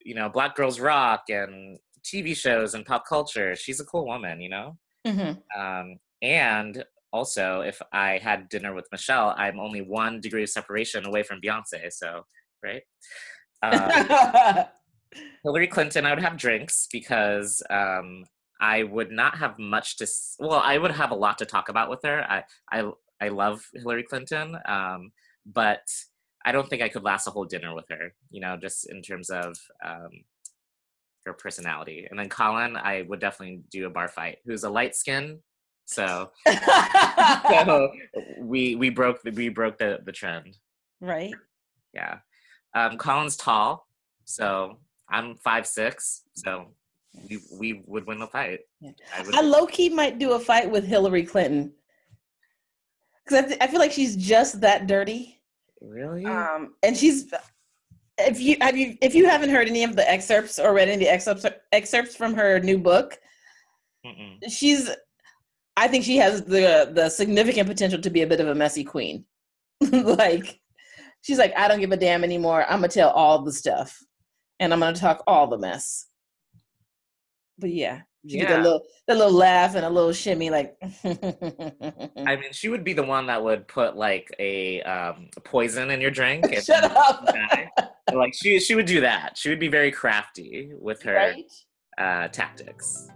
you 0.03 0.15
know, 0.15 0.29
Black 0.29 0.55
Girls 0.55 0.79
Rock 0.79 1.23
and 1.29 1.79
TV 2.03 2.35
shows 2.35 2.75
and 2.75 2.85
pop 2.85 3.05
culture. 3.07 3.55
She's 3.55 3.79
a 3.79 3.85
cool 3.85 4.05
woman, 4.05 4.41
you 4.41 4.49
know? 4.49 4.77
Mm-hmm. 5.05 5.59
Um, 5.59 5.97
and 6.21 6.83
also, 7.11 7.61
if 7.61 7.81
I 7.91 8.19
had 8.21 8.49
dinner 8.49 8.73
with 8.73 8.87
Michelle, 8.91 9.33
I'm 9.37 9.59
only 9.59 9.81
one 9.81 10.21
degree 10.21 10.43
of 10.43 10.49
separation 10.49 11.05
away 11.05 11.23
from 11.23 11.41
Beyonce. 11.41 11.91
So, 11.91 12.25
right? 12.63 12.83
Um, 13.63 14.65
Hillary 15.43 15.67
Clinton, 15.67 16.05
I 16.05 16.13
would 16.13 16.23
have 16.23 16.37
drinks 16.37 16.87
because 16.91 17.63
um, 17.69 18.25
I 18.59 18.83
would 18.83 19.11
not 19.11 19.37
have 19.37 19.59
much 19.59 19.97
to. 19.97 20.07
Well, 20.39 20.61
I 20.63 20.77
would 20.77 20.91
have 20.91 21.11
a 21.11 21.15
lot 21.15 21.37
to 21.39 21.45
talk 21.45 21.69
about 21.69 21.89
with 21.89 22.01
her. 22.03 22.23
I 22.29 22.43
I 22.71 22.91
I 23.21 23.29
love 23.29 23.65
Hillary 23.73 24.03
Clinton. 24.03 24.57
Um, 24.65 25.11
but 25.45 25.87
I 26.45 26.51
don't 26.51 26.69
think 26.69 26.81
I 26.81 26.89
could 26.89 27.03
last 27.03 27.27
a 27.27 27.31
whole 27.31 27.45
dinner 27.45 27.73
with 27.73 27.85
her, 27.89 28.13
you 28.29 28.41
know, 28.41 28.57
just 28.57 28.89
in 28.89 29.01
terms 29.01 29.29
of 29.29 29.57
um, 29.83 30.09
her 31.25 31.33
personality. 31.33 32.07
And 32.09 32.19
then 32.19 32.29
Colin, 32.29 32.77
I 32.77 33.03
would 33.03 33.19
definitely 33.19 33.61
do 33.71 33.87
a 33.87 33.89
bar 33.89 34.07
fight. 34.07 34.37
Who's 34.45 34.63
a 34.63 34.69
light 34.69 34.95
skin, 34.95 35.39
so, 35.85 36.31
so 36.47 37.91
we 38.39 38.75
we 38.75 38.89
broke 38.89 39.21
the, 39.21 39.31
we 39.31 39.49
broke 39.49 39.77
the 39.77 39.99
the 40.03 40.11
trend. 40.11 40.57
Right. 40.99 41.33
Yeah. 41.93 42.19
Um, 42.75 42.97
Colin's 42.97 43.37
tall, 43.37 43.87
so 44.25 44.79
I'm 45.09 45.35
five 45.35 45.67
six, 45.67 46.23
so 46.33 46.67
we 47.29 47.39
we 47.51 47.83
would 47.85 48.05
win 48.05 48.19
the 48.19 48.27
fight. 48.27 48.61
Yeah. 48.81 48.91
I, 49.13 49.39
I 49.39 49.41
low 49.41 49.65
key 49.65 49.89
might 49.89 50.19
do 50.19 50.33
a 50.33 50.39
fight 50.39 50.69
with 50.69 50.85
Hillary 50.85 51.23
Clinton 51.23 51.73
because 53.23 53.43
I, 53.43 53.47
th- 53.47 53.61
I 53.61 53.67
feel 53.67 53.79
like 53.79 53.91
she's 53.91 54.15
just 54.15 54.61
that 54.61 54.87
dirty. 54.87 55.41
Really? 55.81 56.25
Um, 56.25 56.75
and 56.83 56.95
she's 56.95 57.33
if 58.17 58.39
you 58.39 58.57
have 58.61 58.77
you 58.77 58.97
if 59.01 59.13
you 59.13 59.27
haven't 59.27 59.49
heard 59.49 59.67
any 59.67 59.83
of 59.83 59.95
the 59.95 60.09
excerpts 60.09 60.59
or 60.59 60.73
read 60.73 60.87
any 60.87 60.93
of 60.93 60.99
the 60.99 61.09
excerpts 61.09 61.45
excerpts 61.71 62.15
from 62.15 62.33
her 62.33 62.59
new 62.59 62.77
book, 62.77 63.17
Mm-mm. 64.05 64.37
she's 64.49 64.89
I 65.77 65.87
think 65.87 66.05
she 66.05 66.17
has 66.17 66.43
the 66.43 66.91
the 66.93 67.09
significant 67.09 67.67
potential 67.67 68.01
to 68.01 68.09
be 68.09 68.21
a 68.21 68.27
bit 68.27 68.39
of 68.39 68.47
a 68.47 68.55
messy 68.55 68.83
queen. 68.83 69.25
like 69.91 70.59
she's 71.21 71.37
like, 71.37 71.53
I 71.57 71.67
don't 71.67 71.79
give 71.79 71.91
a 71.91 71.97
damn 71.97 72.23
anymore. 72.23 72.63
I'm 72.63 72.79
gonna 72.79 72.87
tell 72.87 73.09
all 73.09 73.41
the 73.41 73.51
stuff, 73.51 73.97
and 74.59 74.71
I'm 74.71 74.79
gonna 74.79 74.95
talk 74.95 75.23
all 75.27 75.47
the 75.47 75.57
mess. 75.57 76.07
But 77.57 77.71
yeah, 77.71 78.01
she 78.27 78.37
yeah. 78.37 78.47
did 78.47 78.59
a 78.59 78.63
little, 78.63 78.81
a 79.07 79.15
little 79.15 79.31
laugh 79.31 79.75
and 79.75 79.85
a 79.85 79.89
little 79.89 80.13
shimmy, 80.13 80.49
like. 80.49 80.75
I 81.03 82.35
mean, 82.35 82.51
she 82.51 82.69
would 82.69 82.83
be 82.83 82.93
the 82.93 83.03
one 83.03 83.27
that 83.27 83.43
would 83.43 83.67
put 83.67 83.95
like 83.95 84.33
a 84.39 84.81
um, 84.81 85.29
poison 85.43 85.91
in 85.91 86.01
your 86.01 86.11
drink. 86.11 86.45
Shut 86.63 86.83
up. 86.83 87.25
like 88.13 88.33
she, 88.33 88.59
she 88.59 88.75
would 88.75 88.85
do 88.85 89.01
that. 89.01 89.37
She 89.37 89.49
would 89.49 89.59
be 89.59 89.67
very 89.67 89.91
crafty 89.91 90.71
with 90.79 91.01
her 91.03 91.15
right? 91.15 91.51
uh, 91.97 92.27
tactics. 92.29 93.09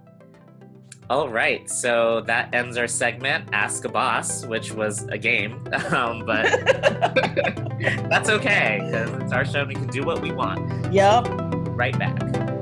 All 1.10 1.28
right, 1.28 1.68
so 1.68 2.22
that 2.28 2.54
ends 2.54 2.78
our 2.78 2.88
segment, 2.88 3.50
Ask 3.52 3.84
a 3.84 3.90
Boss, 3.90 4.46
which 4.46 4.72
was 4.72 5.06
a 5.06 5.18
game, 5.18 5.54
um, 5.90 6.24
but 6.24 6.46
that's 8.12 8.30
okay 8.30 8.80
because 8.84 9.10
it's 9.24 9.32
our 9.32 9.44
show. 9.44 9.62
and 9.62 9.70
We 9.70 9.74
can 9.74 9.88
do 9.88 10.04
what 10.04 10.22
we 10.22 10.32
want. 10.32 10.94
Yep. 10.94 11.26
Right 11.76 11.98
back. 11.98 12.59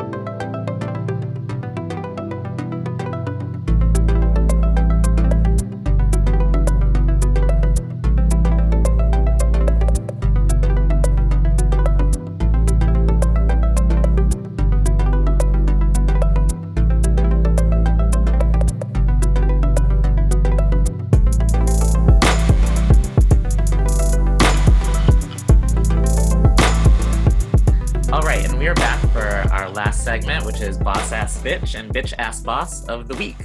Bitch 31.47 31.79
and 31.79 31.91
bitch 31.93 32.13
ass 32.17 32.41
boss 32.41 32.85
of 32.85 33.07
the 33.07 33.15
week. 33.15 33.37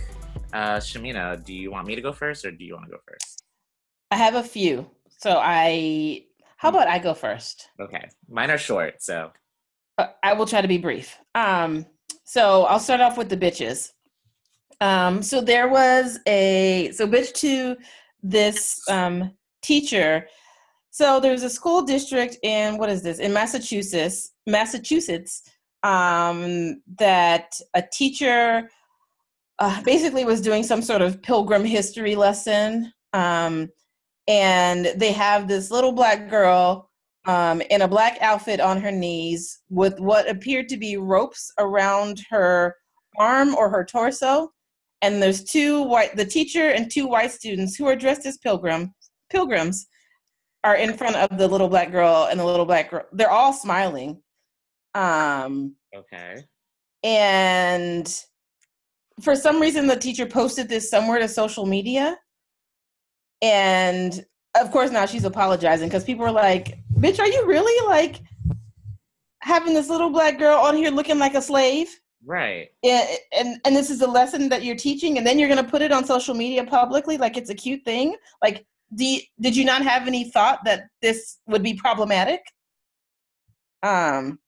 Uh, 0.53 0.77
Shamina, 0.77 1.43
do 1.45 1.55
you 1.55 1.71
want 1.71 1.87
me 1.87 1.95
to 1.95 2.03
go 2.03 2.13
first 2.13 2.45
or 2.45 2.51
do 2.51 2.65
you 2.65 2.75
want 2.75 2.87
to 2.87 2.91
go 2.91 2.99
first? 3.09 3.45
I 4.11 4.17
have 4.17 4.35
a 4.35 4.43
few. 4.43 4.91
So 5.09 5.39
I, 5.43 6.25
how 6.57 6.69
about 6.69 6.89
I 6.89 6.99
go 6.99 7.15
first? 7.15 7.69
Okay. 7.81 8.09
Mine 8.29 8.51
are 8.51 8.59
short, 8.59 9.03
so. 9.03 9.31
Uh, 9.97 10.09
I 10.23 10.35
will 10.35 10.47
try 10.47 10.61
to 10.61 10.69
be 10.69 10.79
brief. 10.79 11.17
Um, 11.35 11.87
so 12.25 12.65
I'll 12.65 12.81
start 12.81 13.01
off 13.01 13.17
with 13.17 13.29
the 13.29 13.37
bitches. 13.37 13.93
Um, 14.81 15.23
so 15.23 15.41
there 15.41 15.69
was 15.69 16.19
a, 16.27 16.91
so 16.93 17.07
bitch 17.07 17.33
to 17.35 17.77
this 18.23 18.81
um, 18.91 19.31
teacher. 19.63 20.27
So 20.91 21.21
there's 21.21 21.45
a 21.45 21.51
school 21.51 21.83
district 21.83 22.37
in, 22.43 22.77
what 22.77 22.91
is 22.91 23.03
this, 23.03 23.19
in 23.19 23.33
Massachusetts, 23.33 24.33
Massachusetts 24.47 25.43
um, 25.83 26.83
that 26.99 27.55
a 27.75 27.83
teacher 27.83 28.69
uh, 29.59 29.83
basically 29.83 30.25
was 30.25 30.41
doing 30.41 30.63
some 30.63 30.83
sort 30.83 31.03
of 31.03 31.23
pilgrim 31.23 31.65
history 31.65 32.17
lesson. 32.17 32.93
Um, 33.13 33.69
and 34.29 34.87
they 34.97 35.13
have 35.13 35.49
this 35.49 35.71
little 35.71 35.93
black 35.93 36.31
girl 36.31 36.91
um, 37.27 37.61
in 37.71 37.83
a 37.83 37.89
black 37.89 38.19
outfit 38.21 38.61
on 38.61 38.81
her 38.81 38.91
knees 38.91 39.61
with 39.69 39.99
what 40.01 40.29
appeared 40.29 40.69
to 40.69 40.77
be 40.77 40.97
ropes 40.97 41.53
around 41.59 42.23
her 42.31 42.77
arm 43.19 43.55
or 43.55 43.69
her 43.69 43.85
torso. 43.85 44.51
and 45.03 45.23
there's 45.23 45.45
two 45.45 45.83
white, 45.83 46.17
the 46.17 46.25
teacher 46.25 46.71
and 46.71 46.91
two 46.91 47.07
white 47.07 47.31
students 47.33 47.77
who 47.77 47.87
are 47.87 47.97
dressed 47.97 48.25
as 48.25 48.39
pilgrim 48.39 48.95
pilgrims 49.31 49.87
are 50.65 50.77
in 50.77 50.95
front 50.95 51.17
of 51.17 51.39
the 51.39 51.49
little 51.49 51.69
black 51.69 51.91
girl 51.91 52.29
and 52.31 52.39
the 52.39 52.45
little 52.45 52.67
black 52.67 52.91
girl. 52.91 53.05
They're 53.13 53.31
all 53.31 53.53
smiling. 53.53 54.23
Um, 54.95 55.77
Okay. 55.97 56.45
and 57.03 58.23
for 59.21 59.35
some 59.37 59.61
reason 59.61 59.87
the 59.87 59.97
teacher 59.97 60.27
posted 60.27 60.69
this 60.69 60.89
somewhere 60.91 61.19
to 61.19 61.29
social 61.29 61.67
media 61.67 62.19
and 63.43 64.25
of 64.59 64.71
course 64.71 64.91
now 64.91 65.05
she's 65.07 65.25
apologizing 65.25 65.89
because 65.89 66.05
people 66.05 66.25
are 66.25 66.33
like 66.33 66.79
bitch 66.95 67.19
are 67.19 67.27
you 67.29 67.47
really 67.47 67.89
like 67.89 68.21
having 69.41 69.75
this 69.75 69.89
little 69.91 70.11
black 70.11 70.39
girl 70.39 70.57
on 70.59 70.77
here 70.77 70.91
looking 70.91 71.19
like 71.19 71.35
a 71.35 71.43
slave 71.43 71.89
Right. 72.25 72.69
and 72.85 73.09
and, 73.37 73.61
and 73.65 73.77
this 73.77 73.91
is 73.91 73.99
the 73.99 74.07
lesson 74.07 74.49
that 74.49 74.63
you're 74.65 74.77
teaching 74.77 75.19
and 75.19 75.27
then 75.27 75.39
you're 75.39 75.49
going 75.49 75.63
to 75.65 75.71
put 75.71 75.83
it 75.83 75.93
on 75.93 76.05
social 76.05 76.35
media 76.35 76.65
publicly 76.65 77.17
like 77.19 77.37
it's 77.37 77.51
a 77.51 77.55
cute 77.55 77.85
thing 77.85 78.15
like 78.43 78.65
do 78.95 79.19
did 79.41 79.57
you 79.57 79.65
not 79.65 79.83
have 79.83 80.07
any 80.07 80.31
thought 80.31 80.61
that 80.65 80.85
this 81.03 81.39
would 81.47 81.63
be 81.63 81.75
problematic 81.75 82.41
um 83.83 84.39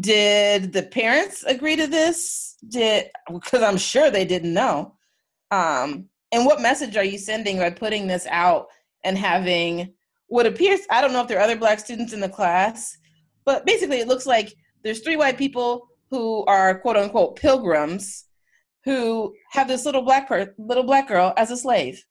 did 0.00 0.72
the 0.72 0.82
parents 0.82 1.44
agree 1.44 1.76
to 1.76 1.86
this? 1.86 2.56
Did 2.68 3.10
because 3.32 3.62
i'm 3.62 3.76
sure 3.76 4.10
they 4.10 4.24
didn't 4.24 4.54
know. 4.54 4.94
Um 5.50 6.08
and 6.32 6.44
what 6.44 6.60
message 6.60 6.96
are 6.96 7.04
you 7.04 7.18
sending 7.18 7.58
by 7.58 7.70
putting 7.70 8.06
this 8.06 8.26
out 8.30 8.66
and 9.04 9.16
having 9.16 9.92
what 10.26 10.46
appears 10.46 10.80
i 10.90 11.00
don't 11.00 11.12
know 11.12 11.20
if 11.22 11.28
there 11.28 11.38
are 11.38 11.44
other 11.44 11.56
black 11.56 11.78
students 11.78 12.12
in 12.12 12.20
the 12.20 12.28
class 12.28 12.96
but 13.44 13.64
basically 13.66 14.00
it 14.00 14.08
looks 14.08 14.26
like 14.26 14.52
there's 14.82 15.00
three 15.00 15.16
white 15.16 15.38
people 15.38 15.86
who 16.10 16.44
are 16.46 16.78
quote 16.80 16.96
unquote 16.96 17.36
pilgrims 17.36 18.24
who 18.84 19.32
have 19.50 19.68
this 19.68 19.86
little 19.86 20.02
black 20.02 20.28
per- 20.28 20.54
little 20.58 20.82
black 20.84 21.08
girl 21.08 21.32
as 21.36 21.50
a 21.50 21.56
slave 21.56 22.02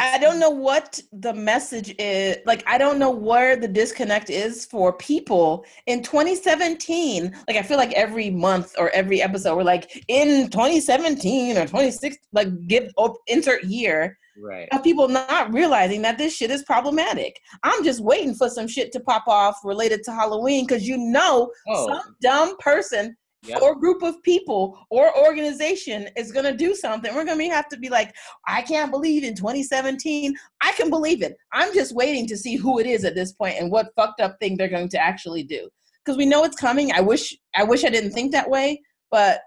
I 0.00 0.18
don't 0.18 0.38
know 0.38 0.50
what 0.50 1.00
the 1.12 1.32
message 1.34 1.94
is. 1.98 2.36
Like, 2.46 2.62
I 2.66 2.78
don't 2.78 2.98
know 2.98 3.10
where 3.10 3.56
the 3.56 3.68
disconnect 3.68 4.30
is 4.30 4.64
for 4.66 4.92
people 4.94 5.64
in 5.86 6.02
2017. 6.02 7.34
Like, 7.48 7.56
I 7.56 7.62
feel 7.62 7.76
like 7.76 7.92
every 7.92 8.30
month 8.30 8.74
or 8.78 8.90
every 8.90 9.22
episode, 9.22 9.56
we're 9.56 9.62
like, 9.64 10.04
in 10.08 10.48
2017 10.50 11.56
or 11.58 11.66
26, 11.66 12.16
like, 12.32 12.48
give 12.66 12.92
op- 12.96 13.18
insert 13.26 13.64
year 13.64 14.18
Right. 14.38 14.68
of 14.72 14.82
people 14.84 15.08
not 15.08 15.52
realizing 15.54 16.02
that 16.02 16.18
this 16.18 16.34
shit 16.36 16.50
is 16.50 16.62
problematic. 16.64 17.40
I'm 17.62 17.82
just 17.82 18.00
waiting 18.00 18.34
for 18.34 18.50
some 18.50 18.68
shit 18.68 18.92
to 18.92 19.00
pop 19.00 19.24
off 19.26 19.56
related 19.64 20.02
to 20.04 20.12
Halloween 20.12 20.66
because 20.66 20.86
you 20.86 20.98
know 20.98 21.50
Oh. 21.68 21.86
some 21.88 22.16
dumb 22.20 22.56
person 22.58 23.16
Yep. 23.46 23.62
or 23.62 23.74
group 23.74 24.02
of 24.02 24.22
people 24.22 24.86
or 24.90 25.16
organization 25.18 26.08
is 26.16 26.32
going 26.32 26.44
to 26.44 26.56
do 26.56 26.74
something. 26.74 27.14
We're 27.14 27.24
going 27.24 27.38
to 27.38 27.48
have 27.54 27.68
to 27.68 27.78
be 27.78 27.88
like, 27.88 28.14
I 28.46 28.62
can't 28.62 28.90
believe 28.90 29.24
in 29.24 29.34
2017. 29.34 30.34
I 30.60 30.72
can 30.72 30.90
believe 30.90 31.22
it. 31.22 31.36
I'm 31.52 31.72
just 31.72 31.94
waiting 31.94 32.26
to 32.28 32.36
see 32.36 32.56
who 32.56 32.78
it 32.78 32.86
is 32.86 33.04
at 33.04 33.14
this 33.14 33.32
point 33.32 33.56
and 33.58 33.70
what 33.70 33.92
fucked 33.96 34.20
up 34.20 34.36
thing 34.40 34.56
they're 34.56 34.68
going 34.68 34.88
to 34.90 34.98
actually 34.98 35.42
do. 35.42 35.68
Because 36.04 36.16
we 36.16 36.26
know 36.26 36.44
it's 36.44 36.56
coming. 36.56 36.92
I 36.92 37.00
wish 37.00 37.36
I 37.54 37.64
wish 37.64 37.84
I 37.84 37.88
didn't 37.88 38.12
think 38.12 38.32
that 38.32 38.48
way, 38.48 38.80
but 39.10 39.40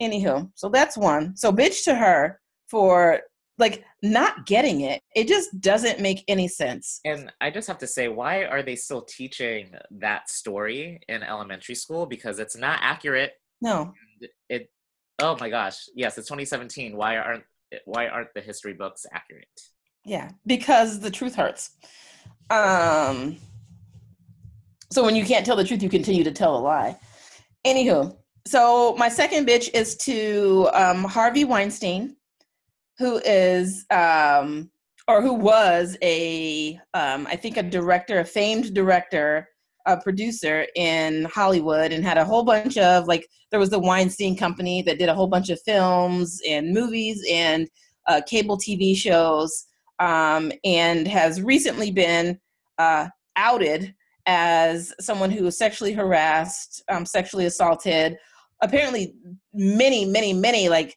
anywho, 0.00 0.50
so 0.54 0.68
that's 0.68 0.96
one. 0.96 1.36
So 1.36 1.52
bitch 1.52 1.84
to 1.84 1.94
her 1.94 2.40
for 2.68 3.20
like 3.58 3.84
not 4.02 4.46
getting 4.46 4.80
it. 4.80 5.00
It 5.14 5.28
just 5.28 5.60
doesn't 5.60 6.00
make 6.00 6.24
any 6.28 6.48
sense. 6.48 7.00
And 7.04 7.32
I 7.40 7.50
just 7.50 7.68
have 7.68 7.78
to 7.78 7.86
say, 7.86 8.08
why 8.08 8.44
are 8.44 8.62
they 8.62 8.76
still 8.76 9.02
teaching 9.02 9.70
that 9.92 10.28
story 10.28 11.00
in 11.08 11.22
elementary 11.22 11.74
school? 11.74 12.06
Because 12.06 12.38
it's 12.38 12.56
not 12.56 12.78
accurate. 12.82 13.32
No. 13.60 13.92
It. 14.48 14.70
Oh 15.20 15.36
my 15.38 15.48
gosh. 15.48 15.86
Yes, 15.94 16.18
it's 16.18 16.28
2017. 16.28 16.96
Why 16.96 17.16
aren't 17.18 17.44
Why 17.84 18.08
aren't 18.08 18.34
the 18.34 18.40
history 18.40 18.74
books 18.74 19.06
accurate? 19.12 19.60
Yeah, 20.04 20.30
because 20.46 21.00
the 21.00 21.10
truth 21.10 21.34
hurts. 21.34 21.70
Um, 22.50 23.36
so 24.92 25.02
when 25.02 25.16
you 25.16 25.24
can't 25.24 25.46
tell 25.46 25.56
the 25.56 25.64
truth, 25.64 25.82
you 25.82 25.88
continue 25.88 26.24
to 26.24 26.32
tell 26.32 26.56
a 26.56 26.60
lie. 26.60 26.98
Anywho, 27.66 28.14
so 28.46 28.94
my 28.98 29.08
second 29.08 29.46
bitch 29.48 29.70
is 29.72 29.96
to 29.98 30.68
um, 30.74 31.04
Harvey 31.04 31.44
Weinstein, 31.44 32.16
who 32.98 33.18
is 33.24 33.84
um, 33.90 34.70
or 35.08 35.20
who 35.20 35.34
was 35.34 35.96
a 36.02 36.78
um, 36.94 37.26
I 37.26 37.36
think 37.36 37.56
a 37.56 37.62
director, 37.62 38.20
a 38.20 38.24
famed 38.24 38.74
director, 38.74 39.48
a 39.86 40.00
producer 40.00 40.66
in 40.76 41.24
Hollywood, 41.26 41.92
and 41.92 42.04
had 42.04 42.18
a 42.18 42.24
whole 42.24 42.44
bunch 42.44 42.78
of 42.78 43.06
like 43.06 43.26
there 43.50 43.60
was 43.60 43.70
the 43.70 43.78
Weinstein 43.78 44.36
Company 44.36 44.82
that 44.82 44.98
did 44.98 45.08
a 45.08 45.14
whole 45.14 45.26
bunch 45.26 45.50
of 45.50 45.60
films 45.62 46.40
and 46.48 46.72
movies 46.72 47.24
and 47.30 47.68
uh, 48.06 48.20
cable 48.26 48.56
TV 48.56 48.96
shows, 48.96 49.66
um, 49.98 50.52
and 50.64 51.06
has 51.06 51.42
recently 51.42 51.90
been 51.90 52.38
uh, 52.78 53.08
outed 53.36 53.94
as 54.26 54.92
someone 55.00 55.30
who 55.30 55.44
was 55.44 55.58
sexually 55.58 55.92
harassed, 55.92 56.82
um, 56.88 57.04
sexually 57.04 57.44
assaulted. 57.44 58.16
Apparently, 58.62 59.14
many, 59.52 60.06
many, 60.06 60.32
many, 60.32 60.68
like 60.68 60.96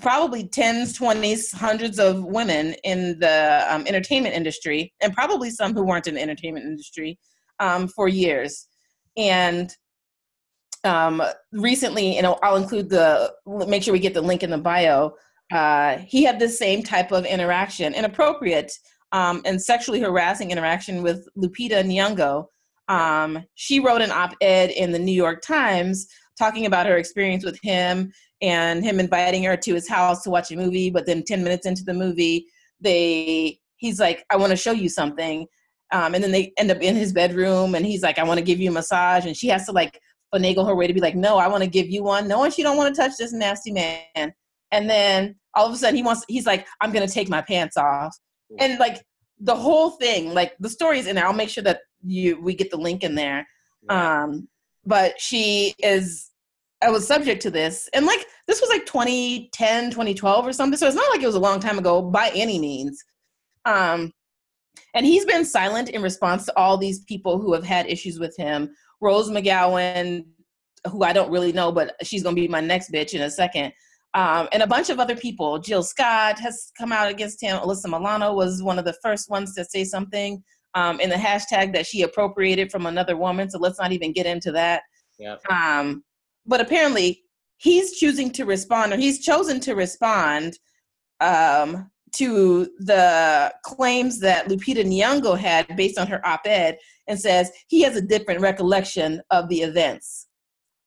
probably 0.00 0.48
tens, 0.48 0.92
twenties, 0.92 1.52
hundreds 1.52 1.98
of 1.98 2.24
women 2.24 2.74
in 2.84 3.18
the 3.20 3.66
um, 3.68 3.86
entertainment 3.86 4.34
industry, 4.34 4.92
and 5.00 5.14
probably 5.14 5.50
some 5.50 5.74
who 5.74 5.84
weren't 5.84 6.06
in 6.06 6.14
the 6.14 6.22
entertainment 6.22 6.66
industry 6.66 7.18
um, 7.60 7.88
for 7.88 8.08
years. 8.08 8.66
And 9.16 9.74
um, 10.84 11.22
recently, 11.52 12.16
you 12.16 12.22
know, 12.22 12.38
I'll 12.42 12.56
include 12.56 12.88
the 12.90 13.32
make 13.46 13.82
sure 13.82 13.92
we 13.92 13.98
get 13.98 14.14
the 14.14 14.22
link 14.22 14.42
in 14.42 14.50
the 14.50 14.58
bio. 14.58 15.12
Uh, 15.52 15.98
he 15.98 16.22
had 16.22 16.38
the 16.38 16.48
same 16.48 16.82
type 16.82 17.10
of 17.10 17.24
interaction, 17.24 17.94
inappropriate 17.94 18.72
um, 19.12 19.42
and 19.44 19.60
sexually 19.60 20.00
harassing 20.00 20.50
interaction 20.50 21.02
with 21.02 21.26
Lupita 21.36 21.82
Nyong'o. 21.82 22.46
Um, 22.88 23.44
she 23.54 23.80
wrote 23.80 24.02
an 24.02 24.10
op-ed 24.10 24.70
in 24.70 24.92
the 24.92 24.98
New 24.98 25.12
York 25.12 25.42
Times 25.42 26.06
talking 26.38 26.66
about 26.66 26.86
her 26.86 26.96
experience 26.96 27.44
with 27.44 27.58
him 27.62 28.12
and 28.40 28.84
him 28.84 29.00
inviting 29.00 29.42
her 29.44 29.56
to 29.56 29.74
his 29.74 29.88
house 29.88 30.22
to 30.22 30.30
watch 30.30 30.50
a 30.50 30.56
movie. 30.56 30.90
But 30.90 31.06
then, 31.06 31.22
ten 31.24 31.42
minutes 31.42 31.66
into 31.66 31.84
the 31.84 31.94
movie, 31.94 32.46
they 32.80 33.58
he's 33.76 34.00
like, 34.00 34.24
"I 34.30 34.36
want 34.36 34.50
to 34.50 34.56
show 34.56 34.72
you 34.72 34.88
something," 34.88 35.46
um, 35.92 36.14
and 36.14 36.22
then 36.22 36.32
they 36.32 36.52
end 36.56 36.70
up 36.70 36.80
in 36.80 36.96
his 36.96 37.12
bedroom, 37.12 37.74
and 37.74 37.84
he's 37.84 38.02
like, 38.02 38.18
"I 38.18 38.24
want 38.24 38.38
to 38.38 38.44
give 38.44 38.60
you 38.60 38.70
a 38.70 38.74
massage," 38.74 39.26
and 39.26 39.36
she 39.36 39.48
has 39.48 39.66
to 39.66 39.72
like 39.72 40.00
finagle 40.34 40.66
her 40.66 40.74
way 40.74 40.86
to 40.86 40.94
be 40.94 41.00
like, 41.00 41.16
"No, 41.16 41.38
I 41.38 41.48
want 41.48 41.64
to 41.64 41.70
give 41.70 41.88
you 41.88 42.02
one," 42.02 42.28
No, 42.28 42.36
knowing 42.36 42.50
she 42.50 42.62
don't 42.62 42.76
want 42.76 42.94
to 42.94 43.00
touch 43.00 43.12
this 43.18 43.32
nasty 43.32 43.72
man. 43.72 44.32
And 44.70 44.88
then 44.88 45.36
all 45.54 45.66
of 45.66 45.72
a 45.72 45.76
sudden, 45.76 45.96
he 45.96 46.02
wants. 46.02 46.24
He's 46.28 46.46
like, 46.46 46.66
"I'm 46.80 46.92
gonna 46.92 47.08
take 47.08 47.28
my 47.28 47.42
pants 47.42 47.76
off," 47.76 48.14
and 48.58 48.78
like 48.78 49.02
the 49.40 49.56
whole 49.56 49.90
thing, 49.90 50.34
like 50.34 50.54
the 50.58 50.68
story 50.68 50.98
is 50.98 51.06
in 51.06 51.16
there. 51.16 51.26
I'll 51.26 51.32
make 51.32 51.48
sure 51.48 51.64
that 51.64 51.80
you 52.04 52.40
we 52.40 52.54
get 52.54 52.70
the 52.70 52.76
link 52.76 53.02
in 53.04 53.14
there. 53.14 53.46
Um, 53.88 54.48
but 54.84 55.20
she 55.20 55.74
is 55.78 56.27
I 56.82 56.90
was 56.90 57.06
subject 57.06 57.42
to 57.42 57.50
this 57.50 57.88
and 57.92 58.06
like 58.06 58.24
this 58.46 58.60
was 58.60 58.70
like 58.70 58.86
2010 58.86 59.90
2012 59.90 60.46
or 60.46 60.52
something 60.52 60.78
so 60.78 60.86
it's 60.86 60.94
not 60.94 61.10
like 61.10 61.22
it 61.22 61.26
was 61.26 61.34
a 61.34 61.40
long 61.40 61.60
time 61.60 61.78
ago 61.78 62.02
by 62.02 62.30
any 62.34 62.58
means. 62.58 63.02
Um 63.64 64.12
and 64.94 65.04
he's 65.04 65.24
been 65.24 65.44
silent 65.44 65.90
in 65.90 66.02
response 66.02 66.46
to 66.46 66.56
all 66.56 66.78
these 66.78 67.00
people 67.04 67.38
who 67.38 67.52
have 67.52 67.64
had 67.64 67.86
issues 67.86 68.18
with 68.18 68.36
him. 68.36 68.70
Rose 69.00 69.30
mcgowan 69.30 70.24
who 70.88 71.02
i 71.02 71.12
don't 71.12 71.30
really 71.30 71.52
know 71.52 71.72
but 71.72 71.96
she's 72.04 72.22
gonna 72.22 72.36
be 72.36 72.46
my 72.46 72.60
next 72.60 72.92
bitch 72.92 73.12
in 73.12 73.22
a 73.22 73.30
second 73.30 73.72
um, 74.14 74.48
and 74.52 74.62
a 74.62 74.66
bunch 74.66 74.90
of 74.90 74.98
other 74.98 75.16
people. 75.16 75.58
Jill 75.58 75.82
scott 75.82 76.38
has 76.38 76.72
come 76.78 76.92
out 76.92 77.10
against 77.10 77.42
him. 77.42 77.58
Alyssa 77.58 77.86
milano 77.86 78.32
was 78.32 78.62
one 78.62 78.78
of 78.78 78.84
the 78.84 78.96
first 79.02 79.30
ones 79.30 79.54
to 79.54 79.64
say 79.64 79.84
something 79.84 80.42
um, 80.74 81.00
in 81.00 81.10
the 81.10 81.16
hashtag 81.16 81.72
that 81.74 81.86
she 81.86 82.02
appropriated 82.02 82.70
from 82.70 82.86
another 82.86 83.16
woman 83.16 83.50
so 83.50 83.58
let's 83.58 83.78
not 83.78 83.92
even 83.92 84.12
get 84.12 84.26
into 84.26 84.52
that. 84.52 84.82
Yep. 85.18 85.40
um, 85.50 86.04
but 86.48 86.60
apparently 86.60 87.22
he's 87.58 87.98
choosing 87.98 88.30
to 88.30 88.44
respond 88.44 88.92
or 88.92 88.96
he's 88.96 89.24
chosen 89.24 89.60
to 89.60 89.74
respond 89.74 90.58
um, 91.20 91.90
to 92.14 92.68
the 92.78 93.52
claims 93.64 94.18
that 94.20 94.48
Lupita 94.48 94.84
Nyong'o 94.84 95.38
had 95.38 95.76
based 95.76 95.98
on 95.98 96.06
her 96.06 96.26
op-ed 96.26 96.78
and 97.06 97.20
says 97.20 97.50
he 97.68 97.82
has 97.82 97.96
a 97.96 98.00
different 98.00 98.40
recollection 98.40 99.20
of 99.30 99.48
the 99.48 99.60
events. 99.60 100.26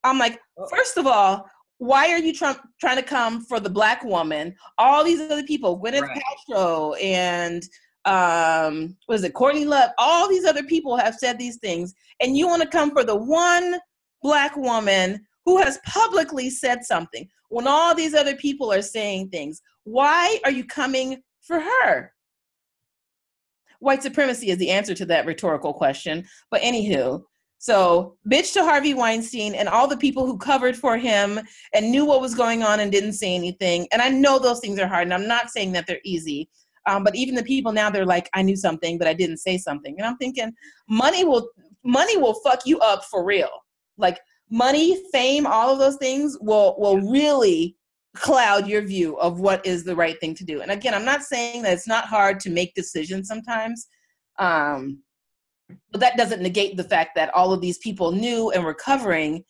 I'm 0.03 0.17
like, 0.17 0.39
first 0.69 0.97
of 0.97 1.05
all, 1.05 1.45
why 1.77 2.11
are 2.11 2.17
you 2.17 2.33
try- 2.33 2.55
trying 2.79 2.97
to 2.97 3.03
come 3.03 3.45
for 3.45 3.59
the 3.59 3.69
black 3.69 4.03
woman? 4.03 4.55
All 4.77 5.03
these 5.03 5.19
other 5.19 5.43
people, 5.43 5.79
Gwyneth 5.79 6.01
Right. 6.01 6.21
Paltrow 6.49 7.01
and 7.01 7.63
um, 8.05 8.97
was 9.07 9.23
it 9.23 9.33
Courtney 9.33 9.65
Love? 9.65 9.91
All 9.99 10.27
these 10.27 10.45
other 10.45 10.63
people 10.63 10.97
have 10.97 11.15
said 11.15 11.37
these 11.37 11.57
things, 11.57 11.93
and 12.19 12.35
you 12.35 12.47
want 12.47 12.63
to 12.63 12.67
come 12.67 12.91
for 12.91 13.03
the 13.03 13.15
one 13.15 13.79
black 14.23 14.55
woman 14.55 15.25
who 15.45 15.57
has 15.57 15.79
publicly 15.85 16.49
said 16.49 16.83
something 16.83 17.27
when 17.49 17.67
all 17.67 17.93
these 17.95 18.13
other 18.13 18.35
people 18.35 18.71
are 18.71 18.81
saying 18.81 19.29
things. 19.29 19.61
Why 19.83 20.39
are 20.45 20.51
you 20.51 20.63
coming 20.65 21.21
for 21.41 21.59
her? 21.59 22.13
White 23.79 24.03
supremacy 24.03 24.49
is 24.51 24.57
the 24.57 24.69
answer 24.69 24.93
to 24.93 25.05
that 25.07 25.25
rhetorical 25.25 25.73
question. 25.73 26.25
But 26.51 26.61
anywho, 26.61 27.23
So, 27.57 28.17
bitch 28.27 28.53
to 28.53 28.63
Harvey 28.63 28.95
Weinstein 28.95 29.53
and 29.53 29.69
all 29.69 29.87
the 29.87 29.97
people 29.97 30.25
who 30.25 30.35
covered 30.37 30.75
for 30.75 30.97
him 30.97 31.39
and 31.75 31.91
knew 31.91 32.05
what 32.05 32.21
was 32.21 32.33
going 32.33 32.63
on 32.63 32.79
and 32.79 32.91
didn't 32.91 33.13
say 33.13 33.35
anything. 33.35 33.87
And 33.91 34.01
I 34.01 34.09
know 34.09 34.39
those 34.39 34.59
things 34.59 34.79
are 34.79 34.87
hard, 34.87 35.03
and 35.03 35.13
I'm 35.13 35.27
not 35.27 35.51
saying 35.51 35.71
that 35.73 35.85
they're 35.85 35.99
easy. 36.03 36.49
Um, 36.87 37.03
but 37.03 37.15
even 37.15 37.35
the 37.35 37.43
people 37.43 37.71
now, 37.71 37.91
they're 37.91 38.05
like, 38.05 38.29
I 38.33 38.41
knew 38.41 38.55
something, 38.55 38.97
but 38.97 39.07
I 39.07 39.13
didn't 39.13 39.37
say 39.37 39.59
something. 39.59 39.95
And 39.97 40.07
I'm 40.07 40.17
thinking, 40.17 40.51
money 40.89 41.23
will 41.23 41.49
money 41.83 42.17
will 42.17 42.33
fuck 42.43 42.65
you 42.65 42.79
up 42.79 43.05
for 43.05 43.23
real. 43.23 43.49
Like 43.97 44.19
money, 44.51 45.01
fame, 45.11 45.47
all 45.47 45.71
of 45.71 45.79
those 45.79 45.97
things 45.97 46.37
will 46.41 46.75
will 46.77 46.99
really 46.99 47.75
cloud 48.13 48.67
your 48.67 48.81
view 48.81 49.17
of 49.19 49.39
what 49.39 49.65
is 49.65 49.83
the 49.83 49.95
right 49.95 50.19
thing 50.19 50.35
to 50.35 50.43
do. 50.43 50.61
And 50.61 50.71
again, 50.71 50.93
I'm 50.93 51.05
not 51.05 51.23
saying 51.23 51.61
that 51.63 51.73
it's 51.73 51.87
not 51.87 52.05
hard 52.05 52.39
to 52.41 52.49
make 52.49 52.73
decisions 52.75 53.27
sometimes. 53.27 53.87
Um, 54.37 54.99
but 55.91 56.01
that 56.01 56.17
doesn't 56.17 56.41
negate 56.41 56.75
the 56.75 56.83
fact 56.83 57.11
that 57.15 57.33
all 57.33 57.53
of 57.53 57.61
these 57.61 57.77
people 57.77 58.11
knew 58.11 58.51
and 58.51 58.63
were 58.63 58.73
covering 58.73 59.43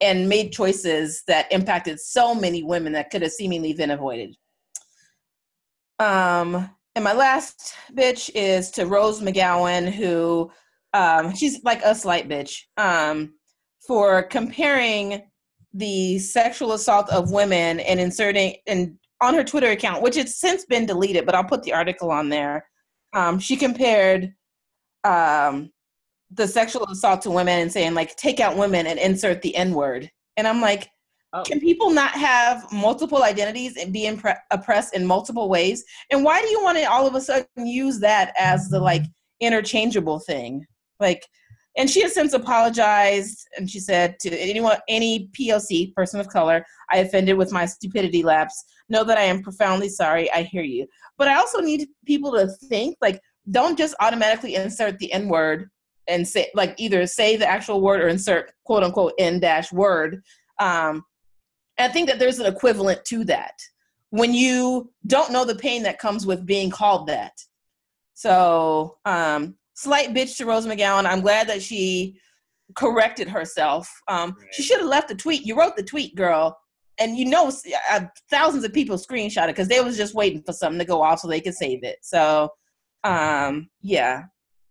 and 0.00 0.28
made 0.28 0.52
choices 0.52 1.22
that 1.26 1.50
impacted 1.52 2.00
so 2.00 2.34
many 2.34 2.62
women 2.62 2.92
that 2.92 3.10
could 3.10 3.22
have 3.22 3.32
seemingly 3.32 3.72
been 3.72 3.90
avoided. 3.90 4.34
Um, 5.98 6.68
and 6.94 7.04
my 7.04 7.12
last 7.12 7.74
bitch 7.92 8.30
is 8.34 8.70
to 8.72 8.86
Rose 8.86 9.20
McGowan, 9.20 9.90
who 9.90 10.50
um, 10.94 11.34
she's 11.34 11.62
like 11.64 11.82
a 11.84 11.94
slight 11.94 12.28
bitch 12.28 12.62
um, 12.76 13.34
for 13.88 14.22
comparing 14.22 15.22
the 15.74 16.18
sexual 16.20 16.72
assault 16.74 17.10
of 17.10 17.32
women 17.32 17.80
and 17.80 17.98
inserting 17.98 18.54
and 18.68 18.96
on 19.20 19.34
her 19.34 19.42
Twitter 19.42 19.70
account, 19.70 20.02
which 20.02 20.14
has 20.14 20.36
since 20.36 20.64
been 20.64 20.86
deleted, 20.86 21.26
but 21.26 21.34
I'll 21.34 21.42
put 21.42 21.64
the 21.64 21.72
article 21.72 22.12
on 22.12 22.28
there. 22.28 22.68
Um, 23.14 23.40
she 23.40 23.56
compared 23.56 24.32
um, 25.02 25.72
the 26.30 26.46
sexual 26.46 26.84
assault 26.90 27.22
to 27.22 27.30
women 27.30 27.60
and 27.60 27.72
saying 27.72 27.94
like 27.94 28.14
take 28.16 28.40
out 28.40 28.56
women 28.56 28.86
and 28.86 28.98
insert 28.98 29.40
the 29.42 29.54
n 29.56 29.72
word 29.72 30.10
and 30.36 30.46
i'm 30.46 30.60
like 30.60 30.88
oh. 31.32 31.42
can 31.42 31.60
people 31.60 31.90
not 31.90 32.10
have 32.10 32.70
multiple 32.70 33.22
identities 33.22 33.76
and 33.76 33.92
be 33.92 34.02
impre- 34.04 34.38
oppressed 34.50 34.94
in 34.94 35.06
multiple 35.06 35.48
ways 35.48 35.84
and 36.10 36.22
why 36.22 36.42
do 36.42 36.48
you 36.48 36.62
want 36.62 36.76
to 36.76 36.84
all 36.84 37.06
of 37.06 37.14
a 37.14 37.20
sudden 37.20 37.66
use 37.66 37.98
that 37.98 38.34
as 38.38 38.68
the 38.68 38.78
like 38.78 39.04
interchangeable 39.40 40.18
thing 40.18 40.64
like 41.00 41.26
and 41.76 41.88
she 41.88 42.02
has 42.02 42.14
since 42.14 42.32
apologized 42.32 43.46
and 43.56 43.70
she 43.70 43.78
said 43.78 44.18
to 44.20 44.30
anyone 44.36 44.76
any 44.88 45.28
poc 45.38 45.94
person 45.94 46.20
of 46.20 46.28
color 46.28 46.64
i 46.90 46.98
offended 46.98 47.36
with 47.36 47.52
my 47.52 47.66
stupidity 47.66 48.22
lapse 48.22 48.64
know 48.88 49.04
that 49.04 49.18
i 49.18 49.22
am 49.22 49.42
profoundly 49.42 49.88
sorry 49.88 50.30
i 50.32 50.42
hear 50.42 50.62
you 50.62 50.86
but 51.16 51.28
i 51.28 51.34
also 51.34 51.60
need 51.60 51.88
people 52.06 52.32
to 52.32 52.48
think 52.68 52.96
like 53.00 53.20
don't 53.50 53.78
just 53.78 53.94
automatically 54.00 54.54
insert 54.54 54.98
the 54.98 55.12
n 55.12 55.28
word 55.28 55.68
and 56.08 56.26
say 56.26 56.50
like 56.54 56.74
either 56.78 57.06
say 57.06 57.36
the 57.36 57.48
actual 57.48 57.80
word 57.80 58.00
or 58.00 58.08
insert 58.08 58.52
quote 58.64 58.82
unquote 58.82 59.12
n 59.18 59.38
dash 59.38 59.72
word. 59.72 60.22
Um, 60.58 61.04
I 61.78 61.88
think 61.88 62.08
that 62.08 62.18
there's 62.18 62.40
an 62.40 62.52
equivalent 62.52 63.04
to 63.06 63.24
that 63.24 63.52
when 64.10 64.34
you 64.34 64.90
don't 65.06 65.30
know 65.30 65.44
the 65.44 65.54
pain 65.54 65.82
that 65.84 66.00
comes 66.00 66.26
with 66.26 66.46
being 66.46 66.70
called 66.70 67.06
that. 67.06 67.32
So, 68.14 68.96
um, 69.04 69.56
slight 69.78 70.12
bitch 70.12 70.36
to 70.36 70.44
Rose 70.44 70.66
McGowan. 70.66 71.06
I'm 71.06 71.20
glad 71.20 71.48
that 71.48 71.62
she 71.62 72.18
corrected 72.74 73.28
herself. 73.28 73.88
Um, 74.08 74.30
right. 74.30 74.48
She 74.52 74.62
should 74.64 74.80
have 74.80 74.88
left 74.88 75.08
the 75.08 75.14
tweet. 75.14 75.46
You 75.46 75.56
wrote 75.56 75.76
the 75.76 75.84
tweet, 75.84 76.16
girl. 76.16 76.58
And 76.98 77.16
you 77.16 77.26
know, 77.26 77.52
uh, 77.92 78.00
thousands 78.28 78.64
of 78.64 78.72
people 78.72 78.96
screenshot 78.96 79.44
it 79.44 79.54
because 79.54 79.68
they 79.68 79.80
was 79.80 79.96
just 79.96 80.16
waiting 80.16 80.42
for 80.42 80.52
something 80.52 80.80
to 80.80 80.84
go 80.84 81.00
off 81.00 81.20
so 81.20 81.28
they 81.28 81.40
could 81.40 81.54
save 81.54 81.84
it. 81.84 81.98
So, 82.02 82.48
um, 83.04 83.70
yeah, 83.80 84.22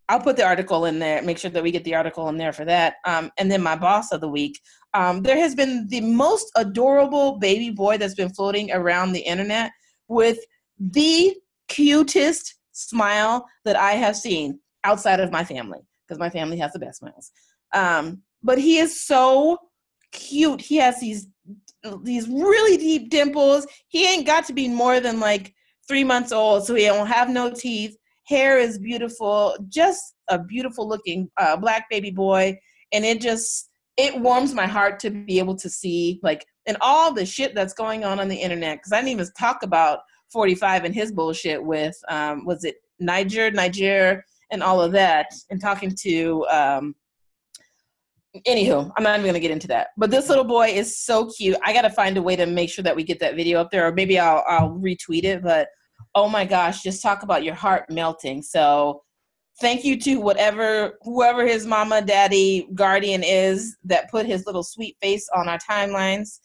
I'll 0.09 0.19
put 0.19 0.35
the 0.35 0.45
article 0.45 0.85
in 0.85 0.99
there, 0.99 1.21
make 1.21 1.37
sure 1.37 1.51
that 1.51 1.63
we 1.63 1.71
get 1.71 1.85
the 1.85 1.95
article 1.95 2.27
in 2.27 2.35
there 2.35 2.51
for 2.51 2.65
that. 2.65 2.95
Um, 3.05 3.31
and 3.37 3.49
then 3.49 3.63
my 3.63 3.77
boss 3.77 4.11
of 4.11 4.19
the 4.19 4.27
week. 4.27 4.59
Um, 4.93 5.21
there 5.21 5.37
has 5.37 5.55
been 5.55 5.87
the 5.87 6.01
most 6.01 6.51
adorable 6.57 7.39
baby 7.39 7.69
boy 7.69 7.97
that's 7.97 8.15
been 8.15 8.33
floating 8.33 8.73
around 8.73 9.13
the 9.13 9.21
internet 9.21 9.71
with 10.09 10.39
the 10.79 11.33
cutest 11.69 12.55
smile 12.73 13.45
that 13.63 13.77
I 13.77 13.93
have 13.93 14.17
seen 14.17 14.59
outside 14.83 15.19
of 15.19 15.31
my 15.31 15.43
family, 15.43 15.79
because 16.07 16.19
my 16.19 16.29
family 16.29 16.57
has 16.57 16.73
the 16.73 16.79
best 16.79 16.99
smiles. 16.99 17.31
Um, 17.73 18.21
but 18.43 18.57
he 18.57 18.77
is 18.77 19.05
so 19.05 19.57
cute. 20.11 20.61
He 20.61 20.77
has 20.77 20.99
these 20.99 21.27
these 22.03 22.27
really 22.27 22.77
deep 22.77 23.09
dimples. 23.09 23.65
He 23.87 24.07
ain't 24.07 24.25
got 24.25 24.45
to 24.45 24.53
be 24.53 24.67
more 24.67 24.99
than 24.99 25.19
like 25.19 25.53
three 25.87 26.03
months 26.03 26.31
old, 26.31 26.65
so 26.65 26.75
he 26.75 26.85
don't 26.85 27.07
have 27.07 27.29
no 27.29 27.51
teeth 27.51 27.95
hair 28.27 28.59
is 28.59 28.77
beautiful 28.77 29.55
just 29.69 30.15
a 30.29 30.37
beautiful 30.37 30.87
looking 30.87 31.29
uh, 31.37 31.55
black 31.55 31.89
baby 31.89 32.11
boy 32.11 32.57
and 32.91 33.05
it 33.05 33.21
just 33.21 33.69
it 33.95 34.19
warms 34.19 34.53
my 34.53 34.67
heart 34.67 34.99
to 34.99 35.09
be 35.09 35.39
able 35.39 35.55
to 35.55 35.69
see 35.69 36.19
like 36.23 36.45
and 36.67 36.77
all 36.81 37.13
the 37.13 37.25
shit 37.25 37.55
that's 37.55 37.73
going 37.73 38.03
on 38.03 38.19
on 38.19 38.27
the 38.27 38.35
internet 38.35 38.77
because 38.77 38.91
i 38.91 38.97
didn't 38.97 39.09
even 39.11 39.27
talk 39.37 39.63
about 39.63 39.99
45 40.31 40.83
and 40.83 40.93
his 40.93 41.11
bullshit 41.11 41.63
with 41.63 41.95
um, 42.09 42.45
was 42.45 42.63
it 42.63 42.75
niger 42.99 43.49
niger 43.51 44.23
and 44.51 44.63
all 44.63 44.81
of 44.81 44.91
that 44.91 45.27
and 45.49 45.61
talking 45.61 45.93
to 46.01 46.45
um, 46.49 46.95
anywho 48.45 48.91
i'm 48.95 49.03
not 49.03 49.15
even 49.15 49.25
gonna 49.25 49.39
get 49.39 49.51
into 49.51 49.67
that 49.67 49.87
but 49.97 50.11
this 50.11 50.29
little 50.29 50.43
boy 50.43 50.67
is 50.67 50.97
so 50.97 51.29
cute 51.31 51.57
i 51.65 51.73
gotta 51.73 51.89
find 51.89 52.17
a 52.17 52.21
way 52.21 52.35
to 52.35 52.45
make 52.45 52.69
sure 52.69 52.83
that 52.83 52.95
we 52.95 53.03
get 53.03 53.19
that 53.19 53.35
video 53.35 53.59
up 53.59 53.71
there 53.71 53.87
or 53.87 53.91
maybe 53.91 54.19
i'll, 54.19 54.43
I'll 54.47 54.71
retweet 54.71 55.23
it 55.23 55.41
but 55.41 55.69
oh 56.17 56.27
my 56.27 56.45
gosh, 56.45 56.81
just 56.81 57.03
talk 57.03 57.21
about 57.21 57.43
your 57.43 57.53
heart 57.53 57.89
melting. 57.91 58.41
So 58.41 59.03
thank 59.61 59.85
you 59.85 59.99
to 60.01 60.15
whatever 60.17 60.97
whoever 61.03 61.45
his 61.45 61.65
mama, 61.65 62.01
daddy, 62.01 62.67
guardian 62.73 63.23
is 63.23 63.77
that 63.83 64.09
put 64.09 64.25
his 64.25 64.47
little 64.47 64.63
sweet 64.63 64.97
face 64.99 65.29
on 65.35 65.47
our 65.47 65.59
timelines 65.59 66.39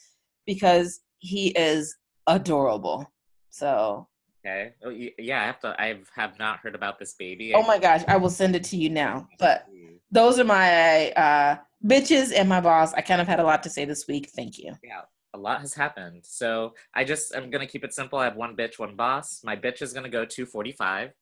because 0.46 1.00
he 1.20 1.48
is 1.50 1.96
adorable. 2.26 3.10
So 3.48 4.06
Okay. 4.44 4.72
Oh, 4.84 4.90
yeah, 5.18 5.42
I 5.42 5.46
have 5.46 5.60
to. 5.60 5.80
I 5.80 5.98
have 6.14 6.38
not 6.38 6.58
heard 6.58 6.74
about 6.74 6.98
this 6.98 7.14
baby. 7.14 7.52
Oh 7.54 7.62
my 7.62 7.78
gosh, 7.78 8.02
I 8.08 8.16
will 8.16 8.30
send 8.30 8.56
it 8.56 8.64
to 8.64 8.76
you 8.76 8.90
now. 8.90 9.28
But 9.38 9.68
those 10.10 10.40
are 10.40 10.44
my 10.44 11.10
uh, 11.12 11.56
bitches 11.86 12.32
and 12.34 12.48
my 12.48 12.60
boss. 12.60 12.92
I 12.94 13.02
kind 13.02 13.20
of 13.20 13.28
had 13.28 13.38
a 13.38 13.44
lot 13.44 13.62
to 13.62 13.70
say 13.70 13.84
this 13.84 14.08
week. 14.08 14.30
Thank 14.34 14.58
you. 14.58 14.72
Yeah 14.82 15.02
a 15.34 15.38
lot 15.38 15.60
has 15.60 15.74
happened. 15.74 16.20
So 16.24 16.74
I 16.94 17.04
just 17.04 17.34
I'm 17.34 17.50
gonna 17.50 17.66
keep 17.66 17.84
it 17.84 17.94
simple. 17.94 18.18
I 18.18 18.24
have 18.24 18.36
one 18.36 18.56
bitch, 18.56 18.78
one 18.78 18.96
boss. 18.96 19.42
My 19.44 19.56
bitch 19.56 19.82
is 19.82 19.92
gonna 19.92 20.08
go 20.08 20.24
245 20.24 21.12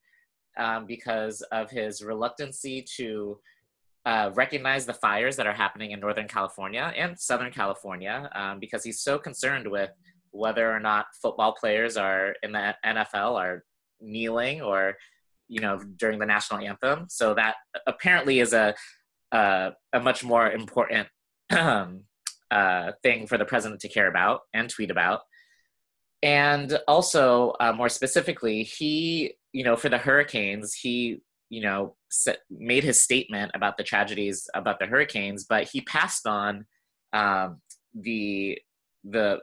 um, 0.56 0.86
because 0.86 1.42
of 1.52 1.70
his 1.70 2.02
reluctancy 2.02 2.84
to 2.96 3.38
uh, 4.06 4.30
recognize 4.34 4.86
the 4.86 4.94
fires 4.94 5.36
that 5.36 5.46
are 5.46 5.52
happening 5.52 5.92
in 5.92 6.00
Northern 6.00 6.26
California 6.26 6.92
and 6.96 7.18
Southern 7.18 7.52
California 7.52 8.30
um, 8.34 8.58
because 8.58 8.82
he's 8.82 9.00
so 9.00 9.18
concerned 9.18 9.68
with 9.70 9.90
whether 10.32 10.70
or 10.70 10.80
not 10.80 11.06
football 11.20 11.52
players 11.52 11.96
are 11.96 12.34
in 12.42 12.52
the 12.52 12.74
NFL 12.84 13.34
are 13.34 13.64
kneeling 14.00 14.62
or 14.62 14.96
you 15.48 15.60
know 15.60 15.78
during 15.96 16.18
the 16.18 16.26
national 16.26 16.60
anthem. 16.60 17.06
So 17.08 17.34
that 17.34 17.56
apparently 17.86 18.40
is 18.40 18.52
a 18.52 18.74
uh, 19.32 19.70
a 19.92 20.00
much 20.00 20.24
more 20.24 20.50
important 20.50 21.08
um, 21.50 22.04
uh, 22.50 22.92
thing 23.02 23.26
for 23.26 23.38
the 23.38 23.44
president 23.44 23.80
to 23.80 23.88
care 23.88 24.08
about 24.08 24.40
and 24.52 24.68
tweet 24.68 24.90
about. 24.90 25.20
And 26.22 26.78
also, 26.86 27.54
uh, 27.60 27.72
more 27.72 27.88
specifically, 27.88 28.62
he, 28.62 29.34
you 29.52 29.64
know, 29.64 29.76
for 29.76 29.88
the 29.88 29.98
hurricanes, 29.98 30.74
he, 30.74 31.22
you 31.48 31.62
know, 31.62 31.96
made 32.50 32.84
his 32.84 33.02
statement 33.02 33.52
about 33.54 33.78
the 33.78 33.84
tragedies 33.84 34.48
about 34.54 34.78
the 34.78 34.86
hurricanes, 34.86 35.44
but 35.48 35.68
he 35.68 35.80
passed 35.80 36.26
on 36.26 36.66
um, 37.12 37.60
the 37.94 38.58
the 39.04 39.40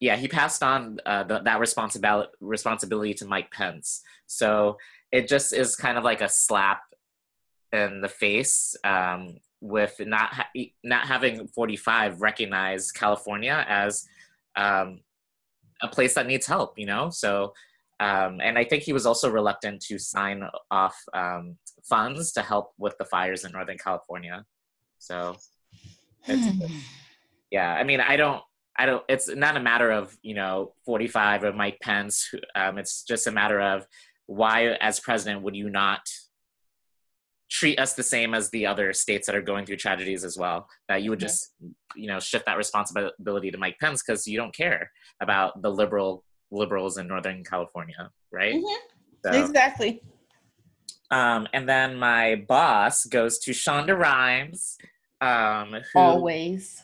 yeah 0.00 0.16
he 0.16 0.28
passed 0.28 0.62
on 0.62 0.98
uh, 1.06 1.24
the, 1.24 1.40
that 1.40 1.60
responsibility 1.60 2.30
responsibility 2.40 3.14
to 3.14 3.26
Mike 3.26 3.50
Pence. 3.50 4.02
So 4.26 4.78
it 5.12 5.28
just 5.28 5.52
is 5.52 5.76
kind 5.76 5.96
of 5.96 6.04
like 6.04 6.20
a 6.20 6.28
slap 6.28 6.82
in 7.72 8.00
the 8.00 8.08
face 8.08 8.76
um, 8.84 9.38
with 9.60 10.00
not 10.00 10.32
ha- 10.32 10.50
not 10.82 11.06
having 11.06 11.46
45 11.48 12.20
recognize 12.20 12.92
California 12.92 13.64
as 13.68 14.06
um, 14.56 15.00
a 15.82 15.88
place 15.88 16.14
that 16.14 16.26
needs 16.26 16.46
help, 16.46 16.78
you 16.78 16.86
know. 16.86 17.10
So, 17.10 17.54
um, 18.00 18.40
and 18.42 18.58
I 18.58 18.64
think 18.64 18.82
he 18.82 18.92
was 18.92 19.06
also 19.06 19.30
reluctant 19.30 19.80
to 19.82 19.98
sign 19.98 20.48
off 20.70 20.96
um, 21.12 21.56
funds 21.82 22.32
to 22.32 22.42
help 22.42 22.72
with 22.78 22.96
the 22.98 23.04
fires 23.04 23.44
in 23.44 23.52
Northern 23.52 23.78
California. 23.78 24.44
So, 24.98 25.36
yeah, 27.50 27.74
I 27.74 27.84
mean, 27.84 28.00
I 28.00 28.16
don't. 28.16 28.42
I 28.76 28.86
don't. 28.86 29.04
It's 29.08 29.28
not 29.28 29.56
a 29.56 29.60
matter 29.60 29.90
of 29.90 30.16
you 30.22 30.34
know 30.34 30.72
45 30.86 31.44
or 31.44 31.52
Mike 31.52 31.78
Pence. 31.80 32.30
Um, 32.54 32.78
it's 32.78 33.04
just 33.04 33.26
a 33.26 33.32
matter 33.32 33.60
of 33.60 33.86
why, 34.26 34.68
as 34.80 35.00
president, 35.00 35.42
would 35.42 35.54
you 35.54 35.70
not 35.70 36.00
treat 37.50 37.78
us 37.78 37.92
the 37.92 38.02
same 38.02 38.34
as 38.34 38.50
the 38.50 38.66
other 38.66 38.92
states 38.92 39.26
that 39.26 39.36
are 39.36 39.42
going 39.42 39.64
through 39.64 39.76
tragedies 39.76 40.24
as 40.24 40.36
well. 40.36 40.68
That 40.88 41.02
you 41.02 41.10
would 41.10 41.20
just, 41.20 41.52
you 41.94 42.08
know, 42.08 42.18
shift 42.18 42.46
that 42.46 42.56
responsibility 42.56 43.50
to 43.50 43.58
Mike 43.58 43.76
Pence 43.80 44.02
because 44.02 44.26
you 44.26 44.36
don't 44.36 44.54
care 44.54 44.90
about 45.20 45.62
the 45.62 45.70
liberal 45.70 46.24
liberals 46.50 46.98
in 46.98 47.06
Northern 47.06 47.44
California, 47.44 48.10
right? 48.32 48.54
Mm-hmm. 48.54 49.32
So, 49.32 49.44
exactly. 49.44 50.02
Um, 51.10 51.46
and 51.52 51.68
then 51.68 51.96
my 51.96 52.44
boss 52.48 53.04
goes 53.06 53.38
to 53.40 53.52
Shonda 53.52 53.96
Rhimes, 53.96 54.76
um, 55.20 55.76
who 55.92 55.98
Always. 55.98 56.82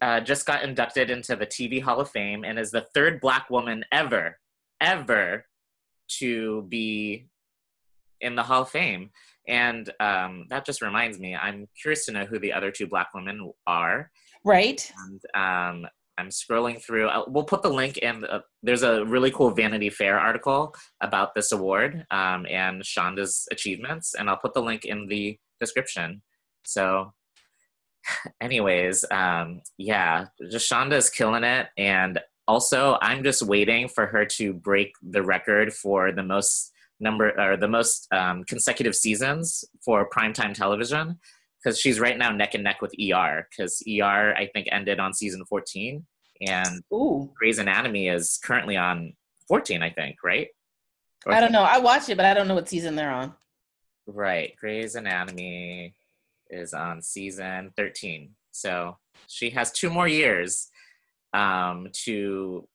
Uh, 0.00 0.20
just 0.20 0.46
got 0.46 0.62
inducted 0.62 1.10
into 1.10 1.36
the 1.36 1.46
TV 1.46 1.82
Hall 1.82 2.00
of 2.00 2.10
Fame 2.10 2.44
and 2.44 2.58
is 2.58 2.70
the 2.70 2.86
third 2.94 3.20
Black 3.20 3.50
woman 3.50 3.84
ever, 3.92 4.38
ever 4.80 5.44
to 6.18 6.62
be 6.62 7.26
in 8.20 8.34
the 8.34 8.42
Hall 8.42 8.62
of 8.62 8.70
Fame. 8.70 9.10
And 9.46 9.90
um, 10.00 10.46
that 10.50 10.66
just 10.66 10.82
reminds 10.82 11.18
me, 11.18 11.34
I'm 11.34 11.66
curious 11.80 12.04
to 12.06 12.12
know 12.12 12.24
who 12.26 12.38
the 12.38 12.52
other 12.52 12.70
two 12.70 12.86
Black 12.86 13.08
women 13.14 13.50
are. 13.66 14.10
Right. 14.44 14.90
And 15.06 15.20
um, 15.34 15.90
I'm 16.18 16.28
scrolling 16.28 16.82
through. 16.82 17.08
Uh, 17.08 17.24
we'll 17.28 17.44
put 17.44 17.62
the 17.62 17.70
link 17.70 17.98
in. 17.98 18.24
Uh, 18.24 18.40
there's 18.62 18.82
a 18.82 19.04
really 19.04 19.30
cool 19.30 19.50
Vanity 19.50 19.88
Fair 19.88 20.18
article 20.18 20.74
about 21.00 21.34
this 21.34 21.52
award 21.52 22.04
um, 22.10 22.44
and 22.50 22.82
Shonda's 22.82 23.46
achievements, 23.52 24.14
and 24.14 24.28
I'll 24.28 24.36
put 24.36 24.52
the 24.52 24.62
link 24.62 24.84
in 24.84 25.06
the 25.06 25.38
description. 25.60 26.22
So, 26.64 27.12
anyways, 28.40 29.04
um, 29.10 29.62
yeah, 29.76 30.26
just 30.50 30.72
is 30.92 31.10
killing 31.10 31.44
it, 31.44 31.68
and 31.76 32.18
also 32.46 32.98
I'm 33.00 33.22
just 33.22 33.42
waiting 33.42 33.88
for 33.88 34.06
her 34.06 34.24
to 34.24 34.52
break 34.54 34.92
the 35.02 35.22
record 35.22 35.72
for 35.72 36.12
the 36.12 36.22
most 36.22 36.72
number 37.00 37.38
or 37.38 37.56
the 37.56 37.68
most 37.68 38.08
um, 38.12 38.44
consecutive 38.44 38.96
seasons 38.96 39.64
for 39.84 40.08
primetime 40.10 40.54
television 40.54 41.18
because 41.62 41.78
she's 41.78 42.00
right 42.00 42.18
now 42.18 42.30
neck 42.32 42.54
and 42.54 42.64
neck 42.64 42.80
with 42.82 42.92
ER 43.00 43.46
because 43.50 43.82
ER 43.88 44.34
I 44.36 44.48
think 44.52 44.68
ended 44.72 44.98
on 44.98 45.12
season 45.14 45.44
14 45.44 46.04
and 46.46 46.82
Ooh. 46.92 47.30
Grey's 47.36 47.58
Anatomy 47.58 48.08
is 48.08 48.38
currently 48.42 48.76
on 48.76 49.12
14 49.48 49.82
I 49.82 49.90
think 49.90 50.16
right 50.24 50.48
Or- 51.26 51.32
I 51.34 51.40
don't 51.40 51.52
know. 51.52 51.62
I 51.62 51.78
watched 51.78 52.08
it, 52.08 52.16
but 52.16 52.26
I 52.26 52.34
don't 52.34 52.48
know 52.48 52.54
what 52.54 52.68
season 52.68 52.96
they're 52.96 53.12
on. 53.12 53.34
right 54.06 54.54
Grey's 54.58 54.94
Anatomy 54.94 55.94
is 56.50 56.72
on 56.74 57.02
season 57.02 57.70
13 57.76 58.30
so 58.50 58.96
she 59.28 59.50
has 59.50 59.70
two 59.72 59.90
more 59.90 60.08
years 60.08 60.68
um, 61.34 61.88
to 62.04 62.66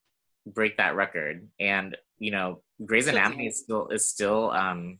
break 0.45 0.77
that 0.77 0.95
record 0.95 1.47
and 1.59 1.97
you 2.19 2.31
know 2.31 2.61
Grey's 2.85 3.07
Anatomy 3.07 3.47
is 3.47 3.59
still 3.59 3.87
is 3.89 4.07
still 4.07 4.51
um, 4.51 4.99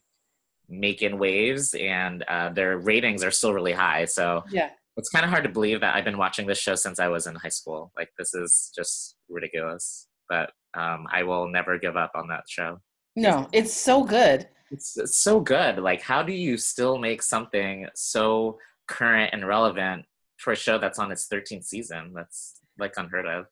making 0.68 1.18
waves 1.18 1.74
and 1.74 2.22
uh, 2.24 2.48
their 2.50 2.78
ratings 2.78 3.22
are 3.22 3.30
still 3.30 3.52
really 3.52 3.72
high 3.72 4.04
so 4.06 4.42
Yeah. 4.50 4.70
it's 4.96 5.10
kind 5.10 5.24
of 5.24 5.30
hard 5.30 5.44
to 5.44 5.50
believe 5.50 5.80
that 5.80 5.94
I've 5.94 6.04
been 6.04 6.18
watching 6.18 6.46
this 6.46 6.58
show 6.58 6.74
since 6.74 6.98
I 6.98 7.08
was 7.08 7.26
in 7.26 7.34
high 7.34 7.48
school. 7.50 7.92
Like 7.96 8.10
this 8.18 8.32
is 8.34 8.72
just 8.74 9.16
ridiculous. 9.28 10.08
But 10.28 10.52
um, 10.74 11.06
I 11.12 11.22
will 11.24 11.48
never 11.48 11.78
give 11.78 11.96
up 11.96 12.12
on 12.14 12.28
that 12.28 12.44
show. 12.48 12.78
No, 13.14 13.46
it's 13.52 13.74
so 13.74 14.04
good. 14.04 14.48
It's, 14.74 14.96
it's 14.96 15.16
so 15.16 15.40
good. 15.40 15.78
Like, 15.78 16.02
how 16.02 16.22
do 16.22 16.32
you 16.32 16.56
still 16.56 16.98
make 16.98 17.22
something 17.22 17.86
so 17.94 18.58
current 18.86 19.30
and 19.32 19.46
relevant 19.46 20.04
for 20.36 20.52
a 20.52 20.56
show 20.56 20.78
that's 20.78 20.98
on 20.98 21.10
its 21.12 21.26
13th 21.28 21.64
season? 21.64 22.12
That's 22.14 22.60
like 22.78 22.94
unheard 22.96 23.26
of. 23.26 23.46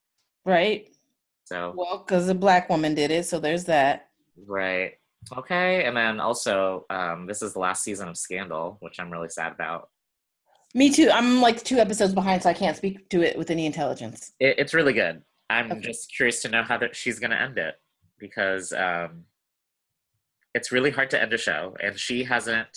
Right. 0.44 0.88
So 1.44 1.72
Well, 1.76 1.98
because 1.98 2.28
a 2.28 2.34
black 2.34 2.68
woman 2.68 2.94
did 2.94 3.10
it, 3.10 3.26
so 3.26 3.38
there's 3.40 3.64
that. 3.64 4.08
right. 4.46 4.92
Okay, 5.36 5.84
and 5.84 5.96
then 5.96 6.18
also, 6.18 6.84
um, 6.90 7.26
this 7.28 7.42
is 7.42 7.52
the 7.52 7.60
last 7.60 7.84
season 7.84 8.08
of 8.08 8.16
Scandal, 8.18 8.76
which 8.80 8.98
I'm 8.98 9.08
really 9.10 9.28
sad 9.28 9.52
about. 9.52 9.88
Me 10.74 10.90
too. 10.90 11.10
I'm 11.12 11.40
like 11.40 11.62
two 11.62 11.78
episodes 11.78 12.12
behind, 12.12 12.42
so 12.42 12.50
I 12.50 12.54
can't 12.54 12.76
speak 12.76 13.08
to 13.10 13.22
it 13.22 13.38
with 13.38 13.50
any 13.52 13.64
intelligence. 13.66 14.32
It, 14.40 14.56
it's 14.58 14.74
really 14.74 14.92
good. 14.92 15.22
I'm 15.48 15.70
Okay. 15.70 15.80
just 15.80 16.12
curious 16.16 16.42
to 16.42 16.48
know 16.48 16.64
how 16.64 16.76
that 16.78 16.96
she's 16.96 17.20
going 17.20 17.30
to 17.30 17.40
end 17.40 17.56
it 17.58 17.76
because 18.18 18.72
um, 18.72 19.24
it's 20.54 20.72
really 20.72 20.90
hard 20.90 21.10
to 21.10 21.20
end 21.20 21.32
a 21.32 21.38
show, 21.38 21.76
and 21.80 21.98
she 21.98 22.24
hasn't. 22.24 22.68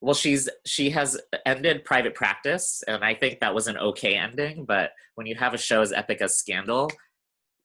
Well, 0.00 0.14
she's 0.14 0.48
she 0.66 0.90
has 0.90 1.20
ended 1.44 1.84
private 1.84 2.14
practice, 2.14 2.82
and 2.88 3.04
I 3.04 3.14
think 3.14 3.40
that 3.40 3.54
was 3.54 3.66
an 3.66 3.76
okay 3.76 4.14
ending. 4.14 4.64
But 4.64 4.92
when 5.14 5.26
you 5.26 5.34
have 5.36 5.54
a 5.54 5.58
show 5.58 5.82
as 5.82 5.92
epic 5.92 6.20
as 6.22 6.36
Scandal, 6.36 6.90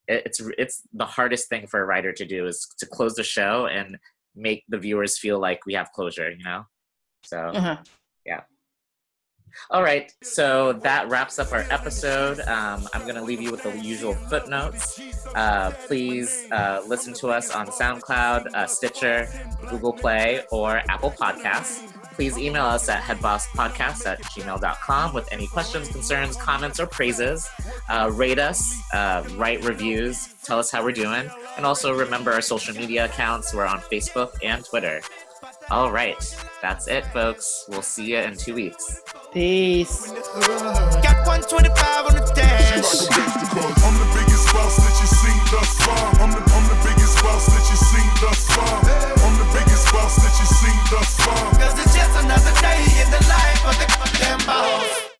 it, 0.08 0.24
it's 0.26 0.42
it's 0.58 0.82
the 0.94 1.06
hardest 1.06 1.50
thing 1.50 1.68
for 1.68 1.82
a 1.82 1.86
writer 1.86 2.12
to 2.14 2.26
do 2.26 2.46
is 2.46 2.68
to 2.80 2.86
close 2.86 3.16
the 3.16 3.24
show 3.24 3.68
and 3.68 3.98
make 4.36 4.64
the 4.68 4.78
viewers 4.78 5.18
feel 5.18 5.40
like 5.40 5.66
we 5.66 5.74
have 5.74 5.92
closure. 5.92 6.32
You 6.32 6.44
know, 6.44 6.66
so. 7.24 7.38
Uh-huh. 7.40 7.78
All 9.72 9.82
right, 9.82 10.12
so 10.22 10.74
that 10.74 11.10
wraps 11.10 11.40
up 11.40 11.52
our 11.52 11.66
episode. 11.70 12.40
Um, 12.42 12.88
I'm 12.94 13.02
going 13.02 13.16
to 13.16 13.24
leave 13.24 13.42
you 13.42 13.52
with 13.52 13.64
the 13.64 13.78
usual 13.80 14.14
footnotes. 14.14 15.00
Uh, 15.34 15.72
please 15.88 16.48
uh, 16.52 16.82
listen 16.88 17.14
to 17.16 17.30
us 17.30 17.52
on 17.52 17.68
SoundCloud, 17.68 18.54
uh, 18.54 18.68
Stitcher, 18.68 19.28
Google 19.70 19.94
Play, 19.94 20.42
or 20.52 20.82
Apple 20.90 21.12
Podcasts. 21.12 21.92
Please 22.14 22.38
email 22.38 22.64
us 22.64 22.88
at 22.88 23.02
headbosspodcast 23.02 24.06
at 24.06 24.22
gmail.com 24.24 25.14
with 25.14 25.28
any 25.34 25.48
questions, 25.48 25.90
concerns, 25.90 26.38
comments, 26.38 26.80
or 26.80 26.88
praises. 26.88 27.50
Uh, 27.90 28.10
rate 28.14 28.40
us, 28.40 28.82
uh, 28.94 29.28
write 29.36 29.62
reviews, 29.66 30.34
tell 30.42 30.58
us 30.58 30.72
how 30.72 30.82
we're 30.82 30.94
doing, 30.94 31.30
and 31.58 31.66
also 31.66 31.94
remember 31.94 32.32
our 32.32 32.42
social 32.42 32.74
media 32.74 33.06
accounts. 33.06 33.54
We're 33.54 33.66
on 33.66 33.80
Facebook 33.80 34.32
and 34.42 34.64
Twitter. 34.64 35.02
All 35.72 35.92
right. 35.92 36.36
That's 36.62 36.88
it, 36.88 37.06
folks. 37.08 37.66
We'll 37.68 37.82
see 37.82 38.12
you 38.12 38.20
in 38.20 38.38
two 38.38 38.54
weeks. 38.54 39.02
Peace. 39.34 40.12
Got 40.12 41.26
125 41.26 42.06
on 42.06 42.14
the 42.14 42.32
dash. 42.36 42.76
I'm 42.76 43.96
the 43.98 44.10
biggest 44.14 44.54
boss 44.54 44.78
that 44.78 44.96
you 45.02 45.08
seen 45.10 45.42
thus 45.50 45.74
far. 45.82 46.06
I'm 46.22 46.32
the, 46.32 46.42
biggest 46.86 47.18
boss 47.24 47.46
that 47.48 47.66
you 47.70 47.78
seen 47.78 48.10
thus 48.22 48.46
far. 48.54 48.78
I'm 49.26 49.38
the 49.42 49.50
biggest 49.58 49.92
boss 49.92 50.16
that 50.18 50.34
you 50.38 50.46
seen 50.46 50.80
thus 50.92 51.18
far. 51.18 51.52
Cause 51.58 51.80
it's 51.80 51.96
just 51.96 52.14
another 52.24 52.54
day 52.62 52.82
in 53.02 53.10
the 53.10 53.22
life 53.28 53.66
of 53.66 53.76
the 53.80 54.46
boss. 54.46 55.15